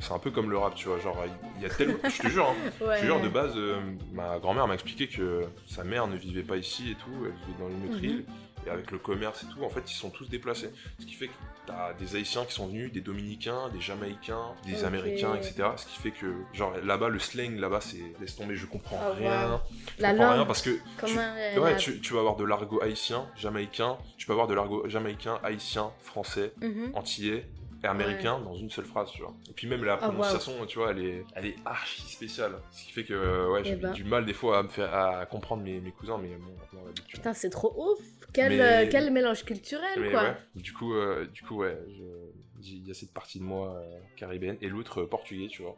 c'est 0.00 0.12
un 0.12 0.18
peu 0.18 0.30
comme 0.30 0.50
le 0.50 0.58
rap, 0.58 0.74
tu 0.74 0.88
vois. 0.88 0.98
Genre, 0.98 1.16
il 1.56 1.62
y 1.62 1.66
a 1.66 1.70
tellement. 1.70 1.94
je 2.04 2.20
te 2.22 2.26
jure, 2.28 2.46
hein, 2.48 2.54
Ouais. 2.84 2.96
je 2.96 3.00
te 3.00 3.06
jure, 3.06 3.20
de 3.20 3.28
base, 3.28 3.52
euh, 3.56 3.80
ma 4.12 4.38
grand-mère 4.38 4.66
m'a 4.66 4.74
expliqué 4.74 5.08
que 5.08 5.46
sa 5.66 5.84
mère 5.84 6.06
ne 6.08 6.16
vivait 6.16 6.42
pas 6.42 6.56
ici 6.56 6.90
et 6.90 6.94
tout. 6.96 7.10
Elle 7.24 7.32
vivait 7.32 7.58
dans 7.58 7.68
une 7.70 7.88
autre 7.88 7.98
Mhm. 7.98 8.04
île. 8.04 8.24
Et 8.64 8.70
avec 8.70 8.92
le 8.92 8.98
commerce 8.98 9.42
et 9.42 9.46
tout, 9.52 9.64
en 9.64 9.68
fait, 9.70 9.90
ils 9.90 9.94
sont 9.96 10.10
tous 10.10 10.28
déplacés. 10.28 10.70
Ce 11.00 11.04
qui 11.04 11.14
fait 11.14 11.26
que 11.26 11.32
t'as 11.66 11.94
des 11.94 12.14
Haïtiens 12.14 12.44
qui 12.44 12.52
sont 12.52 12.68
venus, 12.68 12.92
des 12.92 13.00
Dominicains, 13.00 13.68
des 13.70 13.80
Jamaïcains, 13.80 14.52
des. 14.64 14.84
Américains, 14.84 15.34
etc. 15.34 15.70
Ce 15.76 15.84
qui 15.86 15.98
fait 15.98 16.12
que, 16.12 16.32
genre, 16.52 16.72
là-bas, 16.84 17.08
le 17.08 17.18
slang, 17.18 17.58
là-bas, 17.58 17.80
c'est 17.80 18.02
laisse 18.20 18.36
tomber, 18.36 18.54
je 18.54 18.66
comprends 18.66 19.00
Ah, 19.02 19.12
rien. 19.14 19.50
wow. 19.54 19.58
Je 19.98 20.02
La 20.02 20.10
comprends 20.12 20.32
rien 20.34 20.44
parce 20.46 20.62
que 20.62 20.70
tu- 21.04 21.58
Ouais, 21.58 21.76
tu 21.76 22.12
vas 22.14 22.20
avoir 22.20 22.36
de 22.36 22.44
l'argot 22.44 22.80
haïtien, 22.82 23.26
jamaïcain, 23.36 23.96
tu 24.16 24.26
peux 24.26 24.32
avoir 24.32 24.46
de 24.46 24.54
l'argot 24.54 24.88
jamaïcain, 24.88 25.40
haïtien, 25.42 25.90
français, 26.00 26.52
Mhm. 26.60 26.92
antillais 26.94 27.48
américain 27.88 28.38
dans 28.40 28.54
une 28.54 28.70
seule 28.70 28.84
phrase, 28.84 29.10
tu 29.12 29.22
vois. 29.22 29.34
Et 29.48 29.52
puis 29.52 29.66
même 29.66 29.84
la 29.84 29.94
Ah, 29.94 30.06
wow. 30.08 30.14
prononciation, 30.14 30.66
tu 30.66 30.78
vois, 30.78 30.90
elle 30.92 31.04
est, 31.04 31.24
elle 31.34 31.46
est 31.46 31.56
archi 31.64 32.02
spéciale. 32.02 32.52
Ce 32.70 32.84
qui 32.84 32.92
fait 32.92 33.04
que, 33.04 33.50
ouais, 33.50 33.64
j'ai 33.64 33.72
Eh 33.72 33.76
ben. 33.76 33.92
du 33.92 34.04
mal 34.04 34.24
des 34.24 34.32
fois 34.34 34.58
à 34.58 34.62
me 34.62 34.68
faire, 34.68 34.94
à 34.94 35.26
comprendre 35.26 35.62
mes, 35.62 35.80
mes 35.80 35.92
cousins, 35.92 36.18
mais 36.18 36.28
bon, 36.36 36.52
maintenant 36.60 36.80
on 36.82 36.86
l'habitude. 36.86 37.08
Putain, 37.16 37.32
c'est 37.34 37.50
trop 37.50 37.74
ouf. 37.76 37.98
Quel, 38.32 38.52
Mais- 38.56 38.60
euh, 38.86 38.88
quel 38.90 39.10
mélange 39.10 39.44
culturel, 39.44 39.98
Mais 40.00 40.10
quoi. 40.10 40.22
ouais, 40.22 40.36
du 40.56 40.72
coup, 40.72 40.94
euh, 40.94 41.26
du 41.26 41.42
coup, 41.42 41.56
ouais, 41.58 41.78
je- 41.88 42.62
j'ai- 42.62 42.76
il 42.76 42.86
y 42.88 42.90
a 42.90 42.94
cette 42.94 43.12
partie 43.12 43.38
de 43.38 43.44
moi 43.44 43.74
euh, 43.76 43.98
caribéenne 44.16 44.56
et 44.62 44.68
l'autre 44.68 45.02
euh, 45.02 45.06
portugais, 45.06 45.48
tu 45.48 45.62
vois. 45.62 45.76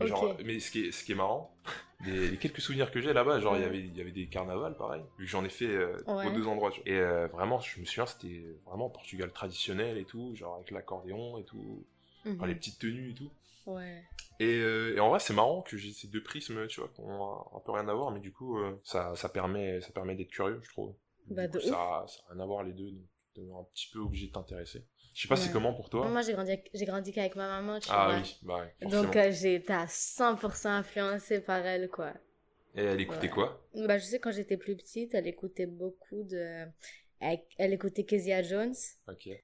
Genre, 0.00 0.36
mais 0.44 0.60
ce 0.60 0.70
qui 0.70 0.86
est, 0.86 0.90
ce 0.92 1.04
qui 1.04 1.12
est 1.12 1.16
marrant, 1.16 1.56
les, 2.04 2.28
les 2.28 2.36
quelques 2.36 2.60
souvenirs 2.60 2.90
que 2.90 3.00
j'ai 3.00 3.12
là-bas, 3.12 3.40
genre 3.40 3.56
il 3.56 3.60
y 3.60 3.62
Ouais. 3.62 3.68
avait, 3.68 3.80
il 3.80 3.96
y 3.96 4.00
avait 4.00 4.12
des 4.12 4.26
carnavals, 4.28 4.76
pareil, 4.76 5.02
vu 5.18 5.24
que 5.24 5.30
j'en 5.30 5.44
ai 5.44 5.48
fait 5.48 5.66
euh, 5.66 5.96
Ouais. 6.06 6.26
aux 6.26 6.30
deux 6.30 6.46
endroits. 6.46 6.70
tu 6.70 6.80
vois. 6.82 6.90
Et 6.90 6.98
euh, 6.98 7.26
vraiment, 7.28 7.60
je 7.60 7.80
me 7.80 7.84
souviens, 7.86 8.06
c'était 8.06 8.44
vraiment 8.66 8.90
Portugal 8.90 9.32
traditionnel 9.32 9.96
et 9.98 10.04
tout, 10.04 10.34
genre 10.34 10.56
avec 10.56 10.70
l'accordéon 10.70 11.38
et 11.38 11.44
tout, 11.44 11.84
Mhm. 12.24 12.34
enfin, 12.36 12.46
les 12.46 12.54
petites 12.54 12.78
tenues 12.78 13.10
et 13.12 13.14
tout. 13.14 13.30
Ouais. 13.66 14.02
Et, 14.38 14.58
euh, 14.60 14.94
et 14.96 15.00
en 15.00 15.08
vrai, 15.08 15.18
c'est 15.18 15.32
marrant 15.32 15.62
que 15.62 15.76
j'ai 15.78 15.92
ces 15.92 16.08
deux 16.08 16.22
prismes, 16.22 16.66
tu 16.66 16.80
vois, 16.80 16.90
qui 16.90 17.00
ont 17.00 17.56
un, 17.56 17.60
peu 17.64 17.72
rien 17.72 17.88
à 17.88 17.94
voir, 17.94 18.10
mais 18.10 18.20
du 18.20 18.32
coup, 18.32 18.58
ça, 18.84 19.16
ça 19.16 19.28
permet, 19.30 19.80
ça 19.80 19.90
permet 19.92 20.14
d'être 20.14 20.30
curieux, 20.30 20.60
je 20.62 20.68
trouve. 20.70 20.94
Bah, 21.28 21.48
de 21.48 21.58
ça, 21.58 22.04
ça 22.06 22.20
a 22.28 22.32
rien 22.34 22.40
à 22.42 22.46
voir 22.46 22.62
les 22.62 22.72
deux, 22.72 22.90
donc 22.90 23.02
t'es 23.34 23.40
un 23.50 23.64
petit 23.72 23.88
peu 23.92 24.00
obligé 24.00 24.26
de 24.28 24.32
t'intéresser. 24.32 24.84
Je 25.16 25.22
sais 25.22 25.28
pas 25.28 25.36
c'est 25.36 25.48
Ouais. 25.48 25.52
comment 25.52 25.72
pour 25.74 25.88
toi. 25.90 26.06
Moi, 26.08 26.20
j'ai 26.22 26.34
grandi, 26.34 26.58
j'ai 26.74 26.84
grandi 26.84 27.12
qu'avec 27.12 27.36
ma 27.36 27.48
maman, 27.48 27.80
tu 27.80 27.88
ah 27.90 28.04
vois. 28.04 28.18
oui, 28.18 28.36
bah 28.42 28.58
ouais. 28.60 28.74
Donc, 28.88 29.16
euh, 29.16 29.30
j'ai 29.32 29.56
été 29.56 29.72
à 29.72 29.86
100% 29.88 30.68
influencée 30.68 31.40
par 31.40 31.64
elle, 31.64 31.88
quoi. 31.88 32.12
Et 32.76 32.82
elle 32.82 33.00
écoutait 33.00 33.28
ouais. 33.28 33.28
quoi? 33.28 33.66
Bah, 33.74 33.98
je 33.98 34.04
sais, 34.04 34.20
quand 34.20 34.30
j'étais 34.32 34.56
plus 34.58 34.76
petite, 34.76 35.14
elle 35.14 35.26
écoutait 35.26 35.66
beaucoup 35.66 36.22
de... 36.22 36.66
Elle, 37.18 37.72
écoutait 37.72 38.04
Kezia 38.04 38.42
Jones. 38.42 38.74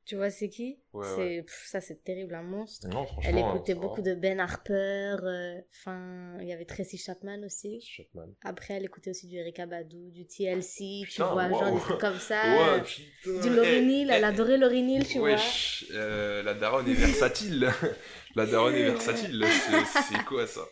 Tu 0.04 0.16
vois, 0.16 0.30
c'est 0.30 0.48
qui? 0.48 0.78
Ouais, 0.92 1.06
c'est... 1.06 1.16
ouais. 1.16 1.42
pff, 1.42 1.66
Ça, 1.66 1.80
c'est 1.80 2.04
terrible, 2.04 2.34
un 2.34 2.42
monstre. 2.42 2.88
Non. 2.88 3.06
Elle 3.22 3.38
écoutait 3.38 3.74
beaucoup 3.74 4.02
de 4.02 4.14
Ben 4.14 4.40
Harper. 4.40 5.16
euh, 5.22 5.60
Enfin, 5.70 6.36
il 6.40 6.48
y 6.48 6.52
avait 6.52 6.66
Tracy 6.66 6.98
Chapman 6.98 7.42
aussi. 7.44 7.80
Chapman. 7.80 8.28
Après, 8.42 8.74
elle 8.74 8.84
écoutait 8.84 9.10
aussi 9.10 9.26
du 9.26 9.36
Erika 9.36 9.66
Badu, 9.66 10.10
du 10.10 10.26
TLC, 10.26 11.04
tu 11.08 11.22
vois, 11.22 11.48
genre 11.48 11.72
des 11.74 11.80
trucs 11.80 12.00
comme 12.00 12.18
ça. 12.18 12.42
Du 13.24 13.50
Lauryn 13.50 13.88
Eh, 13.88 14.00
Hill, 14.02 14.10
elle 14.10 14.22
eh, 14.22 14.26
adorait 14.26 14.58
Lauryn 14.58 14.88
Hill, 14.88 15.06
tu 15.06 15.18
vois. 15.18 15.36
Euh, 15.92 16.42
la 16.42 16.54
daronne 16.54 16.88
est 16.88 16.94
versatile. 16.94 17.70
la 18.36 18.46
daronne 18.46 18.74
est 18.74 18.84
versatile. 18.90 19.44
C'est 20.08 20.24
quoi 20.24 20.46
ça? 20.46 20.62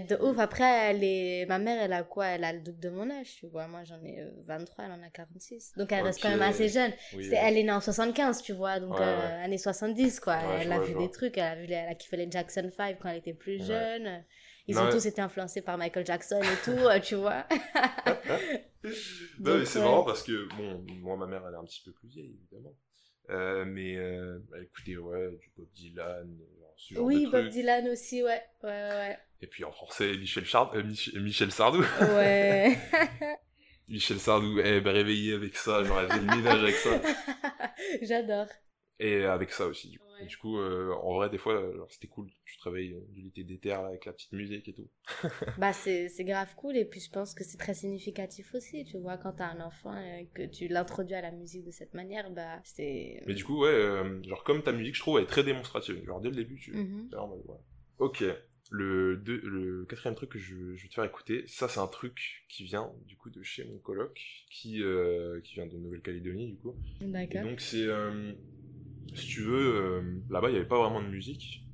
De 0.00 0.16
ouf. 0.16 0.38
Après, 0.38 0.64
elle 0.90 1.02
est... 1.02 1.46
ma 1.46 1.58
mère, 1.58 1.82
elle 1.82 1.92
a 1.92 2.02
quoi? 2.02 2.26
Elle 2.26 2.44
a 2.44 2.52
le 2.52 2.60
double 2.60 2.78
de 2.80 2.90
mon 2.90 3.08
âge, 3.10 3.36
tu 3.36 3.46
vois. 3.46 3.66
Moi, 3.68 3.84
j'en 3.84 4.02
ai 4.04 4.20
euh, 4.20 4.30
23, 4.46 4.84
elle 4.84 4.92
en 4.92 5.02
a 5.02 5.08
46. 5.10 5.72
Donc, 5.76 5.92
elle 5.92 6.04
reste 6.04 6.20
quand 6.22 6.28
même 6.30 6.42
assez 6.42 6.68
jeune. 6.68 6.92
Oui, 7.14 7.28
Elle 7.32 7.56
est 7.56 7.62
née 7.64 7.72
en 7.72 7.80
75, 7.80 8.42
tu 8.42 8.52
vois. 8.52 8.80
Donc, 8.80 8.94
Ouais, 8.94 9.00
euh, 9.00 9.16
ouais. 9.38 9.44
années 9.44 9.58
70, 9.58 10.20
quoi. 10.20 10.36
Ouais, 10.36 10.58
elle 10.60 10.72
a 10.72 10.76
vois, 10.76 10.86
vu 10.86 10.94
des 10.94 11.10
trucs. 11.10 11.38
Elle 11.38 11.44
a, 11.44 11.56
vu 11.56 11.66
les- 11.66 11.74
elle 11.74 11.88
a 11.88 11.94
kiffé 11.94 12.16
les 12.16 12.30
Jackson 12.30 12.68
5 12.76 12.98
quand 13.00 13.08
elle 13.08 13.18
était 13.18 13.34
plus 13.34 13.64
jeune. 13.64 14.24
Ils 14.66 14.74
Non, 14.76 14.82
ont 14.82 14.90
tous 14.90 15.06
été 15.06 15.22
influencés 15.22 15.62
par 15.62 15.78
Michael 15.78 16.04
Jackson 16.04 16.40
et 16.42 16.62
tout, 16.64 16.70
euh, 16.86 17.00
tu 17.00 17.14
vois. 17.14 17.46
Non, 18.84 18.88
Donc, 19.38 19.58
mais 19.60 19.64
c'est 19.64 19.78
marrant 19.80 20.04
parce 20.04 20.22
que, 20.22 20.48
bon, 20.56 20.84
moi, 21.00 21.16
ma 21.16 21.26
mère, 21.26 21.42
elle 21.46 21.54
est 21.54 21.56
un 21.58 21.64
petit 21.64 21.82
peu 21.84 21.92
plus 21.92 22.08
vieille, 22.08 22.36
évidemment. 22.40 22.74
Euh, 23.30 23.64
mais 23.64 23.96
euh, 23.96 24.38
elle 24.56 24.64
écoutait, 24.64 24.96
ouais, 24.96 25.30
du 25.38 25.50
Bob 25.56 25.68
Dylan, 25.74 26.38
genre, 26.58 26.74
ce 26.76 26.94
genre 26.94 27.04
Oui, 27.06 27.26
de 27.26 27.30
Bob 27.30 27.42
trucs. 27.42 27.52
Dylan 27.52 27.88
aussi, 27.88 28.22
ouais. 28.22 28.42
Ouais, 28.62 28.68
ouais. 28.70 29.18
Et 29.40 29.46
puis 29.46 29.64
en 29.64 29.72
français, 29.72 30.12
Michel, 30.18 30.44
Chard... 30.44 30.72
euh, 30.74 30.82
Mich- 30.82 31.14
Michel 31.14 31.50
Sardou. 31.52 31.82
Ouais. 32.00 32.76
Michel 33.88 34.18
Sardou, 34.18 34.58
elle 34.60 34.86
est 34.86 34.90
réveillée 34.90 35.32
avec 35.34 35.56
ça, 35.56 35.80
elle 35.80 35.86
faisait 35.86 36.20
le 36.20 36.36
ménage 36.36 36.62
avec 36.62 36.74
ça. 36.74 37.00
J'adore. 38.02 38.46
Et 39.00 39.22
avec 39.24 39.52
ça 39.52 39.66
aussi, 39.66 39.90
du 39.90 39.98
coup. 39.98 40.04
Ouais. 40.18 40.24
Et 40.24 40.26
du 40.26 40.36
coup, 40.36 40.58
euh, 40.58 40.92
en 41.04 41.14
vrai, 41.14 41.30
des 41.30 41.38
fois, 41.38 41.54
euh, 41.54 41.84
c'était 41.88 42.08
cool. 42.08 42.28
Tu 42.44 42.58
te 42.58 42.64
réveilles 42.64 42.96
du 43.10 43.20
lit 43.22 43.44
d'éther 43.44 43.78
avec 43.78 44.04
la 44.04 44.12
petite 44.12 44.32
musique 44.32 44.66
et 44.68 44.72
tout. 44.74 44.88
Bah, 45.58 45.72
c'est 45.72 46.10
grave 46.24 46.52
cool. 46.56 46.76
Et 46.76 46.84
puis, 46.84 46.98
je 47.00 47.08
pense 47.08 47.32
que 47.32 47.44
c'est 47.44 47.56
très 47.58 47.74
significatif 47.74 48.52
aussi, 48.54 48.84
tu 48.84 48.98
vois. 48.98 49.16
Quand 49.16 49.32
t'as 49.34 49.46
un 49.46 49.60
enfant 49.60 49.96
et 49.96 50.28
que 50.34 50.42
tu 50.42 50.66
l'introduis 50.66 51.14
à 51.14 51.22
la 51.22 51.30
musique 51.30 51.64
de 51.64 51.70
cette 51.70 51.94
manière, 51.94 52.28
bah, 52.32 52.60
c'est. 52.64 53.22
Mais 53.26 53.34
du 53.34 53.44
coup, 53.44 53.62
ouais, 53.62 53.68
euh, 53.70 54.20
genre 54.24 54.42
comme 54.42 54.62
ta 54.64 54.72
musique, 54.72 54.96
je 54.96 55.00
trouve, 55.00 55.18
elle 55.18 55.24
est 55.24 55.28
très 55.28 55.44
démonstrative. 55.44 56.04
Genre 56.04 56.20
dès 56.20 56.30
le 56.30 56.34
début, 56.36 56.56
tu. 56.58 56.72
Ouais. 56.76 57.56
Ok. 57.98 58.24
Le, 58.70 59.16
deux- 59.16 59.40
le 59.44 59.86
quatrième 59.86 60.14
truc 60.14 60.30
que 60.30 60.38
je, 60.38 60.74
je 60.76 60.82
vais 60.82 60.88
te 60.88 60.94
faire 60.94 61.04
écouter, 61.04 61.44
ça 61.46 61.68
c'est 61.68 61.80
un 61.80 61.86
truc 61.86 62.44
qui 62.50 62.64
vient 62.64 62.90
du 63.06 63.16
coup 63.16 63.30
de 63.30 63.42
chez 63.42 63.64
mon 63.64 63.78
coloc, 63.78 64.20
qui, 64.50 64.82
euh, 64.82 65.40
qui 65.40 65.54
vient 65.54 65.66
de 65.66 65.76
Nouvelle-Calédonie 65.76 66.48
du 66.48 66.56
coup. 66.56 66.74
D'accord. 67.00 67.42
donc 67.44 67.60
c'est, 67.62 67.86
euh, 67.86 68.32
si 69.14 69.26
tu 69.26 69.40
veux, 69.42 69.74
euh, 69.74 70.02
là-bas 70.28 70.48
il 70.48 70.52
n'y 70.52 70.58
avait 70.58 70.68
pas 70.68 70.78
vraiment 70.78 71.02
de 71.02 71.08
musique. 71.08 71.64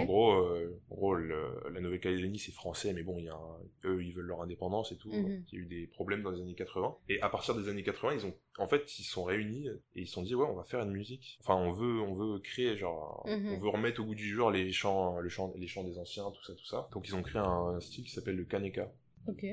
En 0.00 0.04
gros, 0.04 0.32
euh, 0.32 0.80
en 0.90 0.94
gros 0.94 1.14
le- 1.14 1.62
la 1.72 1.80
Nouvelle-Calédonie 1.80 2.38
c'est 2.38 2.52
français, 2.52 2.92
mais 2.92 3.02
bon, 3.02 3.18
il 3.18 3.24
y 3.24 3.28
a 3.28 3.34
un- 3.34 3.88
eux 3.90 4.04
ils 4.04 4.12
veulent 4.12 4.26
leur 4.26 4.42
indépendance 4.42 4.92
et 4.92 4.96
tout. 4.96 5.10
Mhm. 5.12 5.44
Il 5.52 5.58
y 5.58 5.60
a 5.60 5.64
eu 5.64 5.66
des 5.66 5.86
problèmes 5.88 6.22
dans 6.22 6.30
les 6.30 6.40
années 6.40 6.54
80. 6.54 6.96
Et 7.08 7.20
à 7.20 7.28
partir 7.28 7.54
des 7.56 7.68
années 7.68 7.82
80, 7.82 8.14
ils 8.14 8.26
ont, 8.26 8.34
en 8.58 8.68
fait, 8.68 8.98
ils 8.98 9.02
se 9.02 9.10
sont 9.10 9.24
réunis 9.24 9.66
et 9.68 10.00
ils 10.02 10.06
se 10.06 10.12
sont 10.14 10.22
dit 10.22 10.34
ouais, 10.34 10.46
on 10.48 10.54
va 10.54 10.64
faire 10.64 10.80
une 10.80 10.92
musique. 10.92 11.38
Enfin, 11.40 11.56
on 11.56 11.72
veut, 11.72 12.00
on 12.00 12.14
veut 12.14 12.38
créer 12.38 12.76
genre, 12.76 13.24
Mhm. 13.26 13.54
on 13.54 13.58
veut 13.58 13.68
remettre 13.68 14.00
au 14.00 14.04
goût 14.04 14.14
du 14.14 14.28
jour 14.28 14.50
les 14.50 14.70
chants, 14.72 15.18
le 15.18 15.28
chant, 15.28 15.52
les 15.56 15.66
chants 15.66 15.84
des 15.84 15.98
anciens, 15.98 16.30
tout 16.30 16.44
ça, 16.44 16.54
tout 16.54 16.66
ça. 16.66 16.88
Donc 16.92 17.08
ils 17.08 17.14
ont 17.16 17.22
créé 17.22 17.42
un, 17.42 17.80
style 17.80 18.04
qui 18.04 18.10
s'appelle 18.12 18.36
le 18.36 18.44
kaneka. 18.44 18.92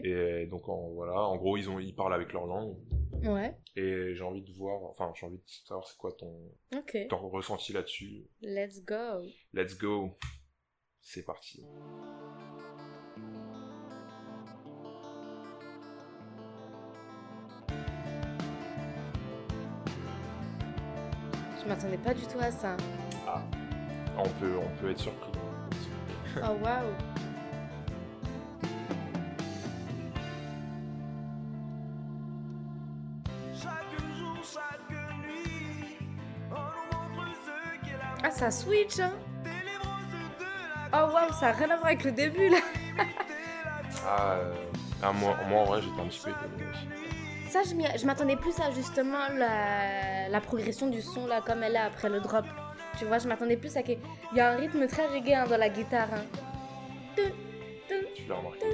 Et 0.03 0.45
donc 0.47 0.67
en, 0.69 0.89
voilà, 0.89 1.19
en 1.19 1.38
gros 1.38 1.57
ils 1.57 1.69
ont, 1.69 1.79
ils 1.79 1.95
parlent 1.95 2.13
avec 2.13 2.34
leur 2.34 2.45
langue. 2.45 2.75
Ouais. 3.23 3.55
Et 3.75 4.15
j'ai 4.15 4.23
envie 4.23 4.41
de 4.41 4.51
voir, 4.53 4.81
enfin 4.84 5.12
j'ai 5.15 5.25
envie 5.25 5.38
de 5.38 5.43
savoir 5.45 5.88
c'est 5.88 5.97
quoi 5.97 6.12
ton, 6.13 6.51
ressenti 7.29 7.73
là-dessus. 7.73 8.27
Let's 8.41 8.84
go. 8.84 9.21
Let's 9.53 9.77
go. 9.77 10.17
C'est 11.01 11.23
parti. 11.23 11.63
Je 21.60 21.67
m'attendais 21.67 21.97
pas 21.97 22.13
du 22.13 22.25
tout 22.25 22.39
à 22.39 22.51
ça. 22.51 22.75
On 24.17 24.29
peut, 24.39 24.57
on 24.57 24.77
peut 24.77 24.91
être 24.91 24.99
surpris. 24.99 25.31
Oh 26.38 26.57
waouh. 26.63 27.11
Ça 38.41 38.49
switch, 38.49 38.99
hein. 38.99 39.12
Oh 40.93 41.12
waouh, 41.13 41.32
ça 41.39 41.49
a 41.49 41.51
rien 41.51 41.69
à 41.69 41.75
voir 41.75 41.86
avec 41.86 42.04
le 42.04 42.12
début 42.12 42.49
là. 42.49 42.58
Ah, 44.04 44.34
euh, 44.38 44.56
ah, 45.04 45.12
moi, 45.13 45.38
moi 45.47 45.60
en 45.62 45.65
vrai 45.65 45.82
j'étais 45.84 46.01
un 46.01 46.06
petit 46.06 46.21
peu 46.23 46.32
étonné 46.32 46.71
aussi. 46.71 47.51
Ça, 47.51 47.60
je 47.63 48.06
m'attendais 48.08 48.36
plus 48.36 48.60
à 48.60 48.71
justement 48.71 49.27
la, 49.32 50.27
la 50.27 50.41
progression 50.41 50.88
du 50.88 51.01
son 51.04 51.27
là, 51.27 51.41
comme 51.45 51.62
elle 51.62 51.75
est 51.75 51.80
après 51.91 52.10
le 52.10 52.19
drop. 52.19 52.45
Tu 52.97 53.06
vois, 53.06 53.19
je 53.19 53.27
m'attendais 53.27 53.58
plus 53.58 53.77
à 53.77 53.84
qu'il 53.84 53.99
y 54.34 54.39
a 54.39 54.49
un 54.54 54.56
rythme 54.56 54.88
très 54.88 55.06
reggae 55.06 55.34
hein, 55.36 55.45
dans 55.47 55.58
la 55.58 55.69
guitare. 55.69 56.08
hein. 56.12 56.23
Tu- 57.15 58.27
l'as 58.27 58.36
remarqué. 58.36 58.65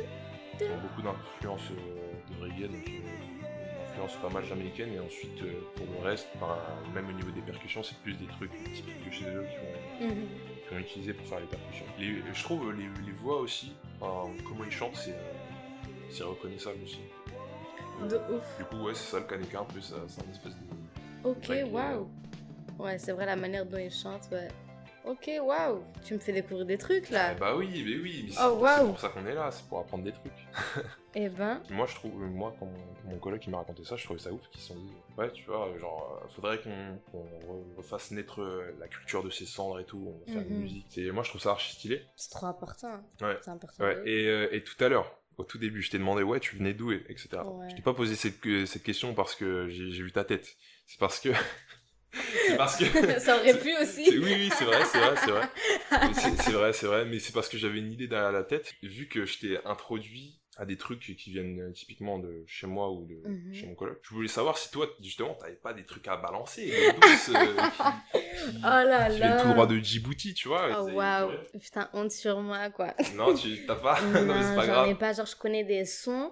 Ils 0.62 0.66
ont 0.68 0.82
beaucoup 0.82 1.02
d'influence 1.02 1.72
euh, 1.72 2.14
de 2.38 2.44
reggae, 2.44 2.72
donc 2.72 2.88
euh, 3.98 4.04
une 4.04 4.04
influences 4.06 4.22
pas 4.22 4.30
mal 4.30 4.46
jamaïcaines 4.46 4.94
et 4.94 5.00
ensuite 5.00 5.42
euh, 5.44 5.54
pour 5.76 5.86
le 6.02 6.08
reste, 6.10 6.28
même 6.94 7.10
au 7.10 7.14
niveau 7.14 7.32
des 7.32 7.42
percussions, 7.42 7.84
c'est 7.84 7.98
plus 7.98 8.14
des 8.14 8.28
trucs 8.28 8.52
typiques 8.74 9.06
de 9.06 9.12
chez 9.12 9.26
eux 9.26 9.46
qui 9.50 10.04
ont, 10.04 10.08
Mhm. 10.08 10.28
qui 10.68 10.74
ont 10.76 10.78
utilisé 10.80 11.14
pour 11.14 11.26
faire 11.28 11.40
les 11.40 11.46
percussions. 11.48 11.86
Les- 12.00 12.22
je 12.34 12.44
trouve 12.44 12.72
les, 12.74 12.84
les 13.06 13.12
voix 13.14 13.40
aussi, 13.40 13.74
comment 14.00 14.64
ils 14.66 14.72
chantent, 14.72 14.96
c'est 14.96 15.12
euh, 15.12 15.34
c'est 16.10 16.24
reconnaissable 16.24 16.78
aussi. 16.84 17.00
De 18.10 18.16
ouf. 18.16 18.58
Du 18.60 18.64
coup, 18.66 18.84
ouais, 18.86 18.94
c'est 18.94 19.12
ça 19.12 19.20
le 19.20 19.26
Kaneka 19.26 19.60
un 19.60 19.64
peu, 19.66 19.82
c'est 19.82 19.96
un 19.96 20.32
espèce 20.32 20.54
de. 20.54 21.28
Ok, 21.30 21.52
waouh. 21.72 22.08
Ouais, 22.80 22.98
c'est 23.00 23.12
vrai 23.12 23.26
la 23.26 23.36
manière 23.36 23.66
dont 23.66 23.78
il 23.80 23.92
chante, 23.92 24.30
ouais. 24.32 24.48
Ok, 25.08 25.30
waouh. 25.42 25.84
Tu 26.06 26.14
me 26.16 26.20
fais 26.20 26.34
découvrir 26.34 26.66
des 26.66 26.78
trucs 26.78 27.10
là. 27.10 27.34
Eh 27.36 27.40
bah 27.40 27.56
oui, 27.56 27.68
mais 27.86 27.96
oui, 27.98 28.24
mais 28.28 28.32
c'est 28.34 28.40
Oh, 28.44 28.56
c'est 28.58 28.62
waouh. 28.64 28.88
pour 28.88 29.00
ça 29.00 29.10
qu'on 29.10 29.26
est 29.26 29.34
là, 29.34 29.50
c'est 29.52 29.66
pour 29.68 29.80
apprendre 29.80 30.04
des 30.04 30.12
trucs. 30.12 30.34
Eh 31.20 31.30
ben, 31.30 31.64
Moi, 31.72 31.88
je 31.88 31.96
trouve, 31.96 32.14
moi, 32.16 32.54
quand 32.60 32.68
mon, 33.06 33.18
coloc 33.18 33.44
il 33.48 33.50
m'a 33.50 33.58
raconté 33.58 33.84
ça, 33.84 33.96
je 33.96 34.04
trouvais 34.04 34.20
ça 34.20 34.32
ouf 34.32 34.48
qu'ils 34.52 34.62
se 34.62 34.68
sont 34.68 34.76
dit, 34.76 34.92
ouais, 35.18 35.32
tu 35.32 35.46
vois, 35.46 35.68
genre, 35.80 36.22
euh, 36.24 36.28
faudrait 36.36 36.60
qu'on 36.62 37.00
qu'on 37.12 37.24
re- 37.24 37.76
refasse 37.78 38.12
naître 38.12 38.40
euh, 38.42 38.76
la 38.80 38.88
culture 38.88 39.24
de 39.24 39.32
ces 39.32 39.48
cendres 39.48 39.80
et 39.80 39.84
tout, 39.86 39.98
on 40.06 40.20
va 40.28 40.32
faire 40.34 40.44
de 40.44 40.50
la 40.50 40.56
Mhm. 40.56 40.62
musique. 40.62 40.86
C'est- 40.90 41.10
Moi, 41.10 41.24
je 41.24 41.30
trouve 41.30 41.42
ça 41.42 41.52
archi 41.52 41.74
stylé. 41.74 42.04
c'est 42.16 42.30
trop 42.30 42.46
important. 42.46 42.90
hein. 42.94 43.04
Ouais. 43.26 43.38
C'est 43.42 43.50
important. 43.50 43.84
Ouais, 43.84 43.96
de 43.96 44.08
et, 44.08 44.28
euh, 44.28 44.48
et 44.56 44.64
tout 44.64 44.76
à 44.84 44.90
l'heure, 44.90 45.12
au 45.38 45.44
tout 45.44 45.58
début, 45.58 45.82
je 45.82 45.90
t'ai 45.90 45.98
demandé, 45.98 46.22
ouais, 46.22 46.40
tu 46.40 46.56
venais 46.56 46.76
d'où, 46.76 46.92
et- 46.92 47.04
etc. 47.10 47.30
Ouais. 47.46 47.68
Je 47.72 47.76
t'ai 47.78 47.82
pas 47.82 47.96
posé 47.96 48.14
cette, 48.16 48.40
que- 48.40 48.68
cette 48.68 48.84
question 48.84 49.16
parce 49.16 49.34
que 49.34 49.68
j'ai 49.70 50.04
vu 50.04 50.12
ta 50.12 50.24
tête. 50.24 50.56
C'est 50.86 51.00
parce 51.00 51.20
que. 51.20 51.30
c'est 52.48 52.58
parce 52.58 52.78
que. 52.78 52.86
Ça 53.20 53.38
aurait 53.38 53.58
pu 53.60 53.76
aussi. 53.82 54.08
Oui, 54.10 54.34
oui, 54.36 54.50
c'est 54.58 54.66
vrai, 54.66 54.84
c'est 54.86 55.00
vrai, 55.00 55.16
c'est 55.24 55.32
vrai. 55.32 55.50
C'est 56.14 56.52
vrai, 56.52 56.74
c'est 56.74 56.86
vrai, 56.88 57.06
mais 57.06 57.20
c'est 57.20 57.34
parce 57.34 57.50
que 57.50 57.58
j'avais 57.58 57.80
une 57.80 57.92
idée 57.92 58.08
derrière 58.08 58.32
la 58.32 58.44
tête. 58.44 58.74
Vu 58.84 59.08
que 59.08 59.26
je 59.26 59.40
t'ai 59.40 59.60
introduit 59.66 60.40
à 60.60 60.66
des 60.66 60.76
trucs 60.76 61.02
qui 61.02 61.30
viennent 61.32 61.60
euh, 61.62 61.72
typiquement 61.72 62.18
de 62.18 62.44
chez 62.48 62.66
moi 62.66 62.92
ou 62.92 63.06
de 63.06 63.14
Mhm. 63.28 63.54
chez 63.54 63.68
mon 63.68 63.76
coloc, 63.76 64.00
je 64.02 64.10
voulais 64.16 64.28
savoir 64.28 64.58
si 64.58 64.72
toi, 64.72 64.88
justement, 65.04 65.36
t'avais 65.36 65.54
pas 65.54 65.72
des 65.72 65.86
trucs 65.86 66.08
à 66.08 66.18
balancer, 66.18 66.74
douces 67.00 67.30
euh, 67.30 67.36
qui, 68.12 68.20
qui, 68.20 68.58
Oh 68.58 68.64
là 68.64 69.08
qui 69.12 69.20
là. 69.20 69.40
tout 69.40 69.50
droit 69.50 69.68
de 69.68 69.78
Djibouti, 69.78 70.34
tu 70.34 70.48
vois. 70.48 70.82
Oh 70.82 70.90
waouh. 70.94 71.30
Putain, 71.62 71.88
honte 71.94 72.12
sur 72.12 72.40
moi 72.40 72.72
quoi. 72.72 72.96
Non, 73.14 73.36
tu 73.36 73.68
t'as 73.68 73.76
pas. 73.76 74.02
non, 74.02 74.12
mais 74.14 74.42
c'est 74.42 74.50
non, 74.50 74.56
pas 74.56 74.66
j'en 74.66 74.84
ai 74.86 74.88
grave. 74.88 74.98
pas. 74.98 75.14
Genre, 75.14 75.28
je 75.28 75.36
connais 75.36 75.64
des 75.64 75.86
sons, 75.86 76.32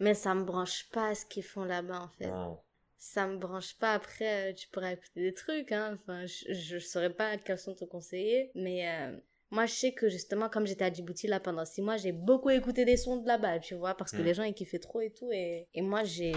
mais 0.00 0.14
ça 0.14 0.34
me 0.34 0.44
branche 0.44 0.86
pas 0.90 1.08
à 1.08 1.14
ce 1.14 1.26
qu'ils 1.26 1.42
font 1.44 1.64
là-bas 1.64 2.00
en 2.00 2.08
fait. 2.16 2.28
Non. 2.30 2.58
Ça 2.98 3.26
me 3.26 3.36
branche 3.36 3.74
pas. 3.78 3.92
Après, 3.92 4.50
euh, 4.50 4.54
tu 4.54 4.68
pourrais 4.68 4.94
écouter 4.94 5.20
des 5.22 5.34
trucs, 5.34 5.70
hein. 5.72 5.98
Enfin, 6.00 6.26
je, 6.26 6.52
je 6.54 6.78
saurais 6.78 7.10
pas 7.12 7.36
quels 7.36 7.58
sont 7.58 7.74
te 7.74 7.84
conseiller, 7.84 8.50
mais. 8.54 8.88
euh, 8.88 9.16
Moi, 9.50 9.66
je 9.66 9.72
sais 9.74 9.92
que 9.92 10.08
justement, 10.08 10.48
comme 10.48 10.66
j'étais 10.66 10.84
à 10.84 10.92
Djibouti 10.92 11.26
là 11.28 11.38
pendant 11.38 11.64
six 11.64 11.82
mois, 11.82 11.96
j'ai 11.98 12.12
beaucoup 12.12 12.50
écouté 12.50 12.84
des 12.84 12.96
sons 12.96 13.18
de 13.18 13.26
là-bas, 13.28 13.60
tu 13.60 13.74
vois, 13.76 13.94
parce 13.96 14.12
que 14.12 14.22
Mm. 14.22 14.24
les 14.24 14.34
gens 14.34 14.42
ils 14.44 14.54
kiffaient 14.54 14.78
trop 14.80 15.00
et 15.00 15.10
tout. 15.12 15.30
Et, 15.32 15.68
et 15.74 15.82
moi, 15.82 16.02
j'ai 16.04 16.32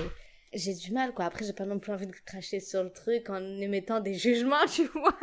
j'ai 0.53 0.73
du 0.73 0.91
mal, 0.91 1.13
quoi. 1.13 1.25
Après, 1.25 1.45
j'ai 1.45 1.53
pas 1.53 1.65
non 1.65 1.79
plus 1.79 1.91
envie 1.93 2.07
de 2.07 2.15
cracher 2.25 2.59
sur 2.59 2.83
le 2.83 2.91
truc 2.91 3.29
en 3.29 3.41
émettant 3.61 3.99
des 3.99 4.13
jugements, 4.15 4.65
tu 4.75 4.85
vois. 4.87 5.17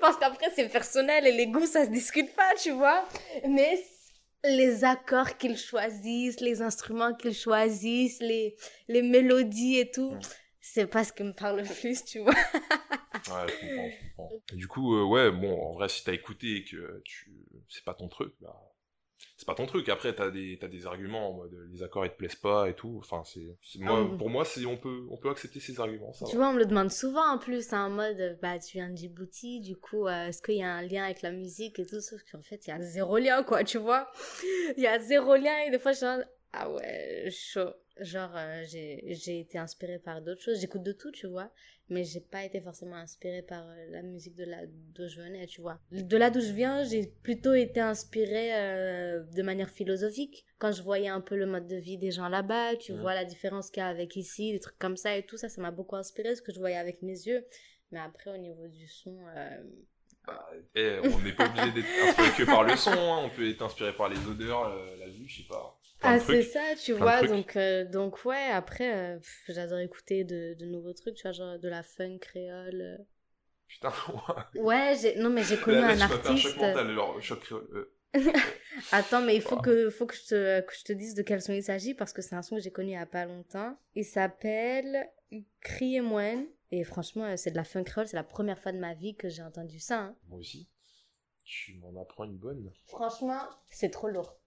parce 0.00 0.16
qu'après, 0.18 0.50
c'est 0.54 0.68
personnel 0.68 1.26
et 1.26 1.32
les 1.32 1.46
goûts, 1.46 1.66
ça 1.66 1.84
se 1.84 1.90
discute 1.90 2.34
pas, 2.34 2.50
tu 2.60 2.70
vois. 2.70 3.04
Mais 3.48 3.78
les 4.44 4.84
accords 4.84 5.36
qu'ils 5.38 5.56
choisissent, 5.58 6.40
les 6.40 6.62
instruments 6.62 7.14
qu'ils 7.14 7.34
choisissent, 7.34 8.20
les, 8.20 8.56
les 8.88 9.02
mélodies 9.02 9.78
et 9.78 9.90
tout, 9.90 10.12
Mm. 10.12 10.20
c'est 10.60 10.86
pas 10.86 11.04
ce 11.04 11.12
qui 11.12 11.22
me 11.24 11.32
parle 11.32 11.60
le 11.60 11.64
plus, 11.80 12.04
tu 12.04 12.20
vois. 12.20 12.34
Ouais, 13.28 13.46
je 13.48 13.60
comprends, 13.60 13.88
je 13.90 14.08
comprends. 14.08 14.30
Et 14.52 14.56
du 14.56 14.66
coup, 14.68 14.94
euh, 14.96 15.04
ouais, 15.04 15.30
bon, 15.30 15.60
en 15.62 15.72
vrai, 15.74 15.88
si 15.88 16.02
t'as 16.04 16.12
écouté 16.12 16.56
et 16.56 16.64
que 16.64 17.00
tu... 17.04 17.32
c'est 17.68 17.84
pas 17.84 17.94
ton 17.94 18.08
truc, 18.08 18.32
bah, 18.40 18.71
c'est 19.36 19.46
pas 19.46 19.54
ton 19.54 19.66
truc. 19.66 19.88
Après, 19.88 20.14
t'as 20.14 20.30
des, 20.30 20.58
t'as 20.60 20.68
des 20.68 20.86
arguments 20.86 21.30
en 21.30 21.32
mode 21.38 21.56
les 21.72 21.82
accords 21.82 22.06
ils 22.06 22.10
te 22.10 22.16
plaisent 22.16 22.36
pas 22.36 22.68
et 22.68 22.74
tout. 22.74 22.96
Enfin, 22.98 23.22
c'est, 23.24 23.56
moi, 23.80 23.98
Ah 23.98 24.02
oui. 24.02 24.18
pour 24.18 24.30
moi, 24.30 24.44
c'est, 24.44 24.64
on 24.66 24.76
peut, 24.76 25.06
on 25.10 25.16
peut 25.16 25.30
accepter 25.30 25.60
ces 25.60 25.78
arguments, 25.80 26.12
ça 26.12 26.26
Tu 26.26 26.36
va. 26.36 26.42
vois, 26.42 26.48
on 26.50 26.52
me 26.54 26.58
le 26.58 26.66
demande 26.66 26.90
souvent 26.90 27.26
en 27.34 27.38
plus, 27.38 27.72
hein, 27.72 27.86
en 27.86 27.90
mode, 27.90 28.38
bah, 28.40 28.58
tu 28.58 28.78
viens 28.78 28.90
de 28.90 28.96
Djibouti, 28.96 29.60
du 29.60 29.76
coup, 29.76 30.06
euh, 30.06 30.28
est-ce 30.28 30.40
qu'il 30.42 30.56
y 30.56 30.62
a 30.62 30.72
un 30.72 30.82
lien 30.82 31.04
avec 31.04 31.22
la 31.22 31.32
musique 31.32 31.78
et 31.78 31.86
tout, 31.86 32.00
sauf 32.00 32.20
qu'en 32.30 32.42
fait, 32.42 32.66
il 32.66 32.70
y 32.70 32.72
a 32.72 32.80
zéro 32.80 33.18
lien, 33.18 33.42
quoi, 33.42 33.64
tu 33.64 33.78
vois? 33.78 34.10
Il 34.76 34.82
y 34.82 34.86
a 34.86 34.98
zéro 34.98 35.34
lien 35.36 35.58
et 35.66 35.70
des 35.70 35.78
fois, 35.78 35.92
je 35.92 35.96
suis 35.98 36.06
en 36.06 36.16
mode, 36.18 36.28
ah 36.52 36.70
ouais, 36.70 37.28
chaud. 37.30 37.70
Genre, 38.00 38.34
euh, 38.34 38.62
j'ai 38.66 39.02
j'ai 39.08 39.40
été 39.40 39.58
inspirée 39.58 39.98
par 39.98 40.22
d'autres 40.22 40.40
choses, 40.40 40.60
j'écoute 40.60 40.82
de 40.82 40.92
tout, 40.92 41.10
tu 41.10 41.26
vois, 41.26 41.50
mais 41.90 42.04
j'ai 42.04 42.20
pas 42.20 42.42
été 42.42 42.60
forcément 42.62 42.96
inspirée 42.96 43.42
par 43.42 43.68
euh, 43.68 43.86
la 43.90 44.02
musique 44.02 44.34
de 44.34 44.44
là 44.44 44.60
d'où 44.66 45.06
je 45.06 45.20
venais, 45.20 45.46
tu 45.46 45.60
vois. 45.60 45.78
De 45.90 46.16
là 46.16 46.30
d'où 46.30 46.40
je 46.40 46.52
viens, 46.52 46.84
j'ai 46.84 47.06
plutôt 47.22 47.52
été 47.52 47.80
inspirée 47.80 48.54
euh, 48.54 49.22
de 49.36 49.42
manière 49.42 49.68
philosophique. 49.68 50.46
Quand 50.58 50.72
je 50.72 50.82
voyais 50.82 51.08
un 51.08 51.20
peu 51.20 51.36
le 51.36 51.44
mode 51.44 51.66
de 51.66 51.76
vie 51.76 51.98
des 51.98 52.10
gens 52.10 52.28
là-bas, 52.28 52.76
tu 52.76 52.94
vois 52.94 53.14
la 53.14 53.26
différence 53.26 53.70
qu'il 53.70 53.82
y 53.82 53.84
a 53.84 53.88
avec 53.88 54.16
ici, 54.16 54.52
des 54.52 54.60
trucs 54.60 54.78
comme 54.78 54.96
ça 54.96 55.14
et 55.16 55.26
tout, 55.26 55.36
ça, 55.36 55.50
ça 55.50 55.60
m'a 55.60 55.70
beaucoup 55.70 55.96
inspiré, 55.96 56.34
ce 56.34 56.40
que 56.40 56.52
je 56.52 56.60
voyais 56.60 56.76
avec 56.76 57.02
mes 57.02 57.26
yeux. 57.26 57.44
Mais 57.90 58.00
après, 58.00 58.30
au 58.32 58.38
niveau 58.38 58.68
du 58.68 58.88
son, 58.88 59.18
euh, 59.36 59.62
Bah, 60.26 60.48
eh, 60.74 60.98
on 61.04 61.18
n'est 61.18 61.32
pas 61.32 61.46
obligé 61.46 61.72
d'être 61.72 62.08
inspiré 62.08 62.30
que 62.38 62.44
par 62.44 62.64
le 62.64 62.74
son, 62.74 62.90
hein. 62.90 63.20
on 63.24 63.28
peut 63.28 63.50
être 63.50 63.60
inspiré 63.60 63.92
par 63.92 64.08
les 64.08 64.26
odeurs, 64.26 64.74
la 64.98 65.08
vue, 65.08 65.28
je 65.28 65.42
sais 65.42 65.48
pas. 65.48 65.78
Ah, 66.04 66.18
c'est 66.18 66.42
ça, 66.42 66.60
tu 66.82 66.92
vois. 66.92 67.22
Donc, 67.22 67.56
euh, 67.56 67.84
donc, 67.84 68.24
ouais, 68.24 68.46
après, 68.52 68.94
euh, 69.16 69.18
j'adore 69.48 69.78
écouter 69.78 70.24
de, 70.24 70.54
de 70.58 70.66
nouveaux 70.66 70.92
trucs, 70.92 71.14
tu 71.14 71.22
vois, 71.22 71.32
genre 71.32 71.58
de 71.58 71.68
la 71.68 71.82
funk 71.82 72.18
créole. 72.20 72.80
euh. 72.80 72.98
Putain, 73.68 73.92
Ouais, 74.56 74.94
j'ai... 75.00 75.16
non, 75.16 75.30
mais 75.30 75.42
j'ai 75.44 75.56
connu 75.58 75.78
là, 75.78 75.94
là, 75.94 76.04
un 76.06 76.10
artiste. 76.10 76.56
mental, 76.58 76.92
genre, 76.94 77.20
choc 77.22 77.40
créole. 77.40 77.68
euh. 77.72 77.94
Attends, 78.92 79.22
mais 79.22 79.34
il 79.36 79.40
faut, 79.42 79.56
Wow. 79.56 79.62
que, 79.62 79.90
faut 79.90 80.06
que, 80.06 80.14
je 80.14 80.24
te, 80.26 80.60
que 80.60 80.74
je 80.76 80.84
te 80.84 80.92
dise 80.92 81.14
de 81.14 81.22
quel 81.22 81.40
son 81.40 81.52
il 81.54 81.62
s'agit 81.62 81.94
parce 81.94 82.12
que 82.12 82.20
c'est 82.20 82.34
un 82.34 82.42
son 82.42 82.56
que 82.56 82.62
j'ai 82.62 82.70
connu 82.70 82.90
il 82.90 82.92
y 82.92 82.96
a 82.96 83.06
pas 83.06 83.24
longtemps. 83.24 83.76
Il 83.94 84.04
s'appelle 84.04 85.08
Criez-moi. 85.60 86.34
Et 86.70 86.84
franchement, 86.84 87.34
c'est 87.36 87.50
de 87.52 87.56
la 87.56 87.64
funk 87.64 87.84
créole. 87.84 88.06
C'est 88.08 88.16
la 88.16 88.24
première 88.24 88.58
fois 88.58 88.72
de 88.72 88.78
ma 88.78 88.92
vie 88.94 89.14
que 89.14 89.28
j'ai 89.30 89.42
entendu 89.42 89.78
ça. 89.78 89.98
hein. 90.00 90.16
Moi 90.28 90.38
aussi. 90.40 90.68
Tu 91.44 91.74
m'en 91.78 92.00
apprends 92.00 92.24
une 92.24 92.36
bonne. 92.36 92.70
Franchement, 92.86 93.40
c'est 93.70 93.90
trop 93.90 94.08
lourd. 94.08 94.38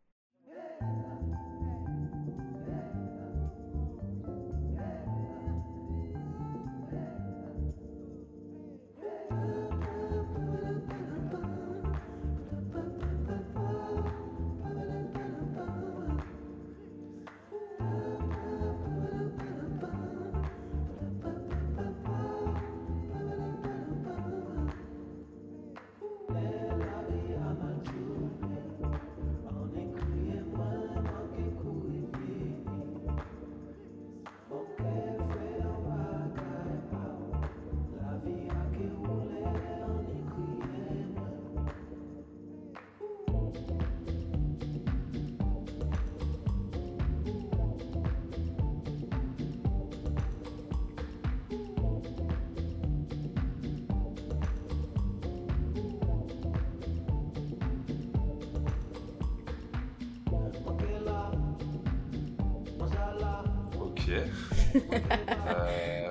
Euh, 65.47 66.09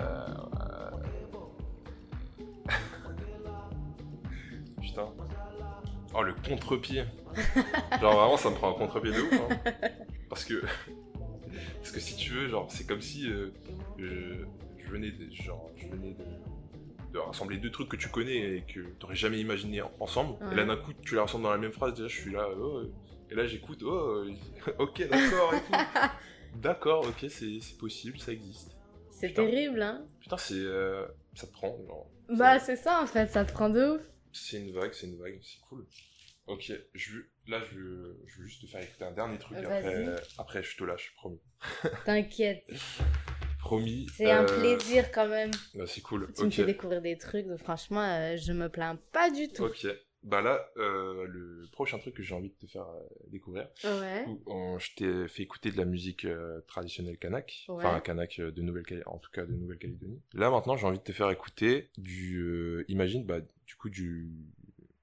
Putain. 4.80 5.08
Oh, 6.14 6.22
le 6.22 6.34
contre-pied. 6.46 7.04
Genre, 8.00 8.14
vraiment, 8.14 8.36
ça 8.36 8.50
me 8.50 8.54
prend 8.54 8.70
un 8.70 8.74
contre-pied 8.74 9.12
de 9.12 9.20
ouf. 9.20 9.32
hein. 9.50 9.72
Parce 10.28 10.44
que. 10.44 10.62
Parce 11.78 11.90
que 11.92 12.00
si 12.00 12.16
tu 12.16 12.32
veux, 12.32 12.48
genre, 12.48 12.70
c'est 12.70 12.86
comme 12.86 13.00
si 13.00 13.28
euh, 13.28 13.50
je, 13.98 14.44
je 14.84 14.90
venais 14.90 15.10
de. 15.10 15.30
Genre, 15.32 15.70
je 15.76 15.86
venais 15.88 16.12
de. 16.12 16.24
de 17.12 17.18
rassembler 17.18 17.56
deux 17.58 17.70
trucs 17.70 17.88
que 17.88 17.96
tu 17.96 18.08
connais 18.08 18.56
et 18.56 18.62
que 18.62 18.80
t'aurais 18.98 19.16
jamais 19.16 19.40
imaginé 19.40 19.82
en- 19.82 19.90
ensemble. 20.00 20.36
Et 20.52 20.54
là, 20.54 20.64
d'un 20.64 20.76
coup, 20.76 20.92
tu 21.02 21.14
les 21.14 21.20
rassembles 21.20 21.44
dans 21.44 21.50
la 21.50 21.58
même 21.58 21.72
phrase. 21.72 21.94
Déjà, 21.94 22.08
je 22.08 22.20
suis 22.20 22.32
là. 22.32 22.46
oh, 22.58 22.82
et 23.30 23.34
là, 23.34 23.46
j'écoute. 23.46 23.82
Oh, 23.84 24.24
ok, 24.78 25.08
d'accord. 25.08 25.54
et 25.54 25.60
tout. 25.60 25.78
D'accord, 26.56 27.04
ok, 27.06 27.26
c'est 27.30 27.58
possible, 27.78 28.18
ça 28.18 28.32
existe. 28.32 28.70
C'est 29.10 29.32
terrible, 29.32 29.82
hein. 29.82 30.06
Putain, 30.20 30.36
c'est. 30.36 30.54
euh, 30.54 31.06
ça 31.34 31.46
te 31.46 31.52
prend, 31.52 31.76
genre. 31.86 32.10
Bah, 32.28 32.58
c'est 32.58 32.76
ça 32.76 33.02
en 33.02 33.06
fait, 33.06 33.26
ça 33.28 33.44
te 33.44 33.52
prend 33.52 33.68
de 33.68 33.96
ouf. 33.96 34.00
C'est 34.32 34.58
une 34.58 34.72
vague, 34.72 34.92
c'est 34.92 35.06
une 35.06 35.18
vague, 35.18 35.38
c'est 35.42 35.60
cool. 35.68 35.86
Ok, 36.46 36.72
je, 36.94 37.18
là, 37.46 37.60
je, 37.72 37.78
je 38.26 38.38
veux 38.40 38.46
juste 38.46 38.62
te 38.62 38.66
faire 38.66 38.82
écouter 38.82 39.04
un 39.04 39.12
dernier 39.12 39.38
truc. 39.38 39.58
Après, 39.58 40.06
après, 40.38 40.62
je 40.62 40.76
te 40.76 40.84
lâche, 40.84 41.12
promis. 41.16 41.40
T'inquiète. 42.04 42.64
promis. 43.60 44.06
C'est 44.16 44.30
un 44.30 44.44
euh, 44.44 44.60
plaisir 44.60 45.10
quand 45.10 45.28
même. 45.28 45.50
bah, 45.74 45.84
c'est 45.86 46.02
cool. 46.02 46.30
Tu 46.34 46.42
me 46.42 46.46
Ok. 46.48 46.54
fais 46.54 46.64
découvrir 46.64 47.00
des 47.02 47.16
trucs, 47.16 47.46
donc 47.46 47.58
franchement, 47.60 48.02
euh, 48.02 48.36
je 48.36 48.52
me 48.52 48.68
plains 48.68 48.98
pas 49.12 49.30
du 49.30 49.48
tout. 49.48 49.64
Ok. 49.64 49.86
Bah 50.24 50.40
là, 50.40 50.66
euh, 50.78 51.24
le 51.26 51.68
prochain 51.70 51.98
truc 51.98 52.14
que 52.14 52.22
j'ai 52.22 52.34
envie 52.34 52.48
de 52.48 52.54
te 52.54 52.66
faire 52.66 52.88
euh, 52.88 53.02
découvrir, 53.28 53.68
Ouais. 53.84 54.24
où 54.26 54.42
on- 54.46 54.78
je 54.78 54.94
t'ai 54.94 55.28
fait 55.28 55.42
écouter 55.42 55.70
de 55.70 55.76
la 55.76 55.84
musique 55.84 56.24
euh, 56.24 56.62
traditionnelle 56.66 57.18
kanak, 57.18 57.64
Ouais. 57.68 57.84
enfin 57.84 58.00
kanak 58.00 58.40
de 58.40 58.62
Nouvelle 58.62 59.02
en 59.06 59.18
tout 59.18 59.30
cas 59.30 59.44
de 59.44 59.52
Nouvelle-Calédonie. 59.52 60.22
Là 60.32 60.50
maintenant, 60.50 60.76
j'ai 60.78 60.86
envie 60.86 60.98
de 60.98 61.04
te 61.04 61.12
faire 61.12 61.30
écouter 61.30 61.90
du, 61.98 62.38
euh, 62.38 62.84
imagine, 62.88 63.24
bah 63.26 63.40
du 63.66 63.74
coup 63.76 63.90
du 63.90 64.30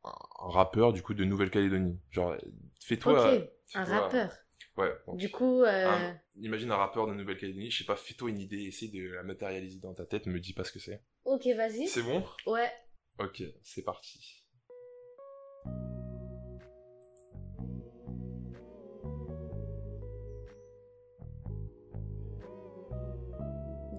un 0.04 0.12
rappeur 0.50 0.92
du 0.94 1.04
coup 1.04 1.14
de 1.14 1.24
Nouvelle-Calédonie. 1.24 2.00
Genre, 2.10 2.36
fais-toi. 2.84 3.36
ok, 3.36 3.44
un 3.76 3.84
rappeur. 3.84 4.32
Ouais. 4.78 4.92
donc, 5.06 5.18
Du 5.18 5.30
coup, 5.30 5.64
un- 5.68 6.18
imagine 6.38 6.72
un 6.72 6.78
rappeur 6.78 7.06
de 7.06 7.14
Nouvelle-Calédonie. 7.14 7.70
Je 7.70 7.78
sais 7.80 7.84
pas, 7.86 7.96
fais-toi 7.96 8.32
une 8.32 8.40
idée, 8.40 8.64
essaie 8.64 8.88
de 8.88 9.12
la 9.14 9.22
matérialiser 9.22 9.80
dans 9.80 9.94
ta 9.94 10.06
tête. 10.08 10.26
Me 10.26 10.40
dis 10.40 10.54
pas 10.54 10.64
ce 10.64 10.72
que 10.72 10.80
c'est. 10.80 11.04
ok, 11.26 11.46
vas-y. 11.56 11.88
C'est 11.88 12.02
bon? 12.02 12.24
Ouais. 12.48 12.72
Ok, 13.20 13.44
c'est 13.62 13.84
parti. 13.84 14.41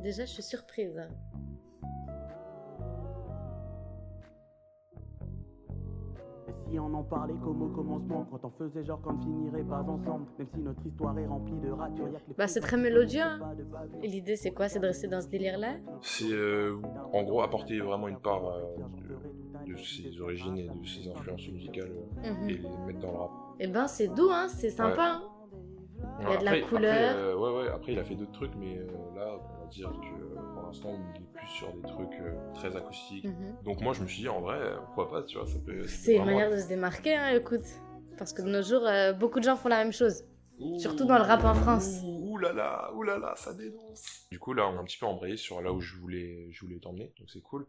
Déjà, 0.03 0.25
je 0.25 0.33
suis 0.33 0.43
surprise. 0.43 1.01
Et 6.73 6.77
si 6.77 6.81
on 6.81 6.95
en 6.95 7.03
parlait 7.03 7.35
comme 7.45 7.63
au 7.63 7.69
commencement, 7.69 8.27
quand 8.31 8.45
on 8.47 8.51
faisait 8.51 8.83
genre 8.85 9.01
qu'on 9.03 9.13
ne 9.13 9.21
finirait 9.23 9.63
pas 9.65 9.81
ensemble, 9.83 10.25
même 10.39 10.49
si 10.55 10.61
notre 10.61 10.87
histoire 10.87 11.19
est 11.19 11.27
remplie 11.27 11.59
de 11.59 11.71
ratures, 11.71 12.09
y 12.09 12.17
a 12.17 12.19
que 12.21 12.29
les 12.29 12.35
Bah, 12.35 12.47
c'est 12.49 12.61
très 12.61 12.77
qui 12.79 12.83
mélodieux, 12.83 13.21
hein. 13.21 13.41
Et 14.03 14.09
l'idée, 14.09 14.37
c'est 14.37 14.53
quoi 14.53 14.69
C'est 14.69 14.79
de 14.81 14.87
rester 14.87 15.07
dans 15.07 15.21
ce 15.21 15.29
délire-là 15.29 15.75
C'est 16.01 16.33
euh, 16.33 16.77
en 17.13 17.23
gros 17.25 17.43
apporter 17.43 17.79
vraiment 17.81 18.09
une 18.09 18.19
part 18.21 18.47
euh, 18.47 18.63
de, 19.67 19.73
de 19.73 19.77
ses 19.77 20.19
origines 20.21 20.57
et 20.57 20.69
de 20.69 20.87
ses 20.87 21.09
influences 21.11 21.47
musicales 21.51 21.93
euh, 22.25 22.33
Mhm. 22.33 22.49
et 22.49 22.55
les 22.55 22.69
mettre 22.87 23.01
dans 23.01 23.13
le 23.13 23.19
rap. 23.19 23.31
Eh 23.61 23.67
ben, 23.67 23.87
c'est 23.87 24.09
doux, 24.09 24.31
hein, 24.31 24.47
c'est 24.49 24.71
sympa. 24.71 25.03
hein. 25.03 25.23
Il 26.23 26.31
y 26.31 26.35
a 26.35 26.37
de 26.39 26.45
la 26.45 26.61
couleur. 26.61 27.11
Après, 27.11 27.21
euh, 27.21 27.37
ouais, 27.37 27.63
ouais, 27.63 27.69
après 27.69 27.93
il 27.93 27.99
a 27.99 28.05
fait 28.05 28.15
d'autres 28.15 28.33
trucs, 28.33 28.55
mais 28.57 28.79
euh, 28.79 28.87
là, 29.17 29.39
on 29.39 29.63
va 29.63 29.67
dire 29.71 29.91
que 29.91 30.55
pour 30.55 30.63
l'instant, 30.63 30.91
il 30.95 31.23
est 31.23 31.33
plus 31.33 31.49
sur 31.49 31.73
des 31.73 31.83
trucs 31.83 32.21
euh, 32.21 32.35
très 32.55 32.75
acoustiques. 32.77 33.25
Mhm. 33.25 33.57
Donc 33.65 33.81
moi, 33.81 33.93
je 33.93 34.03
me 34.03 34.07
suis 34.07 34.23
dit, 34.23 34.29
en 34.29 34.41
vrai, 34.41 34.59
pourquoi 34.87 35.11
pas, 35.11 35.23
tu 35.25 35.39
vois, 35.39 35.47
ça 35.47 35.59
peut... 35.65 35.87
C'est 35.87 36.17
une 36.17 36.25
manière 36.25 36.51
de 36.51 36.59
se 36.59 36.69
démarquer, 36.69 37.17
hein, 37.17 37.31
écoute. 37.31 37.67
Parce 38.19 38.33
que 38.33 38.43
de 38.43 38.49
nos 38.49 38.63
jours, 38.63 38.87
beaucoup 39.19 39.41
de 39.41 39.45
gens 39.45 39.57
font 39.57 39.69
la 39.69 39.83
même 39.83 39.93
chose. 39.93 40.25
Ouh, 40.59 40.79
Surtout 40.79 41.07
dans 41.07 41.17
le 41.17 41.25
rap 41.25 41.45
en 41.45 41.55
France. 41.55 42.01
Ouh, 42.05 42.35
ouh 42.35 42.39
là 42.39 42.53
là, 42.53 42.93
ouh 42.95 43.03
là 43.03 43.19
là, 43.19 43.33
ça 43.37 43.53
dénonce. 43.55 44.27
Du 44.31 44.39
coup, 44.39 44.53
là, 44.53 44.69
on 44.69 44.77
a 44.77 44.81
un 44.81 44.85
petit 44.85 44.99
peu 44.99 45.07
embrayé 45.07 45.37
sur 45.37 45.61
là 45.61 45.73
où 45.73 45.81
je 45.81 45.97
voulais, 45.97 46.49
je 46.53 46.65
voulais 46.65 46.79
t'emmener, 46.79 47.13
donc 47.19 47.31
c'est 47.31 47.41
cool. 47.41 47.67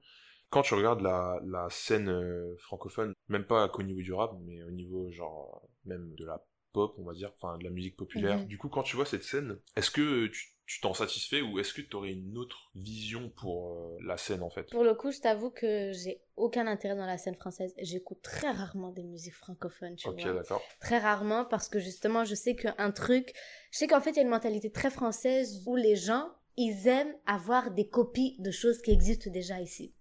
Quand 0.49 0.61
tu 0.61 0.75
regardes 0.75 1.01
la, 1.01 1.39
la 1.45 1.67
scène 1.71 2.09
euh, 2.09 2.55
francophone, 2.59 3.13
même 3.27 3.45
pas 3.45 3.67
qu'au 3.69 3.81
niveau 3.81 4.01
du 4.01 4.13
rap, 4.13 4.33
mais 4.45 4.61
au 4.61 4.69
niveau 4.69 5.09
genre 5.09 5.67
même 5.85 6.13
de 6.15 6.25
la 6.25 6.43
pop, 6.73 6.95
on 6.97 7.03
va 7.03 7.13
dire, 7.13 7.31
enfin 7.37 7.57
de 7.57 7.63
la 7.63 7.69
musique 7.69 7.95
populaire. 7.95 8.39
Mhm. 8.39 8.47
Du 8.47 8.57
coup, 8.57 8.69
quand 8.69 8.83
tu 8.83 8.95
vois 8.95 9.05
cette 9.05 9.23
scène, 9.23 9.57
est-ce 9.75 9.91
que 9.91 10.27
tu 10.27 10.49
tu 10.65 10.79
t'en 10.79 10.93
satisfais 10.93 11.41
ou 11.41 11.59
est-ce 11.59 11.73
que 11.73 11.81
tu 11.81 11.95
aurais 11.95 12.13
une 12.13 12.37
autre 12.37 12.71
vision 12.73 13.29
pour 13.29 13.73
euh, 13.73 13.97
la 14.05 14.15
scène 14.17 14.41
en 14.41 14.49
fait? 14.49 14.69
Pour 14.71 14.83
le 14.83 14.95
coup, 14.95 15.11
je 15.11 15.19
t'avoue 15.19 15.49
que 15.49 15.91
j'ai 15.91 16.21
aucun 16.37 16.67
intérêt 16.67 16.95
dans 16.95 17.05
la 17.05 17.17
scène 17.17 17.35
française. 17.35 17.73
J'écoute 17.79 18.21
très 18.21 18.49
rarement 18.49 18.91
des 18.91 19.03
musiques 19.03 19.35
francophones, 19.35 19.95
tu 19.97 20.07
Ok, 20.07 20.21
vois. 20.21 20.33
d'accord. 20.33 20.63
Très 20.79 20.99
rarement 20.99 21.45
parce 21.45 21.67
que 21.67 21.79
justement, 21.79 22.23
je 22.23 22.33
sais 22.33 22.55
qu'un 22.55 22.91
truc. 22.91 23.33
Je 23.71 23.79
sais 23.79 23.87
qu'en 23.87 23.99
fait, 23.99 24.11
il 24.11 24.15
y 24.15 24.19
a 24.19 24.23
une 24.23 24.29
mentalité 24.29 24.71
très 24.71 24.89
française 24.89 25.63
où 25.67 25.75
les 25.75 25.95
gens, 25.97 26.29
ils 26.55 26.87
aiment 26.87 27.13
avoir 27.25 27.71
des 27.71 27.89
copies 27.89 28.37
de 28.39 28.51
choses 28.51 28.81
qui 28.81 28.91
existent 28.91 29.29
déjà 29.29 29.59
ici. 29.59 29.93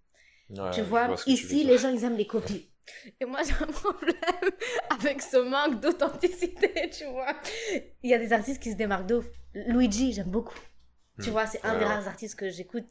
Ouais, 0.51 0.71
tu 0.71 0.83
vois, 0.83 1.15
ici, 1.27 1.65
les 1.65 1.79
gens, 1.79 1.89
ils 1.89 2.05
aiment 2.05 2.17
les 2.17 2.27
copies. 2.27 2.72
Et 3.21 3.25
moi, 3.25 3.41
j'ai 3.47 3.53
un 3.63 3.67
problème 3.67 4.17
avec 4.91 5.23
ce 5.23 5.37
manque 5.37 5.81
d'authenticité, 5.81 6.91
tu 6.97 7.05
vois. 7.07 7.35
Il 8.03 8.11
y 8.11 8.15
a 8.15 8.19
des 8.19 8.33
artistes 8.33 8.63
qui 8.63 8.71
se 8.73 8.77
démarquent 8.77 9.07
de 9.07 9.17
ouf. 9.17 9.27
Luigi, 9.55 10.13
j'aime 10.13 10.31
beaucoup. 10.31 10.59
Tu 11.21 11.29
Hmm. 11.29 11.33
vois, 11.33 11.47
c'est 11.47 11.63
un 11.65 11.79
des 11.79 11.85
rares 11.85 12.09
artistes 12.09 12.37
que 12.37 12.49
j'écoute. 12.51 12.91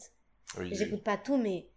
Oui, 0.57 0.67
oui. 0.69 0.75
J'écoute 0.75 1.03
pas 1.03 1.17
tout, 1.17 1.37
mais 1.37 1.69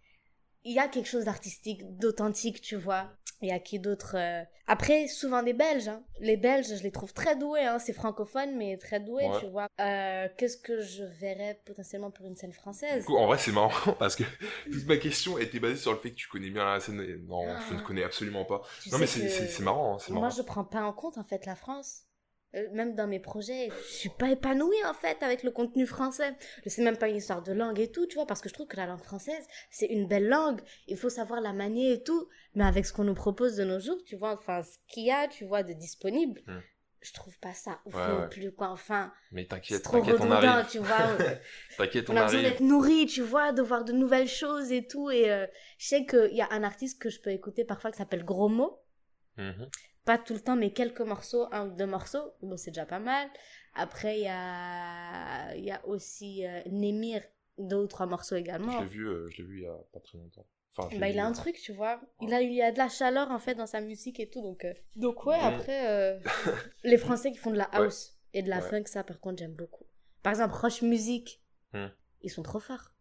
il 0.63 0.73
y 0.73 0.79
a 0.79 0.87
quelque 0.87 1.07
chose 1.09 1.25
d'artistique, 1.25 1.81
d'authentique, 1.97 2.61
tu 2.61 2.75
vois. 2.75 3.11
Il 3.41 3.49
y 3.49 3.51
a 3.51 3.59
qui 3.59 3.79
d'autre 3.79 4.15
euh, 4.17 4.43
Après, 4.65 5.07
souvent 5.07 5.43
des 5.43 5.53
Belges. 5.53 5.89
hein. 5.89 6.01
Les 6.21 6.37
Belges, 6.37 6.67
je 6.77 6.81
les 6.83 6.91
trouve 6.91 7.13
très 7.13 7.35
doués. 7.35 7.65
Hein. 7.65 7.79
C'est 7.79 7.91
francophone, 7.93 8.55
mais 8.55 8.77
très 8.77 8.99
doués, 9.01 9.25
Ouais. 9.27 9.39
tu 9.39 9.47
vois. 9.47 9.67
Euh, 9.81 10.27
Qu'est-ce 10.37 10.57
que 10.57 10.81
je 10.81 11.03
verrais 11.03 11.59
potentiellement 11.65 12.11
pour 12.11 12.25
une 12.27 12.35
scène 12.37 12.53
française? 12.53 12.99
Du 13.01 13.05
coup, 13.05 13.17
en 13.17 13.27
vrai, 13.27 13.37
c'est 13.37 13.51
marrant 13.51 13.69
parce 13.99 14.15
que 14.15 14.23
toute 14.71 14.85
ma 14.87 14.97
question 14.97 15.37
était 15.37 15.59
basée 15.59 15.75
sur 15.75 15.91
le 15.91 15.99
fait 15.99 16.11
que 16.11 16.15
tu 16.15 16.29
connais 16.29 16.49
bien 16.49 16.65
la 16.65 16.79
scène. 16.79 17.01
et 17.01 17.17
Non, 17.27 17.43
je 17.67 17.73
ne 17.73 17.79
Ah. 17.79 17.83
connais 17.83 18.03
absolument 18.03 18.45
pas. 18.45 18.61
Tu 18.81 18.89
Non, 18.89 18.97
mais 18.97 19.05
c'est 19.07 19.19
que 19.27 19.61
marrant. 19.63 19.97
hein, 19.97 20.13
Moi, 20.13 20.29
je 20.29 20.41
prends 20.41 20.63
pas 20.63 20.81
en 20.83 20.93
compte, 20.93 21.17
en 21.17 21.23
fait, 21.25 21.45
la 21.45 21.55
France. 21.55 22.04
Euh, 22.55 22.67
Même 22.71 22.95
dans 22.95 23.07
mes 23.07 23.19
projets, 23.19 23.69
je 23.89 23.93
suis 23.93 24.09
pas 24.09 24.29
épanouie, 24.31 24.83
en 24.85 24.93
fait, 24.93 25.21
avec 25.23 25.43
le 25.43 25.51
contenu 25.51 25.85
français. 25.85 26.33
Je 26.63 26.69
sais 26.69 26.83
même 26.83 26.97
pas 26.97 27.09
une 27.09 27.17
histoire 27.17 27.41
de 27.43 27.51
langue 27.53 27.79
et 27.79 27.91
tout, 27.91 28.05
tu 28.07 28.15
vois, 28.15 28.25
parce 28.25 28.41
que 28.41 28.49
je 28.49 28.53
trouve 28.53 28.67
que 28.67 28.77
la 28.77 28.85
langue 28.85 29.03
française, 29.03 29.45
c'est 29.69 29.87
une 29.87 30.07
belle 30.07 30.27
langue. 30.27 30.61
Il 30.87 30.97
faut 30.97 31.09
savoir 31.09 31.41
la 31.41 31.53
manier 31.53 31.91
et 31.93 32.03
tout. 32.03 32.27
Mais 32.53 32.63
avec 32.63 32.85
ce 32.85 32.93
qu'on 32.93 33.03
nous 33.03 33.13
propose 33.15 33.55
de 33.57 33.63
nos 33.65 33.79
jours, 33.79 33.97
tu 34.05 34.15
vois, 34.15 34.31
enfin, 34.33 34.63
ce 34.63 34.77
qu'il 34.87 35.03
y 35.05 35.11
a, 35.11 35.27
tu 35.27 35.43
vois, 35.45 35.63
de 35.63 35.73
disponible, 35.73 36.41
Hmm. 36.47 36.59
je 37.01 37.13
trouve 37.13 37.37
pas 37.39 37.53
ça 37.53 37.81
ouf 37.85 37.93
Ouais, 37.93 38.07
non 38.07 38.19
ouais. 38.21 38.29
plus, 38.29 38.51
quoi. 38.53 38.69
Enfin, 38.69 39.11
Mais 39.31 39.45
t'inquiète, 39.45 39.83
trop 39.83 39.97
t'inquiète, 39.99 40.15
on 40.19 40.23
redondant, 40.23 40.47
arrive. 40.47 40.69
tu 40.71 40.77
vois. 40.79 40.97
T'inquiète, 41.77 42.09
on, 42.09 42.13
On 42.13 42.17
a 42.17 42.23
besoin 42.25 42.41
d'être 42.41 42.61
nourri, 42.61 43.05
tu 43.05 43.21
vois, 43.21 43.51
de 43.51 43.61
voir 43.61 43.83
de 43.83 43.91
nouvelles 43.91 44.29
choses 44.29 44.71
et 44.71 44.87
tout. 44.87 45.09
Et 45.11 45.29
euh, 45.29 45.45
je 45.77 45.87
sais 45.87 46.05
qu'il 46.05 46.33
y 46.33 46.41
a 46.41 46.47
un 46.51 46.63
artiste 46.63 47.01
que 47.01 47.09
je 47.09 47.19
peux 47.19 47.31
écouter 47.31 47.65
parfois 47.65 47.91
qui 47.91 47.97
s'appelle 47.97 48.23
Gros 48.23 48.47
Mot. 48.49 48.79
Mhm. 49.37 49.69
Pas 50.05 50.17
tout 50.19 50.33
le 50.33 50.39
temps, 50.39 50.55
mais 50.55 50.71
quelques 50.71 51.01
morceaux, 51.01 51.47
un 51.51 51.67
ou 51.67 51.71
deux 51.75 51.87
morceaux. 51.87 52.31
Bon, 52.41 52.57
c'est 52.57 52.71
déjà 52.71 52.85
pas 52.85 52.99
mal. 52.99 53.27
Après, 53.73 54.19
il 54.19 54.23
y 54.23 54.27
a, 54.29 55.55
y 55.55 55.71
a 55.71 55.85
aussi 55.87 56.45
euh, 56.45 56.61
Némir, 56.67 57.21
deux 57.57 57.77
ou 57.77 57.87
trois 57.87 58.05
morceaux 58.05 58.35
Je 58.35 58.41
également. 58.41 58.79
l'ai 58.81 58.85
vu, 58.87 59.07
euh, 59.07 59.29
je 59.31 59.37
l'ai 59.37 59.43
vu 59.43 59.57
il 59.59 59.63
y 59.63 59.67
a 59.67 59.77
pas 59.91 59.99
très 59.99 60.17
longtemps. 60.17 60.45
Enfin, 60.77 60.89
je 60.93 60.99
Bah, 60.99 61.09
il 61.09 61.17
a 61.19 61.25
un 61.25 61.31
truc, 61.33 61.55
tu 61.55 61.73
vois. 61.73 61.99
Il 62.21 62.33
a, 62.33 62.41
il 62.41 62.53
y 62.53 62.61
a 62.61 62.71
de 62.71 62.77
la 62.77 62.87
chaleur, 62.89 63.31
en 63.31 63.39
fait, 63.39 63.55
dans 63.55 63.65
sa 63.65 63.81
musique 63.81 64.19
et 64.19 64.29
tout. 64.29 64.41
Donc, 64.41 64.63
euh, 64.63 64.73
donc 64.95 65.25
ouais, 65.25 65.39
après, 65.39 66.19
les 66.83 66.97
Français 66.97 67.31
qui 67.31 67.37
font 67.37 67.51
de 67.51 67.57
la 67.57 67.69
Ouais. 67.73 67.85
house 67.85 68.17
et 68.33 68.43
de 68.43 68.49
la 68.49 68.61
funk, 68.61 68.83
ça, 68.85 69.03
par 69.03 69.19
contre, 69.19 69.39
j'aime 69.39 69.53
beaucoup. 69.55 69.85
Par 70.21 70.31
exemple, 70.31 70.53
Roche 70.55 70.81
Music, 70.81 71.41
Hmm. 71.73 71.87
ils 72.21 72.29
sont 72.29 72.43
trop 72.43 72.59
forts. 72.59 72.91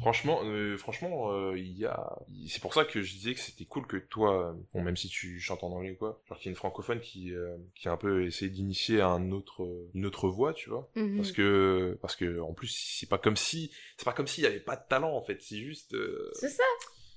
Franchement, 0.00 0.40
euh, 0.44 0.76
franchement, 0.76 1.32
euh, 1.32 1.58
il 1.58 1.78
y 1.78 1.86
a. 1.86 2.18
C'est 2.48 2.60
pour 2.60 2.74
ça 2.74 2.84
que 2.84 3.02
je 3.02 3.12
disais 3.12 3.34
que 3.34 3.40
c'était 3.40 3.64
cool 3.64 3.86
que 3.86 3.96
toi, 3.96 4.50
euh, 4.50 4.52
bon, 4.74 4.82
même 4.82 4.96
si 4.96 5.08
tu 5.08 5.40
chantes 5.40 5.64
en 5.64 5.72
anglais 5.72 5.92
ou 5.92 5.96
quoi, 5.96 6.22
genre 6.28 6.38
qu'il 6.38 6.46
y 6.46 6.48
ait 6.48 6.52
une 6.52 6.56
francophone 6.56 7.00
qui, 7.00 7.32
qui 7.74 7.88
a 7.88 7.92
un 7.92 7.96
peu 7.96 8.24
essayé 8.26 8.50
d'initier 8.50 9.00
un 9.00 9.30
autre, 9.30 9.88
une 9.94 10.06
autre 10.06 10.28
voix, 10.28 10.52
tu 10.52 10.70
vois. 10.70 10.90
Mhm. 10.96 11.16
Parce 11.16 11.32
que, 11.32 11.98
parce 12.00 12.16
que, 12.16 12.40
en 12.40 12.52
plus, 12.52 12.68
c'est 12.98 13.08
pas 13.08 13.18
comme 13.18 13.36
si, 13.36 13.70
c'est 13.96 14.04
pas 14.04 14.12
comme 14.12 14.26
s'il 14.26 14.44
y 14.44 14.46
avait 14.46 14.60
pas 14.60 14.76
de 14.76 14.86
talent 14.88 15.14
en 15.14 15.22
fait. 15.22 15.40
C'est 15.42 15.58
juste, 15.58 15.96
C'est 16.34 16.50
ça. 16.50 16.64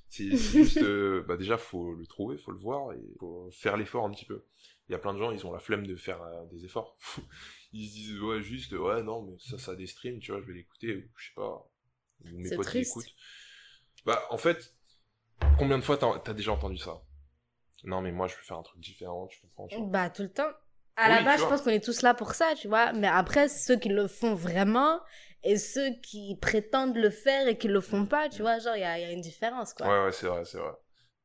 c'est 0.10 0.36
juste, 0.36 0.80
bah 1.28 1.38
déjà 1.38 1.58
faut 1.58 1.94
le 1.94 2.06
trouver, 2.06 2.38
faut 2.38 2.52
le 2.52 2.60
voir 2.60 2.94
et 2.94 3.02
faut 3.20 3.50
faire 3.52 3.78
l'effort 3.78 4.06
un 4.06 4.12
petit 4.12 4.26
peu. 4.26 4.44
Il 4.90 4.92
y 4.92 4.96
a 4.96 5.00
plein 5.00 5.14
de 5.14 5.20
gens, 5.20 5.32
ils 5.32 5.46
ont 5.46 5.54
la 5.54 5.60
flemme 5.60 5.88
de 5.88 5.96
faire 5.96 6.20
des 6.52 6.66
efforts. 6.66 6.98
ils 7.74 7.88
se 7.88 7.94
disent 7.94 8.20
ouais 8.20 8.42
juste 8.42 8.74
ouais 8.74 9.02
non 9.02 9.24
mais 9.24 9.38
ça 9.40 9.58
ça 9.58 9.72
a 9.72 9.76
des 9.76 9.88
streams, 9.88 10.20
tu 10.20 10.32
vois, 10.32 10.42
je 10.42 10.46
vais 10.46 10.54
l'écouter 10.54 10.96
ou 10.96 11.04
je 11.18 11.28
sais 11.28 11.34
pas. 11.36 11.70
Ou 12.32 12.38
mes 12.40 12.52
potes 12.52 12.70
qui 12.70 12.78
triste. 12.78 12.80
l'écoutent. 12.80 13.14
Bah 14.06 14.24
en 14.32 14.38
fait, 14.38 14.76
combien 15.58 15.78
de 15.80 15.84
fois 15.84 15.98
t'as 15.98 16.22
as 16.32 16.34
déjà 16.36 16.54
entendu 16.54 16.78
ça? 16.78 17.02
Non 17.86 18.02
mais 18.02 18.12
moi 18.12 18.28
je 18.28 18.36
veux 18.36 18.44
faire 18.44 18.58
un 18.58 18.64
truc 18.64 18.82
différent, 18.82 19.28
tu 19.28 19.40
comprends 19.42 19.68
tu. 19.70 19.88
Bah, 19.92 20.10
tout 20.10 20.22
le 20.24 20.30
temps. 20.32 20.52
À 20.96 21.10
Oui, 21.10 21.18
la 21.18 21.22
base, 21.22 21.42
je 21.42 21.48
pense 21.48 21.62
qu'on 21.62 21.72
est 21.72 21.84
tous 21.84 22.02
là 22.02 22.14
pour 22.14 22.34
ça, 22.36 22.54
tu 22.56 22.68
vois. 22.68 22.94
Mais 22.94 23.08
après, 23.08 23.50
ceux 23.50 23.78
qui 23.78 23.90
le 23.90 24.08
font 24.08 24.36
vraiment 24.36 25.00
et 25.44 25.58
ceux 25.58 25.90
qui 26.02 26.38
prétendent 26.42 26.96
le 26.96 27.10
faire 27.10 27.48
et 27.48 27.58
qui 27.58 27.68
le 27.68 27.82
font 27.82 28.06
pas, 28.06 28.30
tu 28.30 28.42
vois, 28.44 28.60
genre, 28.60 28.76
il 28.76 28.82
y 28.82 28.84
a, 28.84 29.00
il 29.00 29.02
y 29.02 29.06
a 29.06 29.12
une 29.12 29.22
différence, 29.22 29.74
quoi. 29.74 29.92
Ouais 29.92 30.04
ouais 30.06 30.12
c'est 30.12 30.26
vrai 30.26 30.46
c'est 30.46 30.58
vrai. 30.58 30.74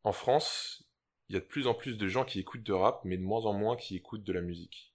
En 0.04 0.12
France, 0.12 0.84
il 1.28 1.34
y 1.34 1.38
a 1.38 1.40
de 1.40 1.46
plus 1.46 1.66
en 1.66 1.72
plus 1.74 1.96
de 1.96 2.08
gens 2.08 2.26
qui 2.26 2.40
écoutent 2.40 2.62
de 2.62 2.74
rap, 2.74 3.00
mais 3.04 3.16
de 3.16 3.22
moins 3.22 3.46
en 3.46 3.54
moins 3.54 3.74
qui 3.76 3.96
écoutent 3.96 4.22
de 4.24 4.32
la 4.34 4.42
musique. 4.42 4.92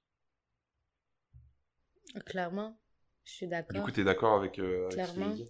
Clairement, 2.26 2.76
je 3.24 3.32
suis 3.34 3.48
Du 3.70 3.82
d'accord. 3.82 3.82
coup 3.82 3.92
t'es 3.92 4.06
d'accord 4.06 4.36
avec, 4.36 4.58
euh, 4.60 4.88
avec 4.88 5.04
ce 5.04 5.12
que 5.12 5.22
Clairement. 5.22 5.26
je 5.26 5.44
dis 5.44 5.50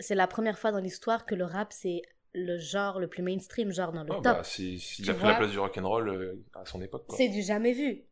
C'est 0.00 0.14
la 0.14 0.26
première 0.26 0.58
fois 0.58 0.70
dans 0.72 0.78
l'histoire 0.78 1.26
que 1.26 1.34
le 1.34 1.44
rap, 1.44 1.72
c'est 1.72 2.02
le 2.34 2.58
genre 2.58 3.00
le 3.00 3.08
plus 3.08 3.22
mainstream, 3.22 3.72
genre 3.72 3.92
dans 3.92 4.02
le 4.04 4.10
top. 4.10 4.22
bah, 4.22 4.42
c'est, 4.44 4.62
il 4.64 5.10
a 5.10 5.14
pris 5.14 5.22
vois? 5.22 5.30
La 5.32 5.36
place 5.38 5.50
du 5.50 5.58
rock'n'roll 5.58 6.08
euh, 6.08 6.44
à 6.54 6.64
son 6.66 6.80
époque. 6.82 7.06
Quoi. 7.06 7.16
C'est 7.16 7.28
du 7.28 7.42
jamais 7.42 7.72
vu. 7.72 8.04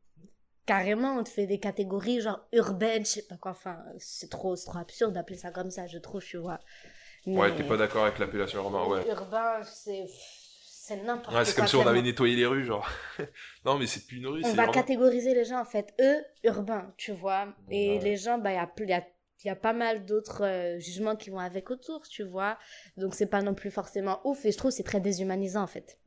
Carrément, 0.64 1.16
on 1.16 1.22
te 1.22 1.28
fait 1.28 1.47
des 1.47 1.61
catégories 1.61 2.20
genre 2.20 2.41
urbaine, 2.53 3.05
je 3.05 3.11
sais 3.11 3.26
pas 3.26 3.37
quoi. 3.37 3.53
Enfin, 3.53 3.78
c'est 3.99 4.28
trop, 4.28 4.57
c'est 4.57 4.66
trop 4.66 4.78
absurde 4.78 5.12
d'appeler 5.12 5.39
ça 5.39 5.53
comme 5.53 5.70
ça, 5.70 5.87
je 5.87 5.99
trouve, 5.99 6.24
tu 6.24 6.39
vois. 6.39 6.59
Ouais, 7.24 7.55
t'es 7.55 7.62
pas 7.64 7.76
d'accord 7.76 8.05
avec 8.05 8.18
l'appellation 8.18 8.62
urbain, 8.62 8.84
ouais. 8.87 9.09
Urbain, 9.09 9.62
c'est 9.62 10.07
c'est 10.09 10.97
n'importe 11.03 11.28
quoi. 11.30 11.39
Ouais, 11.39 11.45
c'est 11.45 11.57
comme 11.57 11.66
si 11.66 11.76
on 11.76 11.87
avait 11.87 12.03
nettoyé 12.03 12.37
les 12.37 12.47
rues, 12.47 12.64
genre. 12.64 12.89
non, 13.64 13.78
mais 13.78 13.87
c'est 13.87 14.07
plus 14.07 14.18
une 14.18 14.26
rue, 14.28 14.41
On 14.45 14.49
va 14.51 14.55
vraiment... 14.55 14.72
catégoriser 14.72 15.34
les 15.34 15.45
gens 15.45 15.61
en 15.61 15.64
fait, 15.64 15.93
eux, 16.01 16.24
urbains, 16.45 16.93
tu 16.97 17.12
vois. 17.12 17.49
Et 17.70 17.99
Ouais. 17.99 18.05
les 18.05 18.16
gens, 18.16 18.39
bah, 18.39 18.53
il 18.53 18.55
y 18.55 18.59
a, 18.59 18.87
y 18.89 18.93
a 18.93 19.05
il 19.45 19.49
y 19.49 19.51
a 19.51 19.57
pas 19.57 19.72
mal 19.72 20.05
d'autres 20.05 20.45
euh, 20.45 20.78
jugements 20.78 21.16
qui 21.16 21.30
vont 21.30 21.39
avec 21.39 21.70
autour, 21.70 22.07
tu 22.09 22.22
vois. 22.22 22.59
Donc 22.97 23.14
c'est 23.14 23.26
pas 23.26 23.43
non 23.43 23.55
plus 23.55 23.70
forcément 23.70 24.20
ouf 24.24 24.45
et 24.45 24.53
je 24.53 24.57
trouve 24.57 24.70
que 24.70 24.76
c'est 24.76 24.82
très 24.82 25.01
déshumanisant 25.01 25.62
en 25.62 25.66
fait. 25.66 25.99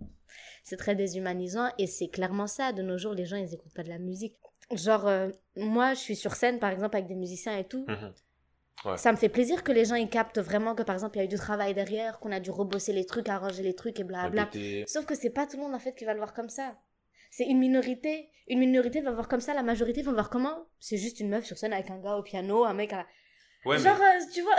C'est 0.64 0.78
très 0.78 0.96
déshumanisant 0.96 1.72
et 1.78 1.88
c'est 1.88 2.10
clairement 2.10 2.48
ça. 2.48 2.74
De 2.74 2.82
nos 2.82 2.98
jours, 2.98 3.14
les 3.14 3.26
gens 3.26 3.38
ils 3.38 3.54
écoutent 3.54 3.74
pas 3.74 3.84
de 3.84 3.90
la 3.90 4.00
musique. 4.00 4.36
Genre 4.72 5.08
euh, 5.08 5.30
moi 5.56 5.94
je 5.94 6.00
suis 6.00 6.16
sur 6.16 6.36
scène 6.36 6.60
par 6.60 6.72
exemple 6.72 6.96
avec 6.96 7.08
des 7.08 7.16
musiciens 7.16 7.58
et 7.58 7.66
tout. 7.66 7.86
Mhm. 7.88 8.14
Ouais. 8.86 8.98
Ça 8.98 9.12
me 9.12 9.18
fait 9.18 9.30
plaisir 9.30 9.64
que 9.64 9.74
les 9.74 9.84
gens 9.84 9.96
ils 9.96 10.10
captent 10.10 10.40
vraiment 10.40 10.74
que 10.74 10.84
par 10.84 10.96
exemple 10.96 11.18
il 11.18 11.20
y 11.20 11.22
a 11.22 11.26
eu 11.26 11.30
du 11.30 11.36
travail 11.36 11.74
derrière, 11.74 12.20
qu'on 12.20 12.32
a 12.32 12.40
dû 12.40 12.50
rebosser 12.50 12.94
les 12.94 13.06
trucs, 13.06 13.28
arranger 13.28 13.62
les 13.62 13.76
trucs 13.76 14.00
et 14.00 14.04
blabla. 14.04 14.46
Répéter. 14.46 14.86
Sauf 14.88 15.06
que 15.06 15.16
c'est 15.16 15.32
pas 15.32 15.46
tout 15.46 15.58
le 15.58 15.64
monde 15.64 15.76
en 15.76 15.80
fait 15.80 15.94
qui 15.96 16.06
va 16.06 16.14
le 16.14 16.20
voir 16.20 16.34
comme 16.34 16.50
ça. 16.50 16.78
C'est 17.30 17.46
une 17.46 17.60
minorité. 17.60 18.30
Une 18.48 18.60
minorité 18.60 19.02
va 19.02 19.12
voir 19.12 19.28
comme 19.28 19.42
ça, 19.42 19.54
la 19.54 19.64
majorité 19.64 20.02
va 20.02 20.12
voir 20.12 20.30
comment 20.30 20.66
C'est 20.80 20.98
juste 20.98 21.20
une 21.20 21.30
meuf 21.30 21.46
sur 21.46 21.58
scène 21.58 21.74
avec 21.74 21.92
un 21.92 22.00
gars 22.00 22.16
au 22.16 22.24
piano, 22.24 22.64
un 22.64 22.74
mec 22.74 22.94
à... 22.94 23.06
Ouais, 23.66 23.78
mais- 23.78 23.84
Genre, 23.84 23.98
euh, 24.00 24.20
tu 24.34 24.42
vois 24.42 24.56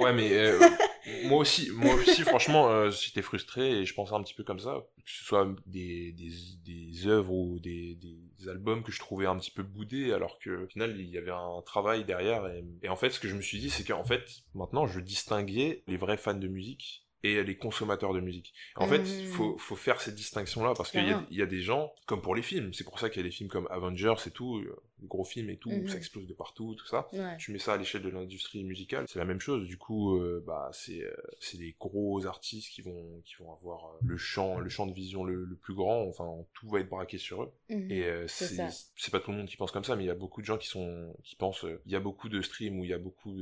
Ouais, 0.00 0.12
mais 0.12 0.32
euh, 0.32 0.58
moi 1.24 1.38
aussi, 1.38 1.70
moi 1.70 1.94
aussi, 1.94 2.22
franchement, 2.22 2.68
euh, 2.68 2.90
j'étais 2.90 3.22
frustré 3.22 3.80
et 3.80 3.84
je 3.86 3.94
pensais 3.94 4.14
un 4.14 4.22
petit 4.22 4.34
peu 4.34 4.42
comme 4.44 4.58
ça, 4.58 4.84
que 4.96 5.10
ce 5.10 5.24
soit 5.24 5.48
des, 5.66 6.12
des, 6.12 6.30
des 6.64 7.06
œuvres 7.06 7.32
ou 7.32 7.60
des, 7.60 7.94
des 7.94 8.48
albums 8.48 8.82
que 8.82 8.90
je 8.92 8.98
trouvais 8.98 9.26
un 9.26 9.36
petit 9.38 9.50
peu 9.52 9.62
boudés, 9.62 10.12
alors 10.12 10.38
que 10.40 10.64
au 10.64 10.66
final, 10.66 10.96
il 10.98 11.08
y 11.10 11.18
avait 11.18 11.30
un 11.30 11.62
travail 11.64 12.04
derrière. 12.04 12.46
Et, 12.48 12.64
et 12.82 12.88
en 12.88 12.96
fait, 12.96 13.10
ce 13.10 13.20
que 13.20 13.28
je 13.28 13.34
me 13.36 13.40
suis 13.40 13.58
dit, 13.60 13.70
c'est 13.70 13.84
qu'en 13.84 14.04
fait, 14.04 14.24
maintenant, 14.54 14.86
je 14.86 15.00
distinguais 15.00 15.82
les 15.86 15.96
vrais 15.96 16.16
fans 16.16 16.34
de 16.34 16.48
musique 16.48 17.06
et 17.22 17.42
les 17.42 17.56
consommateurs 17.56 18.14
de 18.14 18.20
musique. 18.20 18.52
En 18.76 18.86
fait, 18.86 19.00
Mhm. 19.00 19.26
faut, 19.32 19.58
faut 19.58 19.76
faire 19.76 20.00
cette 20.00 20.14
distinction-là, 20.14 20.72
parce 20.76 20.90
qu'il 20.90 21.06
y 21.06 21.14
il 21.30 21.36
y 21.38 21.42
a 21.42 21.46
des 21.46 21.60
gens, 21.60 21.92
comme 22.06 22.22
pour 22.22 22.34
les 22.34 22.42
films, 22.42 22.72
c'est 22.72 22.84
pour 22.84 22.98
ça 22.98 23.10
qu'il 23.10 23.20
y 23.22 23.24
a 23.24 23.28
des 23.28 23.34
films 23.34 23.48
comme 23.50 23.66
Avengers 23.70 24.14
et 24.26 24.30
tout, 24.30 24.58
euh, 24.58 24.76
gros 25.02 25.24
films 25.24 25.50
et 25.50 25.56
tout, 25.56 25.70
où 25.70 25.82
Mhm. 25.82 25.88
ça 25.88 25.96
explose 25.96 26.26
de 26.26 26.34
partout, 26.34 26.74
tout 26.76 26.86
ça 26.86 27.08
Ouais. 27.12 27.36
tu 27.38 27.52
mets 27.52 27.58
ça 27.58 27.74
à 27.74 27.76
l'échelle 27.76 28.02
de 28.02 28.08
l'industrie 28.10 28.64
musicale, 28.64 29.06
c'est 29.08 29.18
la 29.18 29.24
même 29.24 29.40
chose. 29.40 29.66
Du 29.66 29.76
coup, 29.78 30.16
euh, 30.16 30.42
bah 30.46 30.70
c'est 30.72 31.02
euh, 31.02 31.14
des 31.54 31.74
gros 31.78 32.26
artistes 32.26 32.70
qui 32.70 32.82
vont 32.82 33.20
qui 33.24 33.34
vont 33.36 33.52
avoir 33.52 33.86
euh, 33.86 33.98
le 34.02 34.16
champ 34.16 34.58
le 34.58 34.68
champ 34.68 34.86
de 34.86 34.92
vision 34.94 35.24
le, 35.24 35.44
le 35.44 35.56
plus 35.56 35.74
grand. 35.74 36.02
Enfin, 36.08 36.26
tout 36.54 36.68
va 36.68 36.80
être 36.80 36.88
braqué 36.88 37.18
sur 37.18 37.42
eux. 37.42 37.52
Mhm. 37.68 37.90
Et 37.90 38.04
c'est 38.26 39.10
pas 39.10 39.20
tout 39.20 39.30
le 39.30 39.36
monde 39.38 39.46
qui 39.48 39.56
pense 39.56 39.72
comme 39.72 39.84
ça, 39.84 39.96
mais 39.96 40.04
il 40.04 40.08
y 40.08 40.10
a 40.10 40.14
beaucoup 40.14 40.40
de 40.40 40.46
gens 40.46 40.58
qui 40.58 40.68
sont 40.68 41.14
qui 41.22 41.36
pensent. 41.36 41.66
Il 41.86 41.92
y 41.92 41.96
a 41.96 42.00
beaucoup 42.00 42.28
de 42.28 42.40
streams 42.42 42.78
où 42.78 42.84
il 42.84 42.90
y 42.90 42.94
a 42.94 42.98
beaucoup 42.98 43.34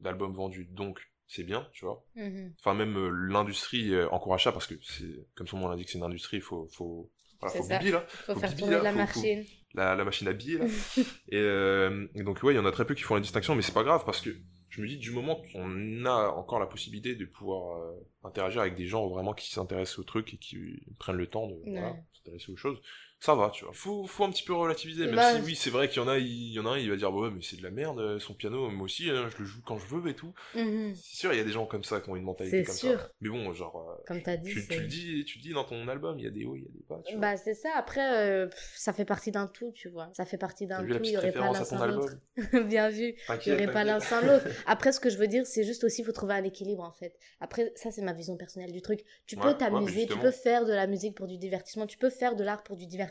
d'albums 0.00 0.34
vendus, 0.34 0.66
donc 0.70 1.00
c'est 1.28 1.44
bien, 1.44 1.68
tu 1.72 1.84
vois. 1.84 2.04
Mhm. 2.16 2.54
Enfin, 2.58 2.74
même 2.74 2.96
euh, 2.96 3.10
l'industrie 3.10 3.92
euh, 3.94 4.08
encourage 4.10 4.44
ça 4.44 4.52
parce 4.52 4.66
que 4.66 4.74
c'est 4.82 5.26
comme 5.34 5.46
son 5.46 5.58
nom 5.58 5.68
l'indique, 5.68 5.88
c'est 5.90 5.98
une 5.98 6.04
industrie. 6.04 6.38
Il 6.38 6.42
faut 6.42 6.66
faut 6.72 7.10
voilà, 7.40 7.54
faut 7.56 7.68
bibi, 7.68 7.90
là 7.92 8.04
Faut 8.08 8.34
Faut 8.34 8.40
faire 8.40 8.50
bibi, 8.50 8.60
tourner 8.62 8.76
là, 8.76 8.82
la 8.82 8.92
faut- 8.92 9.12
faut- 9.12 9.20
machine. 9.20 9.44
la, 9.74 9.94
la 9.94 10.04
machine 10.04 10.26
à 10.28 10.32
billets 10.32 10.58
là. 10.58 10.64
et, 11.28 11.36
euh, 11.36 12.06
et 12.14 12.22
donc 12.24 12.42
ouais, 12.42 12.52
il 12.54 12.56
y 12.56 12.60
en 12.60 12.66
a 12.66 12.72
très 12.72 12.84
peu 12.86 12.94
qui 12.94 13.02
font 13.02 13.14
la 13.14 13.20
distinction, 13.20 13.54
mais 13.54 13.62
c'est 13.62 13.72
pas 13.74 13.84
grave 13.84 14.02
parce 14.04 14.20
que 14.20 14.30
je 14.70 14.82
me 14.82 14.86
dis 14.88 14.96
du 14.98 15.10
moment 15.12 15.40
qu'on 15.52 16.04
a 16.04 16.28
encore 16.30 16.58
la 16.60 16.66
possibilité 16.66 17.14
de 17.14 17.24
pouvoir 17.24 17.80
interagir 18.24 18.60
avec 18.60 18.74
des 18.74 18.86
gens 18.86 19.06
vraiment 19.08 19.32
qui 19.34 19.50
s'intéressent 19.50 19.98
au 20.00 20.02
truc 20.04 20.34
et 20.34 20.36
qui 20.36 20.58
prennent 20.98 21.16
le 21.16 21.26
temps 21.26 21.46
de 21.46 21.54
voilà, 21.64 21.96
s'intéresser 22.12 22.52
aux 22.52 22.56
choses, 22.56 22.78
ça 23.20 23.34
va, 23.34 23.50
tu 23.50 23.64
vois. 23.64 23.74
Faut, 23.74 24.06
faut 24.06 24.24
un 24.24 24.30
petit 24.30 24.44
peu 24.44 24.52
relativiser, 24.54 25.06
même 25.06 25.16
Bah, 25.16 25.34
si 25.34 25.40
oui, 25.40 25.56
c'est 25.56 25.70
vrai 25.70 25.88
qu'il 25.88 26.00
y 26.00 26.04
en 26.04 26.08
a, 26.08 26.18
il 26.18 26.52
y 26.52 26.60
en 26.60 26.66
a 26.66 26.70
un, 26.70 26.78
il 26.78 26.88
va 26.88 26.96
dire 26.96 27.12
ouais, 27.12 27.30
mais 27.30 27.42
c'est 27.42 27.56
de 27.56 27.62
la 27.64 27.70
merde, 27.70 27.98
euh, 27.98 28.18
son 28.18 28.32
piano, 28.34 28.70
moi 28.70 28.84
aussi, 28.84 29.10
hein, 29.10 29.28
je 29.30 29.38
le 29.38 29.44
joue 29.44 29.60
quand 29.64 29.76
je 29.78 29.86
veux 29.86 30.08
et 30.08 30.14
tout. 30.14 30.32
Mhm. 30.54 30.94
C'est 30.94 31.16
sûr, 31.16 31.32
il 31.32 31.36
y 31.38 31.40
a 31.40 31.44
des 31.44 31.50
gens 31.52 31.66
comme 31.66 31.82
ça 31.84 32.00
qui 32.00 32.08
ont 32.10 32.16
une 32.16 32.22
mentalité 32.22 32.58
C'est 32.58 32.64
comme 32.64 32.76
sûr. 32.76 33.00
ça. 33.00 33.10
Mais 33.20 33.28
bon, 33.28 33.52
genre, 33.52 33.76
euh, 33.90 34.02
Comme 34.06 34.22
t'as 34.22 34.36
dit. 34.36 34.50
tu, 34.50 34.60
le 34.60 34.86
dis, 34.86 35.24
tu 35.24 35.38
le 35.38 35.42
dis 35.42 35.52
dans 35.52 35.64
ton 35.64 35.88
album, 35.88 36.18
il 36.18 36.24
y 36.24 36.28
a 36.28 36.30
des 36.30 36.44
hauts, 36.44 36.54
il 36.56 36.62
y 36.62 36.66
a 36.66 36.70
des 36.70 36.84
bas. 36.88 37.00
Tu 37.04 37.16
vois. 37.16 37.20
Bah 37.20 37.36
c'est 37.36 37.54
ça, 37.54 37.70
après 37.76 38.00
euh, 38.16 38.46
pff, 38.46 38.72
ça 38.76 38.92
fait 38.92 39.04
partie 39.04 39.30
d'un 39.32 39.46
tout, 39.48 39.72
tu 39.72 39.88
vois. 39.88 40.10
Ça 40.14 40.24
fait 40.24 40.38
partie 40.38 40.66
d'un 40.66 40.86
tout, 40.86 41.02
il 41.04 41.10
y 41.12 41.14
petite 41.14 41.16
aurait 41.16 41.32
pas 41.32 41.48
référence 41.48 41.56
l'un 41.58 41.62
à 41.62 41.66
ton 41.66 41.76
sans 41.76 41.82
album? 41.82 42.00
L'autre. 42.00 42.16
Bien 42.68 42.88
vu. 42.88 43.14
Il 43.28 43.48
n'y 43.48 43.52
aurait 43.52 43.70
pas 43.70 43.84
l'un 43.84 44.00
sans 44.00 44.20
l'autre. 44.20 44.46
Après, 44.66 44.92
ce 44.92 45.00
que 45.00 45.10
je 45.10 45.18
veux 45.18 45.26
dire, 45.26 45.46
c'est 45.46 45.64
juste 45.64 45.84
aussi, 45.84 46.02
il 46.02 46.04
faut 46.04 46.12
trouver 46.12 46.34
un 46.34 46.44
équilibre, 46.44 46.82
en 46.82 46.92
fait. 46.92 47.18
Après, 47.40 47.72
ça, 47.74 47.90
c'est 47.90 48.02
ma 48.02 48.12
vision 48.12 48.36
personnelle 48.36 48.72
du 48.72 48.82
truc. 48.82 49.00
Tu 49.26 49.36
Ouais, 49.36 49.42
peux 49.42 49.48
ouais, 49.48 49.56
t'amuser, 49.56 50.06
tu 50.06 50.18
peux 50.18 50.30
faire 50.30 50.64
de 50.64 50.72
la 50.72 50.86
musique 50.86 51.16
pour 51.16 51.26
du 51.26 51.38
divertissement, 51.38 51.86
tu 51.86 51.98
peux 51.98 52.10
faire 52.10 52.36
de 52.36 52.44
l'art 52.44 52.62
pour 52.62 52.76
du 52.76 52.86
divertissement, 52.86 53.07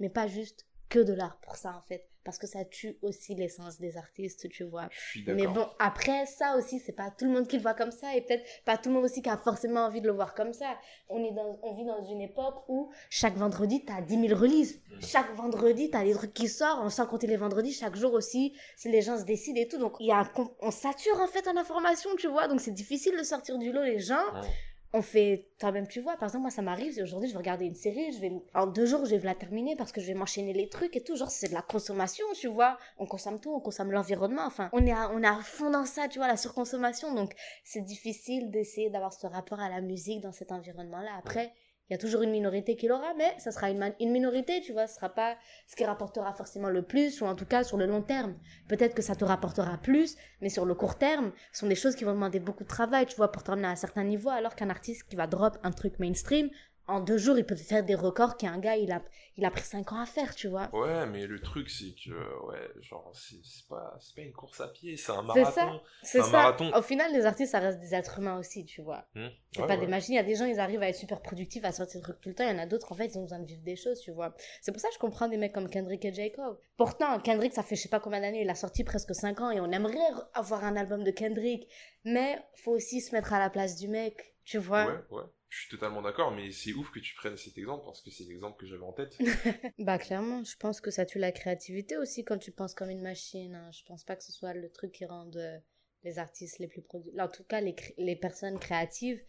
mais 0.00 0.08
pas 0.08 0.26
juste 0.26 0.66
que 0.88 0.98
de 1.00 1.12
l'art 1.12 1.38
pour 1.40 1.56
ça, 1.56 1.74
en 1.76 1.82
fait. 1.82 2.08
Parce 2.24 2.36
que 2.36 2.46
ça 2.46 2.62
tue 2.64 2.98
aussi 3.00 3.34
l'essence 3.34 3.78
des 3.78 3.96
artistes, 3.96 4.50
tu 4.50 4.64
vois. 4.64 4.88
Je 4.90 5.20
suis 5.20 5.24
Mais 5.32 5.46
bon, 5.46 5.66
après, 5.78 6.26
ça 6.26 6.56
aussi, 6.58 6.78
c'est 6.78 6.92
pas 6.92 7.10
tout 7.10 7.24
le 7.24 7.30
monde 7.30 7.46
qui 7.46 7.56
le 7.56 7.62
voit 7.62 7.72
comme 7.72 7.90
ça, 7.90 8.14
et 8.14 8.20
peut-être 8.20 8.44
pas 8.66 8.76
tout 8.76 8.90
le 8.90 8.96
monde 8.96 9.04
aussi 9.04 9.22
qui 9.22 9.30
a 9.30 9.38
forcément 9.38 9.80
envie 9.86 10.02
de 10.02 10.06
le 10.06 10.12
voir 10.12 10.34
comme 10.34 10.52
ça. 10.52 10.76
On, 11.08 11.24
est 11.24 11.32
dans, 11.32 11.58
on 11.62 11.74
vit 11.74 11.86
dans 11.86 12.04
une 12.04 12.20
époque 12.20 12.64
où 12.68 12.90
chaque 13.08 13.36
vendredi, 13.36 13.82
t'as 13.84 14.02
10 14.02 14.28
000 14.28 14.38
releases. 14.38 14.78
Mm. 14.90 15.00
Chaque 15.00 15.34
vendredi, 15.36 15.90
t'as 15.90 16.04
des 16.04 16.12
trucs 16.12 16.34
qui 16.34 16.48
sortent, 16.48 16.90
sans 16.90 17.06
compter 17.06 17.26
les 17.26 17.36
vendredis, 17.36 17.72
chaque 17.72 17.96
jour 17.96 18.12
aussi, 18.12 18.54
si 18.76 18.90
les 18.90 19.00
gens 19.00 19.16
se 19.16 19.24
décident 19.24 19.60
et 19.60 19.68
tout. 19.68 19.78
Donc, 19.78 19.96
il 20.00 20.08
y 20.08 20.12
a 20.12 20.30
on 20.60 20.70
sature 20.70 21.18
en 21.20 21.28
fait 21.28 21.48
en 21.48 21.56
information, 21.56 22.10
tu 22.16 22.28
vois, 22.28 22.46
donc 22.46 22.60
c'est 22.60 22.72
difficile 22.72 23.16
de 23.16 23.22
sortir 23.22 23.58
du 23.58 23.72
lot 23.72 23.84
les 23.84 24.00
gens. 24.00 24.16
Ouais. 24.34 24.48
On 24.94 25.02
fait, 25.02 25.48
toi-même, 25.58 25.86
tu 25.86 26.00
vois, 26.00 26.16
par 26.16 26.28
exemple, 26.28 26.42
moi, 26.42 26.50
ça 26.50 26.62
m'arrive, 26.62 26.98
aujourd'hui, 27.02 27.28
je 27.28 27.34
vais 27.34 27.38
regarder 27.38 27.66
une 27.66 27.74
série, 27.74 28.10
je 28.12 28.20
vais, 28.20 28.32
en 28.54 28.66
deux 28.66 28.86
jours, 28.86 29.04
je 29.04 29.16
vais 29.16 29.26
la 29.26 29.34
terminer 29.34 29.76
parce 29.76 29.92
que 29.92 30.00
je 30.00 30.06
vais 30.06 30.14
m'enchaîner 30.14 30.54
les 30.54 30.70
trucs 30.70 30.96
et 30.96 31.02
tout. 31.02 31.14
Genre, 31.14 31.30
c'est 31.30 31.48
de 31.48 31.54
la 31.54 31.60
consommation, 31.60 32.24
tu 32.34 32.48
vois. 32.48 32.78
On 32.96 33.04
consomme 33.04 33.38
tout, 33.38 33.54
on 33.54 33.60
consomme 33.60 33.92
l'environnement. 33.92 34.46
Enfin, 34.46 34.70
on 34.72 34.86
est, 34.86 34.94
on 34.94 35.22
est 35.22 35.26
à 35.26 35.40
fond 35.40 35.70
dans 35.70 35.84
ça, 35.84 36.08
tu 36.08 36.18
vois, 36.18 36.26
la 36.26 36.38
surconsommation. 36.38 37.14
Donc, 37.14 37.34
c'est 37.64 37.82
difficile 37.82 38.50
d'essayer 38.50 38.88
d'avoir 38.88 39.12
ce 39.12 39.26
rapport 39.26 39.60
à 39.60 39.68
la 39.68 39.82
musique 39.82 40.22
dans 40.22 40.32
cet 40.32 40.52
environnement-là. 40.52 41.10
Après, 41.18 41.52
il 41.88 41.94
y 41.94 41.96
a 41.96 41.98
toujours 41.98 42.20
une 42.22 42.30
minorité 42.30 42.76
qui 42.76 42.86
l'aura, 42.86 43.14
mais 43.16 43.34
ça 43.38 43.50
sera 43.50 43.70
une, 43.70 44.10
minorité, 44.10 44.60
tu 44.60 44.72
vois. 44.72 44.86
Ce 44.86 44.96
sera 44.96 45.08
pas 45.08 45.36
ce 45.66 45.74
qui 45.74 45.84
rapportera 45.84 46.34
forcément 46.34 46.68
le 46.68 46.82
plus, 46.82 47.22
ou 47.22 47.24
en 47.24 47.34
tout 47.34 47.46
cas 47.46 47.64
sur 47.64 47.78
le 47.78 47.86
long 47.86 48.02
terme. 48.02 48.34
Peut-être 48.68 48.94
que 48.94 49.00
ça 49.00 49.14
te 49.14 49.24
rapportera 49.24 49.78
plus, 49.78 50.16
mais 50.42 50.50
sur 50.50 50.66
le 50.66 50.74
court 50.74 50.98
terme, 50.98 51.32
ce 51.52 51.60
sont 51.60 51.66
des 51.66 51.74
choses 51.74 51.96
qui 51.96 52.04
vont 52.04 52.12
demander 52.12 52.40
beaucoup 52.40 52.64
de 52.64 52.68
travail, 52.68 53.06
tu 53.06 53.16
vois, 53.16 53.32
pour 53.32 53.42
t'emmener 53.42 53.68
à 53.68 53.70
un 53.70 53.76
certain 53.76 54.04
niveau, 54.04 54.28
alors 54.28 54.54
qu'un 54.54 54.68
artiste 54.68 55.04
qui 55.08 55.16
va 55.16 55.26
drop 55.26 55.56
un 55.62 55.70
truc 55.70 55.98
mainstream, 55.98 56.50
en 56.88 57.00
deux 57.00 57.18
jours, 57.18 57.38
il 57.38 57.44
peut 57.46 57.54
faire 57.54 57.84
des 57.84 57.94
records 57.94 58.36
qu'un 58.36 58.58
gars, 58.58 58.76
il 58.76 58.90
a, 58.90 59.02
il 59.36 59.44
a 59.44 59.50
pris 59.50 59.62
cinq 59.62 59.92
ans 59.92 60.00
à 60.00 60.06
faire, 60.06 60.34
tu 60.34 60.48
vois. 60.48 60.68
Ouais, 60.72 61.06
mais 61.06 61.26
le 61.26 61.40
truc, 61.40 61.68
c'est 61.70 61.94
que, 61.94 62.10
ouais, 62.46 62.68
genre, 62.80 63.12
c'est 63.14 63.36
c'est 63.44 63.68
pas, 63.68 63.96
c'est 64.00 64.14
pas 64.16 64.22
une 64.22 64.32
course 64.32 64.60
à 64.60 64.68
pied, 64.68 64.96
c'est 64.96 65.12
un 65.12 65.20
C'est 65.20 65.40
marathon. 65.40 65.50
ça. 65.52 65.82
C'est 66.02 66.22
ça. 66.22 66.30
marathon. 66.30 66.72
Au 66.74 66.82
final, 66.82 67.12
les 67.12 67.24
artistes, 67.26 67.52
ça 67.52 67.60
reste 67.60 67.78
des 67.80 67.94
êtres 67.94 68.18
humains 68.18 68.38
aussi, 68.38 68.64
tu 68.64 68.82
vois. 68.82 69.06
Hmm. 69.14 69.28
C'est 69.52 69.60
Ouais, 69.60 69.66
pas 69.68 69.74
ouais. 69.74 69.80
des 69.80 69.86
machines. 69.86 70.14
Il 70.14 70.16
y 70.16 70.20
a 70.20 70.24
des 70.24 70.34
gens, 70.34 70.44
ils 70.46 70.58
arrivent 70.58 70.82
à 70.82 70.88
être 70.88 70.96
super 70.96 71.20
productifs, 71.20 71.64
à 71.64 71.72
sortir 71.72 72.00
des 72.00 72.04
trucs 72.04 72.20
tout 72.20 72.30
le 72.30 72.34
temps. 72.34 72.44
Il 72.48 72.56
y 72.56 72.58
en 72.58 72.62
a 72.62 72.66
d'autres, 72.66 72.90
en 72.90 72.96
fait, 72.96 73.06
ils 73.06 73.18
ont 73.18 73.22
besoin 73.22 73.38
de 73.38 73.46
vivre 73.46 73.62
des 73.62 73.76
choses, 73.76 74.00
tu 74.00 74.10
vois. 74.10 74.34
C'est 74.62 74.72
pour 74.72 74.80
ça 74.80 74.88
que 74.88 74.94
je 74.94 74.98
comprends 74.98 75.28
des 75.28 75.36
mecs 75.36 75.52
comme 75.52 75.68
Kendrick 75.68 76.04
et 76.04 76.12
Jacob. 76.12 76.58
Pourtant, 76.76 77.18
Kendrick, 77.20 77.52
ça 77.52 77.62
fait 77.62 77.76
je 77.76 77.82
sais 77.82 77.88
pas 77.88 78.00
combien 78.00 78.20
d'années, 78.20 78.42
il 78.42 78.50
a 78.50 78.54
sorti 78.54 78.82
presque 78.82 79.14
5 79.14 79.40
ans 79.40 79.50
et 79.50 79.60
on 79.60 79.70
aimerait 79.70 79.96
avoir 80.34 80.64
un 80.64 80.74
album 80.76 81.04
de 81.04 81.10
Kendrick. 81.10 81.68
Mais 82.04 82.38
faut 82.56 82.72
aussi 82.72 83.00
se 83.00 83.14
mettre 83.14 83.32
à 83.34 83.38
la 83.38 83.50
place 83.50 83.76
du 83.76 83.88
mec, 83.88 84.34
tu 84.44 84.58
vois. 84.58 84.86
Ouais, 84.86 84.98
ouais. 85.10 85.22
Je 85.48 85.58
suis 85.60 85.68
totalement 85.68 86.00
d'accord, 86.02 86.30
mais 86.30 86.50
c'est 86.52 86.72
ouf 86.72 86.90
que 86.90 87.00
tu 87.00 87.14
prennes 87.14 87.36
cet 87.36 87.58
exemple 87.58 87.84
parce 87.84 88.00
que 88.02 88.10
c'est 88.10 88.24
l'exemple 88.24 88.58
que 88.58 88.66
j'avais 88.66 88.84
en 88.84 88.92
tête. 88.92 89.16
Bah 89.78 89.98
clairement, 89.98 90.44
je 90.44 90.56
pense 90.56 90.80
que 90.80 90.90
ça 90.90 91.06
tue 91.06 91.18
la 91.18 91.32
créativité 91.32 91.96
aussi 91.96 92.24
quand 92.24 92.38
tu 92.38 92.52
penses 92.52 92.74
comme 92.74 92.90
une 92.90 93.02
machine. 93.02 93.54
hein. 93.54 93.70
Je 93.72 93.82
pense 93.84 94.04
pas 94.04 94.16
que 94.16 94.24
ce 94.24 94.32
soit 94.32 94.54
le 94.54 94.70
truc 94.70 94.92
qui 94.92 95.04
rende 95.06 95.36
euh, 95.36 95.58
les 96.04 96.18
artistes 96.18 96.58
les 96.58 96.68
plus 96.68 96.82
productifs. 96.82 97.18
En 97.20 97.28
tout 97.28 97.44
cas, 97.44 97.60
les, 97.60 97.74
les 97.98 98.16
personnes 98.16 98.58
créatives 98.58 99.20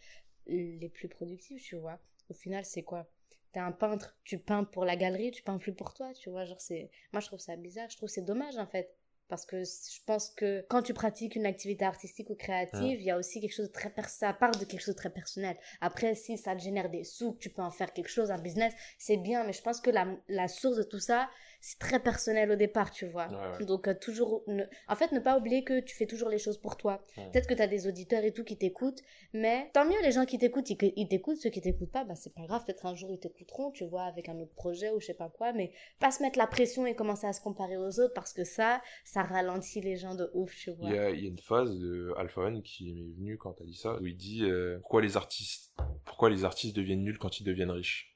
les 0.46 0.88
plus 0.88 1.08
productives, 1.08 1.60
tu 1.62 1.76
vois. 1.76 1.98
Au 2.28 2.34
final, 2.34 2.64
c'est 2.64 2.82
quoi? 2.82 3.08
T'es 3.52 3.60
un 3.60 3.72
peintre, 3.72 4.16
tu 4.24 4.38
peins 4.38 4.64
pour 4.64 4.84
la 4.84 4.96
galerie, 4.96 5.32
tu 5.32 5.42
peins 5.42 5.58
plus 5.58 5.74
pour 5.74 5.94
toi, 5.94 6.12
tu 6.14 6.30
vois. 6.30 6.44
Genre, 6.44 6.60
c'est... 6.60 6.90
Moi, 7.12 7.20
je 7.20 7.26
trouve 7.26 7.40
ça 7.40 7.56
bizarre, 7.56 7.88
je 7.90 7.96
trouve 7.96 8.08
c'est 8.08 8.24
dommage 8.24 8.56
en 8.58 8.66
fait. 8.66 8.94
Parce 9.30 9.46
que 9.46 9.62
je 9.64 10.00
pense 10.04 10.30
que 10.30 10.66
quand 10.68 10.82
tu 10.82 10.92
pratiques 10.92 11.36
une 11.36 11.46
activité 11.46 11.84
artistique 11.84 12.28
ou 12.30 12.34
créative, 12.34 13.00
il 13.00 13.04
y 13.04 13.10
a 13.10 13.16
aussi 13.16 13.40
quelque 13.40 13.54
chose 13.54 13.68
de 13.68 13.72
très 13.72 13.90
ça 14.08 14.32
part 14.32 14.50
de 14.50 14.64
quelque 14.64 14.80
chose 14.80 14.94
de 14.94 15.00
très 15.00 15.10
personnel. 15.10 15.56
Après, 15.80 16.14
si 16.14 16.36
ça 16.36 16.54
te 16.56 16.60
génère 16.60 16.90
des 16.90 17.04
sous, 17.04 17.32
que 17.32 17.38
tu 17.38 17.50
peux 17.50 17.62
en 17.62 17.70
faire 17.70 17.92
quelque 17.92 18.08
chose, 18.08 18.30
un 18.30 18.38
business, 18.38 18.74
c'est 18.98 19.16
bien. 19.16 19.44
Mais 19.44 19.52
je 19.52 19.62
pense 19.62 19.80
que 19.80 19.90
la, 19.90 20.06
la 20.28 20.48
source 20.48 20.76
de 20.76 20.82
tout 20.82 20.98
ça, 20.98 21.30
c'est 21.60 21.78
très 21.78 22.00
personnel 22.00 22.50
au 22.50 22.56
départ, 22.56 22.90
tu 22.90 23.06
vois. 23.06 23.28
Ouais, 23.28 23.58
ouais. 23.58 23.64
Donc, 23.66 23.86
euh, 23.88 23.94
toujours. 23.94 24.42
ne- 24.46 24.64
En 24.88 24.96
fait, 24.96 25.12
ne 25.12 25.20
pas 25.20 25.36
oublier 25.38 25.62
que 25.62 25.80
tu 25.80 25.94
fais 25.94 26.06
toujours 26.06 26.28
les 26.30 26.38
choses 26.38 26.56
pour 26.58 26.76
toi. 26.76 27.04
Ouais. 27.16 27.30
Peut-être 27.30 27.46
que 27.46 27.54
tu 27.54 27.62
as 27.62 27.66
des 27.66 27.86
auditeurs 27.86 28.24
et 28.24 28.32
tout 28.32 28.44
qui 28.44 28.56
t'écoutent, 28.56 29.00
mais 29.34 29.70
tant 29.74 29.84
mieux 29.84 30.00
les 30.02 30.12
gens 30.12 30.24
qui 30.24 30.38
t'écoutent, 30.38 30.70
ils, 30.70 30.78
ils 30.96 31.08
t'écoutent. 31.08 31.36
Ceux 31.36 31.50
qui 31.50 31.60
t'écoutent 31.60 31.92
pas, 31.92 32.04
bah, 32.04 32.14
c'est 32.14 32.32
pas 32.34 32.46
grave. 32.46 32.64
Peut-être 32.64 32.86
un 32.86 32.94
jour 32.94 33.10
ils 33.12 33.18
t'écouteront, 33.20 33.70
tu 33.70 33.84
vois, 33.84 34.04
avec 34.04 34.28
un 34.28 34.38
autre 34.40 34.54
projet 34.54 34.90
ou 34.90 35.00
je 35.00 35.06
sais 35.06 35.14
pas 35.14 35.28
quoi. 35.28 35.52
Mais 35.52 35.72
pas 35.98 36.10
se 36.10 36.22
mettre 36.22 36.38
la 36.38 36.46
pression 36.46 36.86
et 36.86 36.94
commencer 36.94 37.26
à 37.26 37.32
se 37.32 37.40
comparer 37.40 37.76
aux 37.76 38.00
autres 38.00 38.14
parce 38.14 38.32
que 38.32 38.44
ça, 38.44 38.80
ça 39.04 39.22
ralentit 39.22 39.80
les 39.82 39.96
gens 39.96 40.14
de 40.14 40.30
ouf, 40.34 40.54
tu 40.56 40.70
vois. 40.70 40.88
Il 40.88 40.94
y 40.94 40.98
a, 40.98 41.10
il 41.10 41.20
y 41.22 41.26
a 41.26 41.28
une 41.28 41.38
phase 41.38 41.78
de 41.78 42.12
Alpha 42.16 42.40
One 42.40 42.62
qui 42.62 42.92
m'est 42.94 43.12
venue 43.16 43.36
quand 43.36 43.52
t'as 43.52 43.64
dit 43.64 43.74
ça, 43.76 43.98
où 44.00 44.06
il 44.06 44.16
dit 44.16 44.44
euh, 44.44 44.78
pourquoi 44.80 45.02
les 45.02 45.16
artistes, 45.18 45.74
pourquoi 46.04 46.30
les 46.30 46.44
artistes 46.44 46.74
deviennent 46.74 47.02
nuls 47.04 47.18
quand 47.18 47.38
ils 47.40 47.44
deviennent 47.44 47.70
riches? 47.70 48.06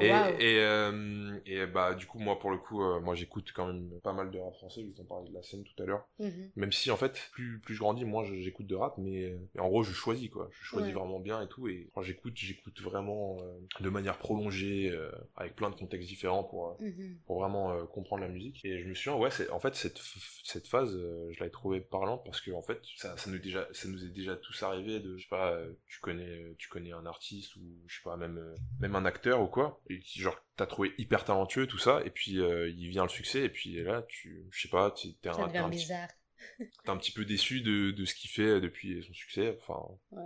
Et, 0.00 0.58
euh, 0.58 1.38
et 1.46 1.66
bah 1.66 1.94
du 1.94 2.06
coup 2.06 2.18
moi 2.18 2.38
pour 2.38 2.50
le 2.50 2.58
coup 2.58 2.82
euh, 2.82 3.00
moi 3.00 3.14
j'écoute 3.14 3.52
quand 3.54 3.66
même 3.66 3.90
pas 4.02 4.12
mal 4.12 4.30
de 4.30 4.38
rap 4.38 4.54
français, 4.54 4.82
je 4.82 4.86
vous 4.94 5.00
en 5.00 5.04
parlais 5.04 5.28
de 5.28 5.34
la 5.34 5.42
scène 5.42 5.64
tout 5.64 5.82
à 5.82 5.86
l'heure. 5.86 6.06
Mhm. 6.18 6.50
Même 6.56 6.72
si 6.72 6.90
en 6.90 6.96
fait 6.96 7.28
plus 7.32 7.58
plus 7.60 7.74
je 7.74 7.80
grandis, 7.80 8.04
moins 8.04 8.24
je- 8.24 8.34
j'écoute 8.40 8.66
de 8.66 8.74
rap, 8.74 8.94
mais, 8.98 9.34
mais 9.54 9.60
en 9.60 9.68
gros 9.68 9.82
je 9.82 9.92
choisis 9.92 10.30
quoi. 10.30 10.48
Je 10.52 10.64
choisis 10.64 10.92
Ouais. 10.92 10.98
vraiment 11.00 11.20
bien 11.20 11.42
et 11.42 11.48
tout. 11.48 11.68
Et 11.68 11.88
quand 11.94 12.02
j'écoute, 12.02 12.34
j'écoute 12.36 12.80
vraiment 12.80 13.38
euh, 13.42 13.58
de 13.80 13.88
manière 13.90 14.18
prolongée, 14.18 14.90
euh, 14.90 15.10
avec 15.36 15.56
plein 15.56 15.70
de 15.70 15.74
contextes 15.76 16.08
différents 16.08 16.44
pour 16.44 16.68
euh, 16.70 16.74
Mhm. 16.84 17.16
pour 17.26 17.40
vraiment 17.40 17.72
euh, 17.72 17.84
comprendre 17.84 18.22
la 18.22 18.28
musique. 18.28 18.60
Et 18.64 18.78
je 18.80 18.84
me 18.86 18.94
suis 18.94 19.10
dit, 19.10 19.16
ouais, 19.16 19.30
c'est, 19.30 19.50
en 19.50 19.60
fait, 19.60 19.74
cette, 19.74 19.98
cette 20.44 20.66
phase, 20.66 20.94
euh, 20.94 21.28
je 21.32 21.38
l'avais 21.40 21.50
trouvée 21.50 21.80
parlante 21.80 22.22
parce 22.24 22.40
que, 22.40 22.50
en 22.52 22.62
fait, 22.62 22.80
ça, 22.96 23.16
ça, 23.16 23.30
nous 23.30 23.38
déjà, 23.38 23.66
ça 23.72 23.88
nous 23.88 24.04
est 24.04 24.08
déjà 24.08 24.36
tous 24.36 24.62
arrivé 24.62 25.00
de, 25.00 25.16
je 25.16 25.22
sais 25.22 25.28
pas, 25.28 25.52
euh, 25.52 25.72
tu 25.88 26.00
connais, 26.00 26.54
tu 26.58 26.68
connais 26.68 26.92
un 26.92 27.06
artiste 27.06 27.56
ou, 27.56 27.60
je 27.86 27.94
sais 27.96 28.02
pas, 28.04 28.16
même, 28.16 28.38
euh, 28.38 28.54
même 28.80 28.94
un 28.96 29.04
acteur 29.04 29.40
ou 29.42 29.46
quoi, 29.52 29.80
et 29.88 30.00
qui, 30.00 30.20
genre, 30.20 30.36
t'as 30.56 30.66
trouvé 30.66 30.92
hyper 30.98 31.24
talentueux, 31.24 31.66
tout 31.68 31.78
ça, 31.78 32.02
et 32.04 32.10
puis, 32.10 32.40
euh, 32.40 32.68
il 32.70 32.88
vient 32.88 33.04
le 33.04 33.08
succès, 33.08 33.44
et 33.44 33.48
puis 33.48 33.82
là, 33.82 34.02
tu, 34.08 34.44
je 34.50 34.62
sais 34.62 34.68
pas, 34.68 34.90
t'es, 34.90 35.14
Ça 35.22 35.42
un, 35.42 35.44
un, 35.44 35.70
petit, 35.70 35.78
bizarre. 35.78 36.08
t'es 36.58 36.90
un 36.90 36.96
petit 36.96 37.12
peu 37.12 37.24
déçu 37.24 37.60
de, 37.60 37.92
de 37.92 38.04
ce 38.04 38.14
qu'il 38.14 38.30
fait 38.30 38.60
depuis 38.60 39.02
son 39.04 39.12
succès, 39.12 39.56
enfin, 39.60 39.80
Ouais. 40.10 40.22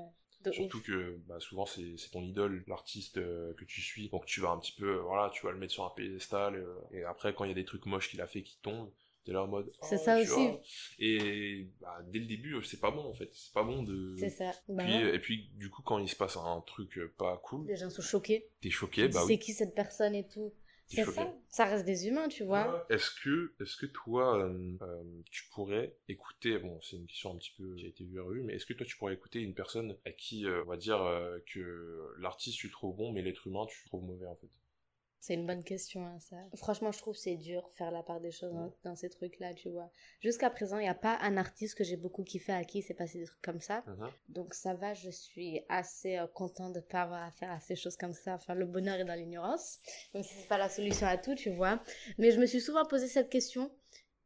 Surtout 0.52 0.80
que 0.80 1.18
bah, 1.26 1.40
souvent 1.40 1.66
c'est 1.66 1.96
c'est 1.96 2.10
ton 2.10 2.22
idole, 2.22 2.64
l'artiste 2.66 3.18
euh, 3.18 3.52
que 3.54 3.64
tu 3.64 3.80
suis, 3.80 4.08
donc 4.08 4.26
tu 4.26 4.40
vas 4.40 4.50
un 4.50 4.58
petit 4.58 4.72
peu, 4.72 4.96
euh, 4.98 5.02
voilà, 5.02 5.30
tu 5.30 5.44
vas 5.44 5.52
le 5.52 5.58
mettre 5.58 5.72
sur 5.72 5.84
un 5.84 5.90
pédestal, 5.90 6.56
euh, 6.56 6.74
et 6.92 7.04
après 7.04 7.34
quand 7.34 7.44
il 7.44 7.48
y 7.48 7.52
a 7.52 7.54
des 7.54 7.64
trucs 7.64 7.86
moches 7.86 8.10
qu'il 8.10 8.20
a 8.20 8.26
fait 8.26 8.42
qui 8.42 8.58
tombent, 8.62 8.90
t'es 9.26 9.32
là 9.32 9.42
en 9.42 9.48
mode. 9.48 9.70
C'est 9.82 10.00
oh, 10.00 10.04
ça 10.04 10.18
aussi. 10.18 10.30
vois. 10.30 10.62
Et 10.98 11.68
bah, 11.80 11.98
dès 12.06 12.20
le 12.20 12.26
début, 12.26 12.56
c'est 12.64 12.80
pas 12.80 12.90
bon 12.90 13.04
en 13.04 13.14
fait, 13.14 13.28
c'est 13.34 13.52
pas 13.52 13.62
bon 13.64 13.82
de. 13.82 14.14
C'est 14.18 14.30
ça. 14.30 14.52
Bah 14.68 14.84
Puis, 14.84 14.94
ouais. 14.94 15.14
Et 15.14 15.18
puis 15.18 15.50
du 15.54 15.68
coup, 15.68 15.82
quand 15.82 15.98
il 15.98 16.08
se 16.08 16.16
passe 16.16 16.36
un 16.36 16.62
truc 16.66 16.96
euh, 16.96 17.12
pas 17.18 17.36
cool, 17.44 17.66
Les 17.66 17.76
gens 17.76 17.90
sont 17.90 18.02
choqués. 18.02 18.48
t'es 18.62 18.70
choqué, 18.70 19.08
bah 19.08 19.20
c'est 19.20 19.26
oui. 19.26 19.38
qui 19.38 19.52
cette 19.52 19.74
personne 19.74 20.14
et 20.14 20.26
tout. 20.26 20.52
C'est 20.88 21.04
ça. 21.04 21.34
Ça 21.48 21.64
reste 21.64 21.84
des 21.84 22.06
humains, 22.06 22.28
tu 22.28 22.44
vois. 22.44 22.86
Est-ce 22.90 23.10
que, 23.22 23.54
est-ce 23.60 23.76
que 23.76 23.86
toi, 23.86 24.38
euh, 24.38 24.76
euh, 24.82 25.02
tu 25.30 25.44
pourrais 25.50 25.96
écouter, 26.08 26.58
bon, 26.58 26.80
c'est 26.80 26.96
une 26.96 27.06
question 27.06 27.32
un 27.32 27.36
petit 27.36 27.52
peu 27.56 27.74
qui 27.74 27.86
a 27.86 27.88
été 27.88 28.04
vue 28.04 28.20
à 28.20 28.22
revue, 28.22 28.42
mais 28.42 28.54
est-ce 28.54 28.66
que 28.66 28.72
toi, 28.72 28.86
tu 28.86 28.96
pourrais 28.96 29.14
écouter 29.14 29.40
une 29.40 29.54
personne 29.54 29.96
à 30.04 30.12
qui, 30.12 30.46
euh, 30.46 30.62
on 30.64 30.68
va 30.68 30.76
dire, 30.76 31.02
euh, 31.02 31.38
que 31.52 32.14
l'artiste, 32.18 32.58
tu 32.58 32.68
le 32.68 32.72
trouves 32.72 32.96
bon, 32.96 33.12
mais 33.12 33.22
l'être 33.22 33.46
humain, 33.46 33.66
tu 33.68 33.76
le 33.82 33.88
trouves 33.88 34.04
mauvais, 34.04 34.26
en 34.26 34.36
fait? 34.36 34.48
C'est 35.26 35.34
une 35.34 35.44
bonne 35.44 35.64
question, 35.64 36.06
hein, 36.06 36.20
ça. 36.20 36.36
Franchement, 36.54 36.92
je 36.92 36.98
trouve 36.98 37.14
que 37.14 37.20
c'est 37.20 37.34
dur 37.34 37.68
faire 37.72 37.90
la 37.90 38.04
part 38.04 38.20
des 38.20 38.30
choses 38.30 38.52
dans, 38.52 38.72
dans 38.84 38.94
ces 38.94 39.08
trucs-là, 39.08 39.54
tu 39.54 39.70
vois. 39.70 39.90
Jusqu'à 40.20 40.50
présent, 40.50 40.78
il 40.78 40.82
n'y 40.82 40.88
a 40.88 40.94
pas 40.94 41.18
un 41.20 41.36
artiste 41.36 41.76
que 41.76 41.82
j'ai 41.82 41.96
beaucoup 41.96 42.22
kiffé 42.22 42.52
à 42.52 42.62
qui 42.62 42.80
s'est 42.80 42.94
passé 42.94 43.18
des 43.18 43.24
trucs 43.24 43.42
comme 43.42 43.60
ça. 43.60 43.82
Mhm. 43.88 44.08
Donc 44.28 44.54
ça 44.54 44.74
va, 44.74 44.94
je 44.94 45.10
suis 45.10 45.62
assez 45.68 46.16
euh, 46.16 46.28
contente 46.28 46.74
de 46.74 46.78
ne 46.78 46.84
pas 46.84 47.02
avoir 47.02 47.24
affaire 47.24 47.50
à 47.50 47.58
ces 47.58 47.74
choses 47.74 47.96
comme 47.96 48.12
ça. 48.12 48.34
Enfin, 48.34 48.54
le 48.54 48.66
bonheur 48.66 49.00
est 49.00 49.04
dans 49.04 49.16
l'ignorance, 49.16 49.80
même 50.14 50.22
si 50.22 50.32
c'est 50.32 50.46
pas 50.46 50.58
la 50.58 50.68
solution 50.68 51.08
à 51.08 51.18
tout, 51.18 51.34
tu 51.34 51.50
vois. 51.50 51.82
Mais 52.18 52.30
je 52.30 52.38
me 52.38 52.46
suis 52.46 52.60
souvent 52.60 52.86
posé 52.86 53.08
cette 53.08 53.28
question 53.28 53.72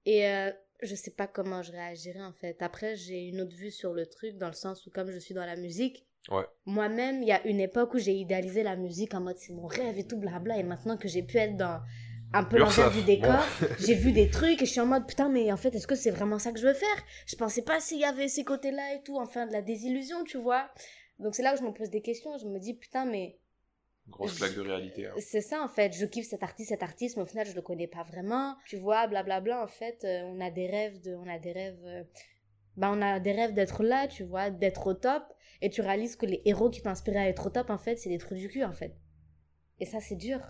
et 0.05 0.29
euh, 0.29 0.53
je 0.83 0.95
sais 0.95 1.13
pas 1.13 1.27
comment 1.27 1.63
je 1.63 1.73
réagirais 1.73 2.23
en 2.23 2.35
fait. 2.35 2.61
Après, 2.61 2.95
j'ai 2.97 3.27
une 3.27 3.41
autre 3.41 3.57
vue 3.57 3.71
sur 3.71 3.95
le 3.95 4.05
truc 4.05 4.37
dans 4.37 4.49
le 4.49 4.53
sens 4.53 4.87
où 4.87 4.91
comme 4.91 5.11
je 5.11 5.19
suis 5.19 5.33
dans 5.33 5.47
la 5.47 5.57
musique, 5.57 6.07
Ouais. 6.29 6.45
moi-même, 6.67 7.23
il 7.23 7.29
y 7.29 7.33
a 7.33 7.45
une 7.47 7.61
époque 7.61 7.95
où 7.95 7.99
j'ai 7.99 8.13
idéalisé 8.13 8.63
la 8.63 8.77
musique 8.77 9.15
en 9.15 9.21
mode 9.21 9.39
c'est 9.39 9.53
mon 9.55 9.67
rêve 9.67 9.99
et 9.99 10.07
tout 10.07 10.19
blabla 10.19 10.59
et 10.59 10.63
maintenant 10.63 10.97
que 10.97 11.09
j'ai 11.09 11.23
pu 11.23 11.39
être 11.39 11.57
dans 11.57 11.81
un 12.33 12.45
peu 12.45 12.59
l'envers 12.59 12.91
du 12.93 13.03
décor, 13.03 13.43
j'ai 13.81 13.95
vu 13.95 14.13
des 14.13 14.29
trucs 14.31 14.61
et 14.63 14.67
je 14.67 14.71
suis 14.71 14.81
en 14.81 14.87
mode 14.87 15.07
putain 15.07 15.29
mais 15.29 15.51
en 15.51 15.57
fait 15.57 15.75
est-ce 15.75 15.87
que 15.87 15.97
c'est 15.97 16.11
vraiment 16.11 16.39
ça 16.39 16.53
que 16.53 16.61
je 16.61 16.67
veux 16.67 16.75
faire? 16.75 17.05
Je 17.27 17.37
pensais 17.37 17.63
pas 17.63 17.81
s'il 17.81 17.99
y 17.99 18.05
avait 18.05 18.29
ces 18.29 18.45
côtés-là 18.45 18.95
et 18.95 19.03
tout, 19.03 19.17
enfin 19.19 19.47
de 19.47 19.53
la 19.53 19.63
désillusion, 19.63 20.23
tu 20.25 20.37
vois. 20.39 20.69
Donc 21.19 21.35
c'est 21.35 21.43
là 21.43 21.55
où 21.55 21.57
je 21.57 21.63
me 21.63 21.73
pose 21.73 21.91
des 21.91 22.03
questions, 22.03 22.37
je 22.39 22.47
me 22.47 22.59
dis 22.61 22.75
putain 22.75 23.05
mais 23.07 23.39
Grosse 24.09 24.37
claque 24.39 24.55
de 24.55 24.61
réalité. 24.61 25.07
hein. 25.07 25.15
c'est 25.19 25.41
ça 25.41 25.63
en 25.63 25.69
fait, 25.69 25.93
je 25.93 26.05
kiffe 26.05 26.27
cet 26.29 26.43
artiste, 26.43 26.69
cet 26.71 26.83
artiste, 26.83 27.17
mais 27.17 27.23
au 27.23 27.27
final 27.27 27.47
je 27.47 27.55
le 27.55 27.63
connais 27.63 27.87
pas 27.89 28.03
vraiment. 28.03 28.57
Tu 28.67 28.77
vois, 28.77 29.07
blablabla, 29.07 29.63
en 29.63 29.69
fait, 29.69 30.05
euh, 30.05 30.23
on 30.25 30.41
a 30.41 30.51
des 30.51 30.67
rêves 30.69 31.01
de, 31.01 31.15
on 31.15 31.29
a 31.29 31.39
des 31.39 31.53
rêves, 31.53 32.07
bah 32.77 32.91
on 32.93 33.01
a 33.03 33.21
des 33.21 33.33
rêves 33.33 33.55
d'être 33.55 33.83
là, 33.83 34.09
tu 34.09 34.25
vois, 34.25 34.51
d'être 34.51 34.87
au 34.87 34.95
top, 34.95 35.23
et 35.63 35.71
tu 35.71 35.81
réalises 35.81 36.17
que 36.17 36.27
les 36.27 36.43
héros 36.45 36.71
qui 36.71 36.83
t'ont 36.83 36.91
inspiré 36.91 37.19
à 37.19 37.29
être 37.29 37.47
au 37.47 37.51
top, 37.51 37.71
en 37.71 37.79
fait, 37.79 37.97
c'est 37.97 38.09
des 38.09 38.19
trous 38.19 38.35
du 38.35 38.49
cul, 38.49 38.65
en 38.65 38.73
fait. 38.73 38.97
Et 39.79 39.87
ça 39.87 40.01
c'est 40.01 40.17
dur. 40.17 40.41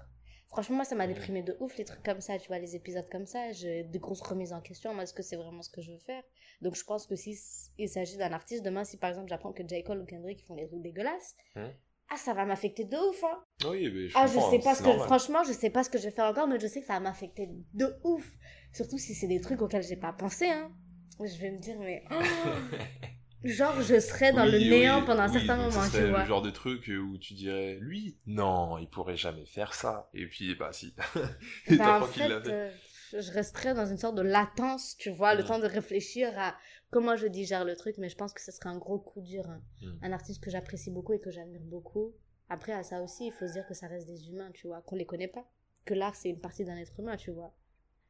Franchement, 0.49 0.77
moi 0.77 0.85
ça 0.85 0.97
m'a 0.97 1.07
déprimé 1.07 1.45
de 1.45 1.57
ouf 1.61 1.77
les 1.77 1.85
trucs 1.85 2.03
comme 2.03 2.21
ça, 2.21 2.37
tu 2.39 2.49
vois, 2.49 2.59
les 2.59 2.75
épisodes 2.75 3.09
comme 3.09 3.25
ça, 3.27 3.53
j'ai 3.53 3.85
des 3.85 4.01
grosses 4.01 4.21
remises 4.23 4.53
en 4.53 4.61
question, 4.61 4.93
moi 4.93 5.05
est-ce 5.05 5.15
que 5.15 5.23
c'est 5.23 5.37
vraiment 5.37 5.63
ce 5.63 5.71
que 5.71 5.81
je 5.81 5.93
veux 5.93 5.99
faire? 5.99 6.25
Donc 6.61 6.75
je 6.75 6.83
pense 6.83 7.07
que 7.07 7.15
si 7.15 7.33
s- 7.35 7.71
il 7.79 7.89
s'agit 7.89 8.17
d'un 8.17 8.33
artiste, 8.33 8.65
demain 8.65 8.83
si 8.83 8.97
par 8.97 9.11
exemple 9.11 9.29
j'apprends 9.29 9.53
que 9.53 9.63
J. 9.69 9.85
Cole 9.85 10.01
ou 10.01 10.07
Kendrick 10.07 10.45
font 10.45 10.57
des 10.57 10.67
trucs 10.67 10.83
dégueulasses, 10.83 11.37
Mhm. 11.55 11.71
ah 12.09 12.17
ça 12.17 12.35
va 12.35 12.45
m'affecter 12.47 12.85
de 12.85 12.97
ouf, 12.97 13.23
hein 13.23 13.45
Oui, 13.71 13.89
mais 13.95 14.09
je 14.09 14.17
ah, 14.19 14.27
je 14.27 14.33
sais 14.41 14.57
hein, 14.57 14.61
pas 14.65 14.75
c'est 14.75 14.83
ce 14.83 14.83
que, 14.83 14.99
franchement, 14.99 15.45
je 15.45 15.53
sais 15.53 15.71
pas 15.71 15.85
ce 15.85 15.91
que 15.91 15.99
je 15.99 16.05
vais 16.07 16.11
faire 16.11 16.25
encore, 16.25 16.49
mais 16.49 16.59
je 16.59 16.67
sais 16.67 16.81
que 16.81 16.87
ça 16.89 16.95
va 16.95 17.01
m'affecter 17.01 17.49
de 17.75 17.97
ouf. 18.03 18.29
Surtout 18.73 18.99
si 18.99 19.15
c'est 19.15 19.29
des 19.29 19.41
trucs 19.41 19.63
auxquels 19.63 19.85
j'ai 19.85 19.95
pas 19.97 20.13
pensé, 20.13 20.47
hein. 20.47 20.73
Je 21.21 21.39
vais 21.41 21.53
me 21.53 21.59
dire, 21.59 21.79
mais. 21.79 22.03
genre, 23.45 23.81
je 23.83 23.99
serais 24.01 24.33
dans 24.33 24.45
Oui, 24.45 24.51
le 24.51 24.59
oui, 24.59 24.69
néant 24.69 25.03
pendant 25.05 25.23
un 25.23 25.29
oui, 25.29 25.33
certain 25.33 25.57
moment, 25.57 25.89
tu 25.91 26.05
vois. 26.05 26.21
le 26.21 26.25
genre 26.25 26.43
de 26.43 26.51
truc 26.51 26.89
où 26.89 27.19
tu 27.19 27.35
dirais, 27.35 27.79
lui, 27.81 28.19
non, 28.27 28.79
il 28.79 28.89
pourrait 28.89 29.17
jamais 29.17 29.47
faire 29.47 29.75
ça. 29.75 30.11
Et 30.15 30.27
puis, 30.27 30.55
bah 30.55 30.73
si. 30.73 30.95
Et 31.67 31.81
t'apprends 31.81 32.07
en 32.07 32.09
fait, 32.09 32.49
euh, 32.49 32.71
je 33.13 33.33
resterais 33.33 33.75
dans 33.75 33.87
une 33.87 33.97
sorte 33.99 34.15
de 34.17 34.23
latence, 34.23 34.97
tu 34.99 35.11
vois, 35.11 35.35
le 35.35 35.45
temps 35.45 35.59
de 35.59 35.67
réfléchir 35.67 36.33
à 36.39 36.57
comment 36.91 37.17
je 37.17 37.27
digère 37.27 37.65
le 37.65 37.77
truc, 37.77 37.97
mais 37.99 38.09
je 38.09 38.17
pense 38.17 38.33
que 38.35 38.41
ce 38.41 38.53
serait 38.53 38.69
un 38.69 38.79
gros 38.79 38.99
coup 38.99 39.21
dur. 39.21 39.49
hein. 39.49 39.63
Mm. 39.83 39.99
Un 40.03 40.13
artiste 40.13 40.43
que 40.43 40.51
j'apprécie 40.51 40.91
beaucoup 40.91 41.13
et 41.13 41.21
que 41.21 41.31
j'admire 41.31 41.63
beaucoup. 41.63 42.13
Après, 42.49 42.73
à 42.73 42.83
ça 42.83 43.03
aussi, 43.03 43.27
il 43.27 43.33
faut 43.33 43.47
se 43.47 43.53
dire 43.53 43.67
que 43.67 43.75
ça 43.75 43.87
reste 43.87 44.07
des 44.07 44.29
humains, 44.29 44.51
tu 44.53 44.67
vois, 44.67 44.83
qu'on 44.83 44.97
les 44.97 45.07
connaît 45.07 45.29
pas. 45.29 45.49
Que 45.85 45.95
l'art, 45.95 46.15
c'est 46.17 46.29
une 46.31 46.41
partie 46.41 46.65
d'un 46.65 46.77
être 46.77 46.99
humain, 47.01 47.17
tu 47.17 47.31
vois. 47.31 47.55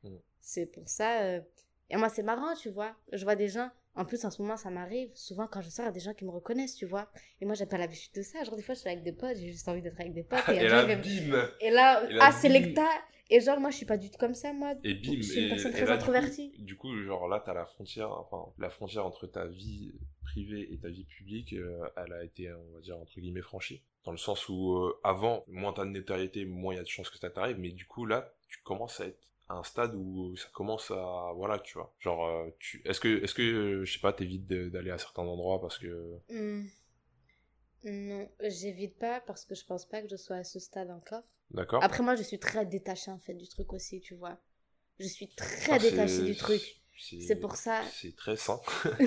Mm. 0.04 0.20
C'est 0.40 0.66
pour 0.66 0.88
ça. 0.88 1.22
euh, 1.22 1.40
Et 1.90 1.96
moi, 1.96 2.08
c'est 2.08 2.22
marrant, 2.22 2.54
tu 2.54 2.70
vois. 2.70 2.94
Je 3.12 3.24
vois 3.24 3.36
des 3.36 3.48
gens. 3.48 3.70
En 3.96 4.04
plus, 4.04 4.24
en 4.24 4.30
ce 4.30 4.40
moment, 4.40 4.56
ça 4.56 4.70
m'arrive. 4.70 5.10
Souvent, 5.14 5.46
quand 5.48 5.60
je 5.62 5.68
sors, 5.68 5.84
il 5.84 5.88
y 5.88 5.90
a 5.90 5.92
des 5.92 6.00
gens 6.00 6.14
qui 6.14 6.24
me 6.24 6.30
reconnaissent, 6.30 6.76
tu 6.76 6.86
vois. 6.86 7.10
Et 7.40 7.44
moi, 7.44 7.54
j'ai 7.54 7.66
pas 7.66 7.76
l'habitude 7.76 8.12
de 8.14 8.22
ça. 8.22 8.42
Genre, 8.44 8.56
des 8.56 8.62
fois, 8.62 8.74
je 8.74 8.80
suis 8.80 8.88
avec 8.88 9.02
des 9.02 9.12
potes, 9.12 9.36
j'ai 9.36 9.50
juste 9.50 9.68
envie 9.68 9.82
d'être 9.82 10.00
avec 10.00 10.14
des 10.14 10.22
potes. 10.22 10.48
Et, 10.48 10.56
Et 10.56 10.68
là, 10.68 10.86
bim 10.86 10.96
et 11.60 11.70
là, 11.70 12.04
Et 12.08 12.12
là, 12.14 12.20
ah, 12.22 12.30
bim. 12.30 12.36
Selecta. 12.36 12.86
Et 13.32 13.40
genre, 13.40 13.60
moi, 13.60 13.70
je 13.70 13.76
suis 13.76 13.86
pas 13.86 13.96
du 13.96 14.10
tout 14.10 14.18
comme 14.18 14.34
ça, 14.34 14.52
moi. 14.52 14.74
Et 14.84 14.94
bim, 14.94 15.16
Je 15.16 15.22
suis 15.22 15.42
une 15.42 15.48
personne 15.50 15.72
et 15.72 15.74
très 15.74 15.84
là, 15.84 15.96
du 15.96 15.98
coup- 15.98 16.10
introvertie. 16.10 16.52
Du 16.58 16.76
coup, 16.76 16.96
genre 17.02 17.28
là, 17.28 17.42
t'as 17.44 17.52
la 17.54 17.66
frontière, 17.66 18.10
enfin, 18.12 18.52
la 18.58 18.70
frontière 18.70 19.04
entre 19.06 19.26
ta 19.26 19.46
vie 19.46 19.92
privée 20.24 20.68
et 20.72 20.78
ta 20.78 20.88
vie 20.88 21.04
publique, 21.04 21.52
euh, 21.54 21.80
elle 21.96 22.12
a 22.12 22.24
été, 22.24 22.52
on 22.52 22.74
va 22.74 22.80
dire, 22.80 22.96
entre 22.96 23.18
guillemets, 23.20 23.42
franchie. 23.42 23.82
Dans 24.04 24.12
le 24.12 24.18
sens 24.18 24.48
où, 24.48 24.72
euh, 24.76 24.98
avant, 25.04 25.44
moins 25.48 25.72
t'as 25.72 25.84
de 25.84 25.90
notoriété, 25.90 26.44
moins 26.44 26.74
il 26.74 26.76
y 26.76 26.80
a 26.80 26.84
de 26.84 26.88
chances 26.88 27.10
que 27.10 27.18
ça 27.18 27.28
t'arrive, 27.30 27.58
mais 27.58 27.70
du 27.70 27.86
coup, 27.86 28.06
là, 28.06 28.32
tu 28.48 28.58
commences 28.62 29.00
à 29.00 29.06
être 29.06 29.18
à 29.50 29.54
un 29.54 29.64
stade 29.64 29.94
où 29.94 30.36
ça 30.36 30.48
commence 30.52 30.90
à, 30.90 31.32
voilà, 31.34 31.58
tu 31.58 31.74
vois. 31.74 31.92
Genre, 31.98 32.26
euh, 32.26 32.48
tu, 32.58 32.82
est-ce 32.84 33.00
que, 33.00 33.22
est-ce 33.22 33.34
que, 33.34 33.42
euh, 33.42 33.84
je 33.84 33.92
sais 33.92 33.98
pas, 34.00 34.12
t'évites 34.12 34.46
d'aller 34.46 34.90
à 34.90 34.98
certains 34.98 35.22
endroits 35.22 35.60
parce 35.60 35.78
que, 35.78 36.18
Hmm. 36.30 36.66
Non, 37.82 38.28
j'évite 38.40 38.98
pas 38.98 39.20
parce 39.20 39.44
que 39.44 39.54
je 39.54 39.64
pense 39.64 39.86
pas 39.86 40.02
que 40.02 40.08
je 40.08 40.16
sois 40.16 40.36
à 40.36 40.44
ce 40.44 40.58
stade 40.58 40.90
encore. 40.90 41.22
d'accord? 41.50 41.82
Après, 41.82 42.02
moi, 42.02 42.14
je 42.14 42.22
suis 42.22 42.38
très 42.38 42.66
détachée, 42.66 43.10
en 43.10 43.18
fait, 43.18 43.34
du 43.34 43.48
truc 43.48 43.72
aussi, 43.72 44.00
tu 44.00 44.14
vois. 44.14 44.36
Je 44.98 45.06
suis 45.06 45.28
très 45.28 45.72
Ah, 45.72 45.78
détachée 45.78 46.24
du 46.24 46.36
truc. 46.36 46.60
C'est 46.98 47.36
pour 47.36 47.56
ça. 47.56 47.80
C'est 47.90 48.14
très 48.14 48.36
sain. 48.36 48.60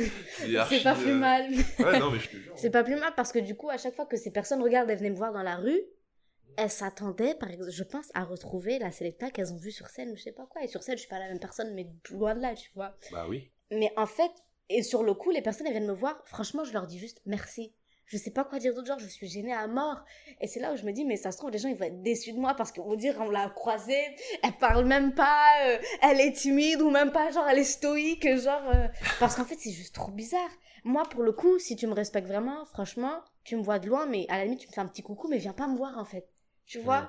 C'est 0.70 0.82
pas 0.84 0.96
plus 0.96 1.12
euh, 1.12 1.20
mal. 1.20 1.52
Ouais, 1.80 2.00
non, 2.00 2.10
mais 2.10 2.20
je 2.20 2.30
te 2.30 2.38
jure. 2.38 2.54
C'est 2.58 2.72
pas 2.72 2.84
plus 2.84 2.96
mal 2.96 3.14
parce 3.16 3.32
que 3.32 3.38
du 3.38 3.56
coup, 3.56 3.70
à 3.70 3.78
chaque 3.78 3.96
fois 3.96 4.08
que 4.08 4.18
ces 4.18 4.32
personnes 4.32 4.64
regardent, 4.64 4.90
elles 4.90 4.98
venaient 4.98 5.12
me 5.12 5.16
voir 5.16 5.32
dans 5.32 5.44
la 5.44 5.58
rue, 5.58 5.80
elles 6.58 6.70
s'attendaient, 6.70 7.36
par 7.36 7.50
exemple, 7.52 7.72
je 7.72 7.84
pense, 7.84 8.08
à 8.14 8.24
retrouver 8.24 8.80
la 8.80 8.92
Selecta 8.92 9.30
qu'elles 9.32 9.54
ont 9.54 9.58
vue 9.58 9.72
sur 9.72 9.88
scène 9.88 10.12
ou 10.12 10.16
je 10.16 10.24
sais 10.24 10.32
pas 10.32 10.46
quoi. 10.46 10.64
Et 10.64 10.68
sur 10.68 10.84
scène, 10.84 10.96
je 10.96 11.02
suis 11.02 11.10
pas 11.10 11.20
la 11.20 11.28
même 11.28 11.40
personne, 11.40 11.74
mais 11.74 11.88
loin 12.12 12.36
de 12.36 12.42
là, 12.42 12.56
tu 12.56 12.70
vois. 12.76 12.96
Bah 13.12 13.26
oui. 13.28 13.52
Mais 13.72 13.92
en 13.98 14.06
fait, 14.06 14.32
et 14.70 14.84
sur 14.84 15.04
le 15.04 15.14
coup, 15.14 15.32
les 15.32 15.42
personnes, 15.42 15.68
elles 15.68 15.74
viennent 15.74 15.88
me 15.88 15.94
voir, 15.94 16.22
franchement, 16.26 16.64
je 16.64 16.74
leur 16.74 16.88
dis 16.88 17.00
juste 17.00 17.22
merci. 17.26 17.74
Je 18.06 18.18
sais 18.18 18.32
pas 18.32 18.44
quoi 18.44 18.60
dire 18.60 18.74
d'autre, 18.76 18.88
genre, 18.88 19.00
je 19.00 19.08
suis 19.08 19.28
gênée 19.28 19.54
à 19.54 19.66
mort. 19.66 20.04
Et 20.42 20.48
c'est 20.48 20.60
là 20.60 20.74
où 20.74 20.76
je 20.76 20.84
me 20.84 20.92
dis, 20.92 21.06
mais 21.06 21.16
ça 21.16 21.32
se 21.32 21.38
trouve, 21.38 21.52
les 21.52 21.58
gens, 21.58 21.70
ils 21.70 21.76
vont 21.76 21.86
être 21.86 22.02
déçus 22.02 22.34
de 22.34 22.38
moi 22.38 22.54
parce 22.54 22.72
qu'on 22.72 22.90
va 22.90 22.96
dire, 22.98 23.16
on 23.20 23.30
l'a 23.30 23.50
croisée, 23.50 24.04
elle 24.44 24.52
parle 24.60 24.86
même 24.86 25.14
pas, 25.16 25.48
euh, 25.68 25.78
elle 26.02 26.20
est 26.20 26.34
timide 26.34 26.82
ou 26.82 26.90
même 26.92 27.12
pas, 27.12 27.32
genre, 27.32 27.48
elle 27.48 27.60
est 27.60 27.64
stoïque, 27.64 28.28
genre. 28.38 28.62
euh, 28.74 28.88
Parce 29.20 29.36
qu'en 29.36 29.46
fait, 29.46 29.56
c'est 29.58 29.72
juste 29.72 29.96
trop 29.96 30.12
bizarre. 30.12 30.50
Moi, 30.84 31.04
pour 31.10 31.24
le 31.24 31.32
coup, 31.32 31.58
si 31.60 31.78
tu 31.78 31.88
me 31.88 31.94
respectes 31.94 32.28
vraiment, 32.28 32.66
franchement, 32.66 33.22
tu 33.46 33.56
me 33.56 33.64
vois 33.64 33.80
de 33.80 33.88
loin, 33.88 34.06
mais 34.06 34.26
à 34.30 34.38
la 34.38 34.44
limite, 34.44 34.60
tu 34.60 34.68
me 34.68 34.74
fais 34.74 34.82
un 34.82 34.88
petit 34.88 35.02
coucou, 35.02 35.30
mais 35.30 35.38
viens 35.38 35.54
pas 35.54 35.68
me 35.68 35.78
voir, 35.78 35.98
en 35.98 36.06
fait. 36.06 36.28
Tu 36.66 36.80
vois? 36.80 37.00
Ouais. 37.02 37.08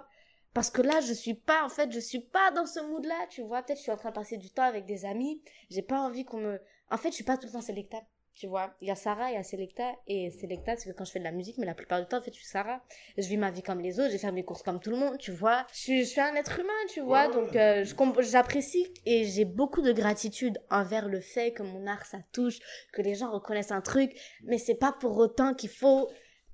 Parce 0.52 0.70
que 0.70 0.82
là, 0.82 1.00
je 1.00 1.12
suis 1.12 1.34
pas, 1.34 1.64
en 1.64 1.68
fait, 1.68 1.90
je 1.90 1.98
suis 1.98 2.20
pas 2.20 2.52
dans 2.52 2.66
ce 2.66 2.80
mood-là, 2.80 3.26
tu 3.28 3.42
vois? 3.42 3.62
Peut-être 3.62 3.78
je 3.78 3.82
suis 3.82 3.90
en 3.90 3.96
train 3.96 4.10
de 4.10 4.14
passer 4.14 4.36
du 4.36 4.50
temps 4.50 4.62
avec 4.62 4.86
des 4.86 5.04
amis. 5.04 5.42
J'ai 5.68 5.82
pas 5.82 5.98
envie 5.98 6.24
qu'on 6.24 6.38
me. 6.38 6.60
En 6.90 6.96
fait, 6.96 7.08
je 7.08 7.14
suis 7.14 7.24
pas 7.24 7.36
tout 7.36 7.46
le 7.46 7.52
temps 7.52 7.60
Selecta, 7.60 7.98
tu 8.34 8.46
vois? 8.46 8.72
Il 8.80 8.86
y 8.86 8.90
a 8.92 8.94
Sarah, 8.94 9.30
il 9.32 9.34
y 9.34 9.36
a 9.36 9.42
Selecta. 9.42 9.96
Et 10.06 10.30
Selecta, 10.30 10.76
c'est 10.76 10.92
que 10.92 10.96
quand 10.96 11.04
je 11.04 11.10
fais 11.10 11.18
de 11.18 11.24
la 11.24 11.32
musique, 11.32 11.58
mais 11.58 11.66
la 11.66 11.74
plupart 11.74 12.00
du 12.00 12.06
temps, 12.06 12.18
en 12.18 12.22
fait, 12.22 12.30
je 12.30 12.36
suis 12.36 12.46
Sarah. 12.46 12.84
Je 13.18 13.26
vis 13.26 13.36
ma 13.36 13.50
vie 13.50 13.62
comme 13.64 13.80
les 13.80 13.98
autres, 13.98 14.08
je 14.08 14.12
vais 14.12 14.18
faire 14.18 14.32
mes 14.32 14.44
courses 14.44 14.62
comme 14.62 14.78
tout 14.78 14.90
le 14.90 14.96
monde, 14.96 15.18
tu 15.18 15.32
vois? 15.32 15.66
Je 15.72 15.78
suis, 15.78 16.04
je 16.04 16.08
suis 16.08 16.20
un 16.20 16.36
être 16.36 16.60
humain, 16.60 16.72
tu 16.88 17.00
vois? 17.00 17.26
Ouais. 17.26 17.34
Donc, 17.34 17.56
euh, 17.56 17.84
j'apprécie 18.20 18.86
et 19.06 19.24
j'ai 19.24 19.44
beaucoup 19.44 19.82
de 19.82 19.90
gratitude 19.92 20.60
envers 20.70 21.08
le 21.08 21.20
fait 21.20 21.52
que 21.52 21.64
mon 21.64 21.88
art, 21.88 22.06
ça 22.06 22.18
touche, 22.30 22.60
que 22.92 23.02
les 23.02 23.16
gens 23.16 23.32
reconnaissent 23.32 23.72
un 23.72 23.80
truc. 23.80 24.12
Mais 24.44 24.58
c'est 24.58 24.76
pas 24.76 24.92
pour 24.92 25.16
autant 25.16 25.52
qu'il 25.52 25.70
faut 25.70 26.08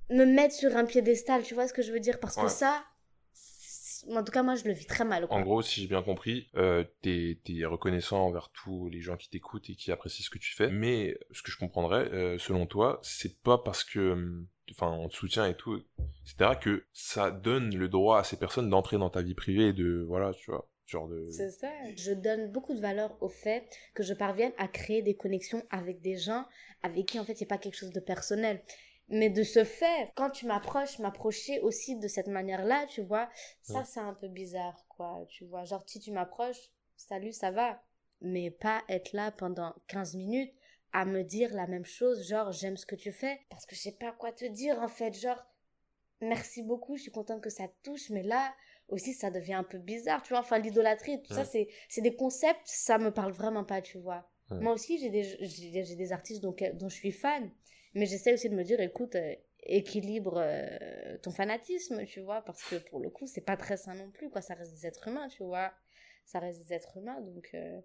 me 0.09 0.25
mettre 0.25 0.55
sur 0.55 0.75
un 0.75 0.85
piédestal, 0.85 1.43
tu 1.43 1.53
vois 1.53 1.67
ce 1.67 1.73
que 1.73 1.83
je 1.83 1.91
veux 1.91 1.99
dire? 1.99 2.19
Parce 2.19 2.35
que 2.35 2.47
ça, 2.47 2.83
En 4.09 4.23
tout 4.23 4.31
cas, 4.31 4.43
moi, 4.43 4.55
je 4.55 4.65
le 4.65 4.73
vis 4.73 4.85
très 4.85 5.05
mal. 5.05 5.27
Quoi. 5.27 5.37
En 5.37 5.41
gros, 5.41 5.61
si 5.61 5.81
j'ai 5.81 5.87
bien 5.87 6.01
compris, 6.01 6.49
euh, 6.55 6.83
t'es 7.01 7.37
es 7.47 7.65
reconnaissant 7.65 8.25
envers 8.25 8.49
tous 8.51 8.89
les 8.89 9.01
gens 9.01 9.17
qui 9.17 9.29
t'écoutent 9.29 9.69
et 9.69 9.75
qui 9.75 9.91
apprécient 9.91 10.25
ce 10.25 10.29
que 10.29 10.39
tu 10.39 10.53
fais. 10.55 10.69
Mais 10.69 11.17
ce 11.31 11.41
que 11.41 11.51
je 11.51 11.57
comprendrais, 11.57 12.09
euh, 12.11 12.37
selon 12.37 12.65
toi, 12.65 12.99
c'est 13.03 13.41
pas 13.41 13.57
parce 13.57 13.83
que, 13.83 14.11
hum, 14.13 14.47
enfin, 14.71 14.91
on 14.91 15.07
te 15.07 15.15
soutient 15.15 15.45
et 15.45 15.55
tout, 15.55 15.81
etc., 16.25 16.51
que 16.59 16.85
ça 16.93 17.31
donne 17.31 17.75
le 17.75 17.89
droit 17.89 18.19
à 18.19 18.23
ces 18.23 18.37
personnes 18.37 18.69
d'entrer 18.69 18.97
dans 18.97 19.09
ta 19.09 19.21
vie 19.21 19.35
privée 19.35 19.69
et 19.69 19.73
de, 19.73 20.03
voilà, 20.07 20.33
tu 20.33 20.51
vois, 20.51 20.67
genre 20.85 21.07
de. 21.07 21.27
C'est 21.29 21.51
ça. 21.51 21.71
Je 21.95 22.11
donne 22.11 22.51
beaucoup 22.51 22.73
de 22.73 22.81
valeur 22.81 23.15
au 23.21 23.29
fait 23.29 23.65
que 23.93 24.03
je 24.03 24.13
parvienne 24.13 24.51
à 24.57 24.67
créer 24.67 25.01
des 25.01 25.15
connexions 25.15 25.63
avec 25.69 26.01
des 26.01 26.17
gens 26.17 26.45
avec 26.83 27.05
qui, 27.05 27.19
en 27.19 27.25
fait, 27.25 27.33
il 27.33 27.43
n'y 27.43 27.47
a 27.47 27.49
pas 27.49 27.57
quelque 27.57 27.77
chose 27.77 27.91
de 27.91 27.99
personnel. 27.99 28.61
Mais 29.11 29.29
de 29.29 29.43
ce 29.43 29.63
fait, 29.63 30.11
quand 30.15 30.29
tu 30.31 30.45
m'approches, 30.47 30.97
m'approcher 30.99 31.59
aussi 31.59 31.97
de 31.97 32.07
cette 32.07 32.27
manière-là, 32.27 32.87
tu 32.87 33.01
vois, 33.01 33.29
ça, 33.61 33.79
Ouais. 33.79 33.85
c'est 33.85 33.99
un 33.99 34.13
peu 34.13 34.27
bizarre, 34.29 34.85
quoi. 34.89 35.25
Tu 35.27 35.45
vois, 35.45 35.65
genre, 35.65 35.83
si 35.85 35.99
tu 35.99 36.11
m'approches, 36.11 36.71
salut, 36.95 37.33
ça 37.33 37.51
va. 37.51 37.81
Mais 38.21 38.49
pas 38.51 38.83
être 38.87 39.13
là 39.13 39.31
pendant 39.31 39.73
15 39.87 40.15
minutes 40.15 40.53
à 40.93 41.05
me 41.05 41.23
dire 41.23 41.53
la 41.53 41.67
même 41.67 41.85
chose, 41.85 42.27
genre, 42.27 42.51
j'aime 42.51 42.77
ce 42.77 42.85
que 42.85 42.95
tu 42.95 43.11
fais. 43.11 43.39
Parce 43.49 43.65
que 43.65 43.75
je 43.75 43.81
sais 43.81 43.91
pas 43.99 44.11
quoi 44.13 44.31
te 44.31 44.45
dire, 44.45 44.79
en 44.81 44.87
fait. 44.87 45.13
Genre, 45.13 45.43
merci 46.21 46.63
beaucoup, 46.63 46.95
je 46.97 47.03
suis 47.03 47.11
contente 47.11 47.41
que 47.41 47.49
ça 47.49 47.67
te 47.67 47.73
touche, 47.83 48.09
mais 48.11 48.23
là, 48.23 48.53
aussi, 48.87 49.13
ça 49.13 49.31
devient 49.31 49.53
un 49.55 49.63
peu 49.63 49.77
bizarre, 49.77 50.21
tu 50.21 50.29
vois. 50.29 50.39
Enfin, 50.39 50.59
l'idolâtrie, 50.59 51.21
tout 51.21 51.33
ça, 51.33 51.41
Ouais. 51.41 51.45
c'est 51.45 51.67
c'est 51.89 52.01
des 52.01 52.15
concepts, 52.15 52.61
ça 52.65 52.97
me 52.97 53.11
parle 53.11 53.31
vraiment 53.31 53.63
pas, 53.63 53.81
tu 53.81 53.97
vois. 53.97 54.29
Ouais. 54.49 54.59
Moi 54.59 54.73
aussi, 54.73 54.97
j'ai 54.99 55.09
des, 55.09 55.95
des 55.95 56.11
artistes 56.11 56.41
donc, 56.41 56.63
dont 56.75 56.89
je 56.89 56.95
suis 56.95 57.11
fan, 57.11 57.49
mais 57.93 58.05
j'essaie 58.05 58.33
aussi 58.33 58.49
de 58.49 58.55
me 58.55 58.63
dire, 58.63 58.79
écoute, 58.81 59.15
euh, 59.15 59.35
équilibre 59.63 60.37
euh, 60.37 61.17
ton 61.19 61.31
fanatisme, 61.31 62.05
tu 62.05 62.21
vois, 62.21 62.41
parce 62.43 62.63
que 62.63 62.75
pour 62.77 62.99
le 62.99 63.09
coup, 63.09 63.27
c'est 63.27 63.41
pas 63.45 63.57
très 63.57 63.77
sain 63.77 63.95
non 63.95 64.11
plus, 64.11 64.29
quoi. 64.29 64.41
Ça 64.41 64.55
reste 64.55 64.73
des 64.73 64.85
êtres 64.87 65.07
humains, 65.07 65.27
tu 65.29 65.43
vois. 65.43 65.73
Ça 66.25 66.39
reste 66.39 66.59
des 66.61 66.73
êtres 66.73 66.97
humains, 66.97 67.21
donc. 67.21 67.49
euh, 67.53 67.81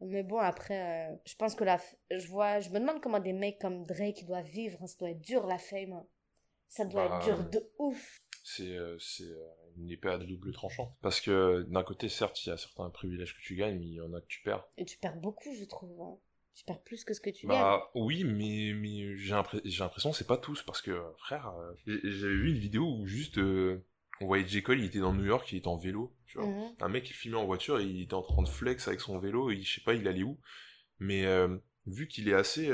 Mais 0.00 0.22
bon, 0.24 0.38
après, 0.38 1.10
je 1.26 1.34
pense 1.36 1.54
que 1.54 1.64
la. 1.64 1.76
f- 1.78 1.96
Je 2.10 2.28
vois, 2.28 2.60
je 2.60 2.70
me 2.70 2.80
demande 2.80 3.00
comment 3.02 3.20
des 3.20 3.32
mecs 3.34 3.60
comme 3.60 3.84
Drake 3.86 4.24
doivent 4.26 4.46
vivre, 4.46 4.78
hein. 4.82 4.86
ça 4.88 4.96
doit 4.98 5.10
être 5.10 5.20
dur 5.22 5.46
la 5.46 5.58
fame. 5.58 5.92
hein. 5.94 6.06
Ça 6.68 6.84
doit 6.86 7.02
Bah, 7.02 7.14
être 7.14 7.18
dur 7.18 7.44
de 7.44 7.72
ouf. 7.78 8.22
c'est 8.42 8.76
euh, 8.76 8.98
c'est, 8.98 9.24
euh, 9.24 9.46
une 9.76 9.90
épée 9.90 10.08
à 10.08 10.18
double 10.18 10.52
tranchant. 10.52 10.96
Parce 11.02 11.20
que 11.20 11.62
d'un 11.68 11.82
côté, 11.84 12.08
certes, 12.08 12.44
il 12.44 12.48
y 12.48 12.52
a 12.52 12.56
certains 12.56 12.88
privilèges 12.90 13.36
que 13.36 13.42
tu 13.42 13.56
gagnes, 13.56 13.78
mais 13.78 13.86
il 13.86 13.94
y 13.94 14.00
en 14.00 14.12
a 14.14 14.20
que 14.20 14.26
tu 14.26 14.40
perds. 14.42 14.66
Et 14.78 14.86
tu 14.86 14.96
perds 14.96 15.16
beaucoup, 15.16 15.52
je 15.54 15.64
trouve. 15.64 16.00
hein. 16.00 16.18
Tu 16.56 16.64
perds 16.64 16.82
plus 16.82 17.04
que 17.04 17.12
ce 17.12 17.20
que 17.20 17.28
tu 17.28 17.46
gagnes. 17.46 17.58
Bah 17.58 17.90
oui, 17.94 18.24
mais, 18.24 18.72
mais 18.74 19.16
j'ai 19.16 19.34
l'impression 19.34 20.10
que 20.10 20.16
c'est 20.16 20.26
pas 20.26 20.38
tous, 20.38 20.62
parce 20.62 20.80
que, 20.80 21.02
frère, 21.18 21.48
euh, 21.48 21.74
j'avais 21.86 22.34
vu 22.34 22.50
une 22.50 22.58
vidéo 22.58 22.96
où 22.98 23.06
juste, 23.06 23.36
euh, 23.36 23.84
on 24.22 24.26
voyait 24.26 24.48
J. 24.48 24.62
Cole, 24.62 24.80
il 24.80 24.86
était 24.86 24.98
dans 24.98 25.12
New 25.12 25.26
York, 25.26 25.52
il 25.52 25.58
était 25.58 25.68
en 25.68 25.76
vélo, 25.76 26.16
tu 26.26 26.38
vois. 26.38 26.46
Mhm. 26.46 26.74
Un 26.80 26.88
mec, 26.88 27.10
il 27.10 27.12
filmait 27.12 27.36
en 27.36 27.44
voiture, 27.44 27.78
et 27.78 27.84
il 27.84 28.00
était 28.00 28.14
en 28.14 28.22
train 28.22 28.42
de 28.42 28.48
flex 28.48 28.88
avec 28.88 29.00
son 29.00 29.18
vélo, 29.18 29.50
et 29.50 29.60
je 29.60 29.74
sais 29.74 29.82
pas, 29.82 29.92
il 29.92 30.08
allait 30.08 30.22
où. 30.22 30.40
Mais 30.98 31.26
euh, 31.26 31.58
vu 31.86 32.08
qu'il 32.08 32.26
est 32.28 32.34
assez 32.34 32.72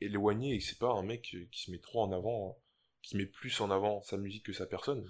éloigné, 0.00 0.54
et 0.54 0.58
que 0.58 0.64
c'est 0.64 0.80
pas 0.80 0.92
un 0.92 1.04
mec 1.04 1.36
qui 1.52 1.62
se 1.62 1.70
met 1.70 1.78
trop 1.78 2.02
en 2.02 2.10
avant, 2.10 2.58
qui 3.02 3.16
met 3.16 3.26
plus 3.26 3.60
en 3.60 3.70
avant 3.70 4.02
sa 4.02 4.16
musique 4.16 4.46
que 4.46 4.52
sa 4.52 4.66
personne, 4.66 5.08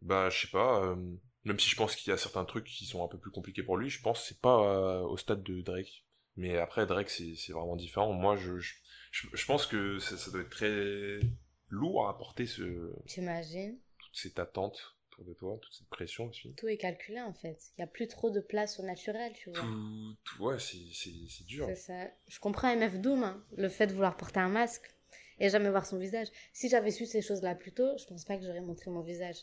bah 0.00 0.30
je 0.30 0.40
sais 0.40 0.50
pas, 0.50 0.96
même 1.44 1.58
si 1.58 1.68
je 1.68 1.76
pense 1.76 1.96
qu'il 1.96 2.10
y 2.10 2.14
a 2.14 2.16
certains 2.16 2.44
trucs 2.44 2.66
qui 2.66 2.86
sont 2.86 3.04
un 3.04 3.08
peu 3.08 3.18
plus 3.18 3.30
compliqués 3.30 3.62
pour 3.62 3.76
lui, 3.76 3.90
je 3.90 4.00
pense 4.00 4.20
que 4.20 4.26
c'est 4.26 4.40
pas 4.40 4.62
euh, 4.62 5.00
au 5.00 5.16
stade 5.16 5.42
de 5.42 5.60
Drake. 5.60 6.04
Mais 6.36 6.56
après, 6.58 6.86
Drake, 6.86 7.10
c'est 7.10 7.52
vraiment 7.52 7.76
différent. 7.76 8.12
Moi, 8.12 8.36
je, 8.36 8.58
je, 8.58 8.74
je, 9.10 9.46
pense 9.46 9.66
que 9.66 9.98
ça, 9.98 10.16
ça 10.16 10.30
doit 10.30 10.40
être 10.40 10.50
très 10.50 11.20
lourd 11.68 12.08
à 12.08 12.16
porter 12.16 12.46
ce, 12.46 12.92
T'imagines 13.06 13.78
toute 13.98 14.16
cette 14.16 14.38
attente 14.38 14.96
autour 15.12 15.24
de 15.24 15.34
toi, 15.34 15.58
toute 15.60 15.74
cette 15.74 15.88
pression 15.88 16.28
aussi. 16.28 16.54
Tout 16.54 16.68
est 16.68 16.76
calculé 16.76 17.20
en 17.20 17.32
fait. 17.32 17.58
Il 17.76 17.80
n'y 17.80 17.84
a 17.84 17.86
plus 17.88 18.08
trop 18.08 18.30
de 18.30 18.40
place 18.40 18.78
au 18.78 18.82
naturel, 18.82 19.32
tu 19.34 19.50
vois. 19.50 19.60
Tout, 19.60 20.16
tout 20.24 20.42
ouais, 20.44 20.56
c'est 20.58 21.44
dur. 21.44 21.66
C'est 21.68 21.76
ça. 21.76 22.06
Je 22.28 22.38
comprends 22.40 22.74
MF 22.74 23.00
Doom, 23.00 23.24
hein, 23.24 23.44
le 23.56 23.68
fait 23.68 23.86
de 23.86 23.92
vouloir 23.92 24.16
porter 24.16 24.40
un 24.40 24.48
masque 24.48 24.94
et 25.38 25.48
jamais 25.48 25.70
voir 25.70 25.86
son 25.86 25.98
visage. 25.98 26.28
Si 26.52 26.68
j'avais 26.68 26.90
su 26.90 27.06
ces 27.06 27.22
choses-là 27.22 27.54
plus 27.54 27.72
tôt, 27.72 27.96
je 27.98 28.04
pense 28.06 28.24
pas 28.24 28.36
que 28.36 28.44
j'aurais 28.44 28.60
montré 28.60 28.90
mon 28.90 29.02
visage. 29.02 29.36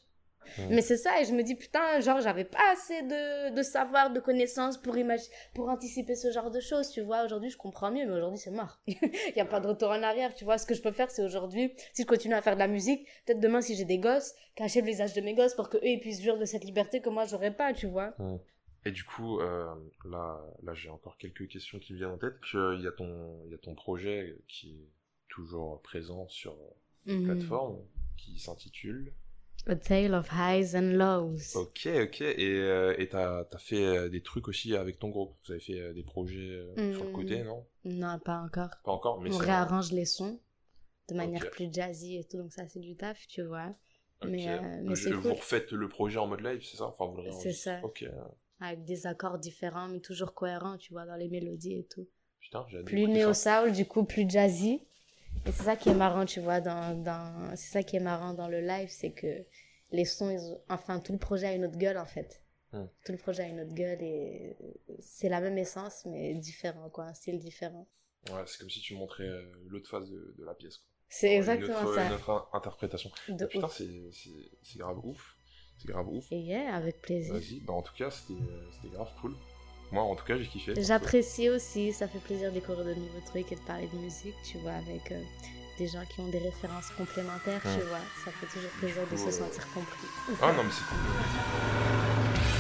Mais 0.70 0.82
c'est 0.82 0.98
ça, 0.98 1.22
et 1.22 1.26
je 1.26 1.34
me 1.34 1.44
dis, 1.44 1.56
putain, 1.56 2.00
genre, 2.00 2.22
j'avais 2.22 2.44
pas 2.46 2.72
assez 2.72 3.02
de, 3.04 3.56
de 3.56 3.62
savoir, 3.62 4.12
de 4.12 4.20
connaissances 4.20 4.78
pour, 4.82 4.96
pour 5.54 5.70
anticiper 5.70 6.16
ce 6.16 6.32
genre 6.32 6.52
de 6.52 6.60
choses, 6.60 6.90
tu 6.90 7.02
vois. 7.02 7.24
Aujourd'hui, 7.24 7.50
je 7.50 7.58
comprends 7.58 7.92
mieux, 7.92 8.06
mais 8.06 8.14
aujourd'hui, 8.14 8.40
c'est 8.40 8.52
mort. 8.52 8.80
Il 8.88 8.98
n'y 9.36 9.42
a 9.42 9.46
pas 9.46 9.60
de 9.60 9.68
retour 9.68 9.90
en 9.90 10.02
arrière, 10.04 10.34
tu 10.34 10.46
vois. 10.46 10.58
Ce 10.58 10.66
que 10.66 10.74
je 10.74 10.82
peux 10.82 10.92
faire, 10.92 11.12
c'est 11.12 11.24
aujourd'hui, 11.24 11.74
si 11.94 12.02
je 12.04 12.08
continue 12.08 12.34
à 12.34 12.42
faire 12.42 12.56
de 12.56 12.60
la 12.60 12.68
musique, 12.68 13.08
peut-être 13.26 13.40
demain, 13.40 13.62
si 13.62 13.76
j'ai 13.76 13.86
des 13.86 14.00
gosses, 14.00 14.34
cacher 14.56 14.82
le 14.82 14.88
visage 14.88 15.14
de 15.14 15.22
mes 15.22 15.34
gosses 15.36 15.54
pour 15.56 15.70
qu'eux, 15.70 15.80
ils 15.84 16.00
puissent 16.00 16.22
jouir 16.22 16.38
de 16.38 16.46
cette 16.46 16.64
liberté 16.64 17.02
que 17.02 17.10
moi, 17.10 17.26
j'aurais 17.26 17.54
pas, 17.56 17.74
tu 17.74 17.88
vois. 17.88 18.16
Et 18.86 18.92
du 18.92 19.04
coup, 19.04 19.40
euh, 19.42 19.66
là, 20.06 20.42
là 20.64 20.74
j'ai 20.74 20.90
encore 20.90 21.18
quelques 21.18 21.48
questions 21.50 21.80
qui 21.80 21.94
me 21.94 21.98
viennent 21.98 22.12
en 22.12 22.18
tête. 22.18 22.36
Il 22.54 22.82
y, 22.82 22.88
a 22.88 22.92
ton- 22.92 23.44
il 23.46 23.52
y 23.52 23.56
a 23.56 23.58
ton 23.58 23.76
projet 23.76 24.38
qui 24.48 24.70
est 24.72 24.90
toujours 25.28 25.82
présent 25.82 26.28
sur 26.30 26.56
Mhm. 27.06 27.24
plateforme, 27.26 27.78
qui 28.18 28.40
s'intitule 28.40 29.14
A 29.68 29.76
Tale 29.76 30.14
of 30.16 30.28
Highs 30.30 30.76
and 30.76 30.98
Lows. 30.98 31.56
Ok, 31.56 31.88
ok. 32.04 32.22
Et 32.22 32.56
euh, 32.56 32.96
et 32.98 33.10
t'as 33.10 33.46
as 33.52 33.58
fait 33.58 33.84
euh, 33.86 34.10
des 34.10 34.22
trucs 34.22 34.48
aussi 34.48 34.76
avec 34.76 35.00
ton 35.00 35.10
groupe? 35.10 35.36
Vous 35.46 35.52
avez 35.52 35.62
fait 35.62 35.80
euh, 35.80 35.94
des 35.94 36.04
projets 36.04 36.40
euh, 36.52 36.76
sur 36.94 37.06
le 37.06 37.12
côté, 37.12 37.44
non? 37.44 37.66
Non, 37.86 38.20
pas 38.20 38.38
encore. 38.40 38.70
Pas 38.84 38.92
encore, 38.92 39.22
mais 39.22 39.32
on 39.32 39.38
réarrange 39.38 39.92
les 39.92 40.06
sons 40.06 40.40
de 41.10 41.16
manière 41.16 41.50
plus 41.50 41.70
jazzy 41.74 42.18
et 42.18 42.24
tout, 42.26 42.38
donc 42.38 42.54
ça 42.54 42.68
c'est 42.68 42.80
du 42.80 42.96
taf, 42.96 43.28
tu 43.28 43.42
vois. 43.44 43.74
Ok. 44.22 44.30
Mais, 44.32 44.48
euh, 44.50 44.82
mais 44.84 44.96
Je- 44.96 45.10
c'est 45.10 45.14
Vous 45.14 45.22
cool. 45.30 45.32
refaites 45.34 45.72
le 45.72 45.88
projet 45.90 46.20
en 46.20 46.28
mode 46.28 46.42
live, 46.42 46.62
c'est 46.64 46.78
ça? 46.78 46.86
Enfin, 46.88 47.06
vous 47.08 47.22
le. 47.22 47.32
C'est 47.42 47.54
ça. 47.54 47.80
Ok. 47.84 48.06
Avec 48.62 48.84
des 48.86 49.08
accords 49.08 49.40
différents, 49.40 49.88
mais 49.88 50.02
toujours 50.02 50.34
cohérents, 50.34 50.78
tu 50.78 50.94
vois, 50.94 51.06
dans 51.06 51.16
les 51.16 51.30
mélodies 51.30 51.76
et 51.80 51.86
tout. 51.86 52.08
Putain, 52.42 52.66
j'ai 52.70 52.78
hâte 52.80 52.86
Plus 52.86 53.08
néo 53.08 53.34
soul, 53.34 53.72
du 53.72 53.86
coup 53.86 54.04
plus 54.04 54.30
jazzy. 54.30 54.82
Et 55.46 55.52
c'est 55.52 55.64
ça 55.64 55.76
qui 55.76 55.90
est 55.90 55.94
marrant, 55.96 56.26
tu 56.26 56.40
vois, 56.42 56.60
dans, 56.62 56.96
dans... 57.02 57.56
c'est 57.56 57.72
ça 57.72 57.84
qui 57.84 57.96
est 57.96 58.00
marrant 58.02 58.34
dans 58.34 58.48
le 58.48 58.62
live, 58.62 58.90
c'est 58.90 59.12
que 59.12 59.46
les 59.92 60.06
sons, 60.06 60.30
ils 60.30 60.40
ont- 60.40 60.62
enfin 60.70 61.00
tout 61.00 61.12
le 61.14 61.18
projet 61.18 61.48
a 61.48 61.54
une 61.54 61.66
autre 61.66 61.78
gueule 61.78 61.98
en 61.98 62.06
fait. 62.06 62.44
Tout 62.72 63.12
le 63.14 63.18
projet 63.18 63.44
a 63.44 63.48
une 63.48 63.62
autre 63.62 63.74
gueule 63.74 63.98
et 64.04 64.56
c'est 65.00 65.28
la 65.30 65.42
même 65.42 65.58
essence, 65.58 66.06
mais 66.06 66.36
différent, 66.36 66.88
quoi, 66.92 67.06
un 67.06 67.14
style 67.16 67.40
différent. 67.40 67.88
Ouais, 68.32 68.44
c'est 68.46 68.60
comme 68.60 68.70
si 68.70 68.80
tu 68.82 68.94
montrais 68.94 69.24
euh, 69.28 69.42
l'autre 69.70 69.90
face 69.90 70.08
de, 70.08 70.36
de 70.38 70.46
la 70.46 70.54
pièce. 70.54 70.78
quoi. 70.78 70.86
C'est 71.08 71.32
Une 71.32 71.38
exactement 71.38 71.82
autre- 71.82 71.96
ça. 71.96 72.06
Une 72.06 72.14
autre 72.14 72.30
in- 72.30 72.46
interprétation. 72.58 73.10
De 73.30 73.46
Putain, 73.48 73.68
c'est 73.70 74.12
c'est- 74.12 74.52
c'est 74.62 74.78
grave 74.78 75.00
ouf. 75.04 75.36
C'est 75.80 75.88
grave 75.88 76.08
ouf. 76.10 76.26
Et 76.32 76.38
yeah, 76.42 76.76
avec 76.76 77.02
plaisir. 77.02 77.34
Vas-y, 77.34 77.60
bah 77.62 77.74
en 77.74 77.82
tout 77.82 77.96
cas, 77.96 78.12
c'était 78.12 78.34
euh, 78.40 78.70
c'était 78.76 78.94
grave 78.94 79.10
cool. 79.22 79.36
Moi, 79.92 80.04
en 80.04 80.16
tout 80.16 80.26
cas, 80.26 80.38
j'ai 80.38 80.46
kiffé. 80.46 80.74
J'apprécie 80.78 81.50
aussi, 81.50 81.92
ça 81.94 82.08
fait 82.08 82.20
plaisir 82.20 82.50
de 82.50 82.56
découvrir 82.56 82.86
de 82.86 82.94
nouveaux 82.94 83.22
trucs 83.26 83.52
et 83.52 83.56
de 83.56 83.62
parler 83.62 83.88
de 83.92 83.98
musique, 83.98 84.36
tu 84.44 84.58
vois, 84.60 84.74
avec 84.74 85.12
euh, 85.12 85.22
des 85.80 85.88
gens 85.88 86.04
qui 86.08 86.20
ont 86.20 86.28
des 86.28 86.38
références 86.38 86.90
complémentaires, 86.98 87.62
tu 87.64 87.82
vois. 87.88 88.00
Ça 88.24 88.32
fait 88.32 88.46
toujours 88.48 88.72
plaisir 88.80 89.02
de 89.12 89.18
se 89.18 89.28
euh, 89.28 89.32
sentir 89.32 89.68
compris. 89.74 90.08
Ah 90.42 90.54
non, 90.54 90.64
mais 90.64 90.72
c'est 90.72 90.86
cool. 90.86 92.59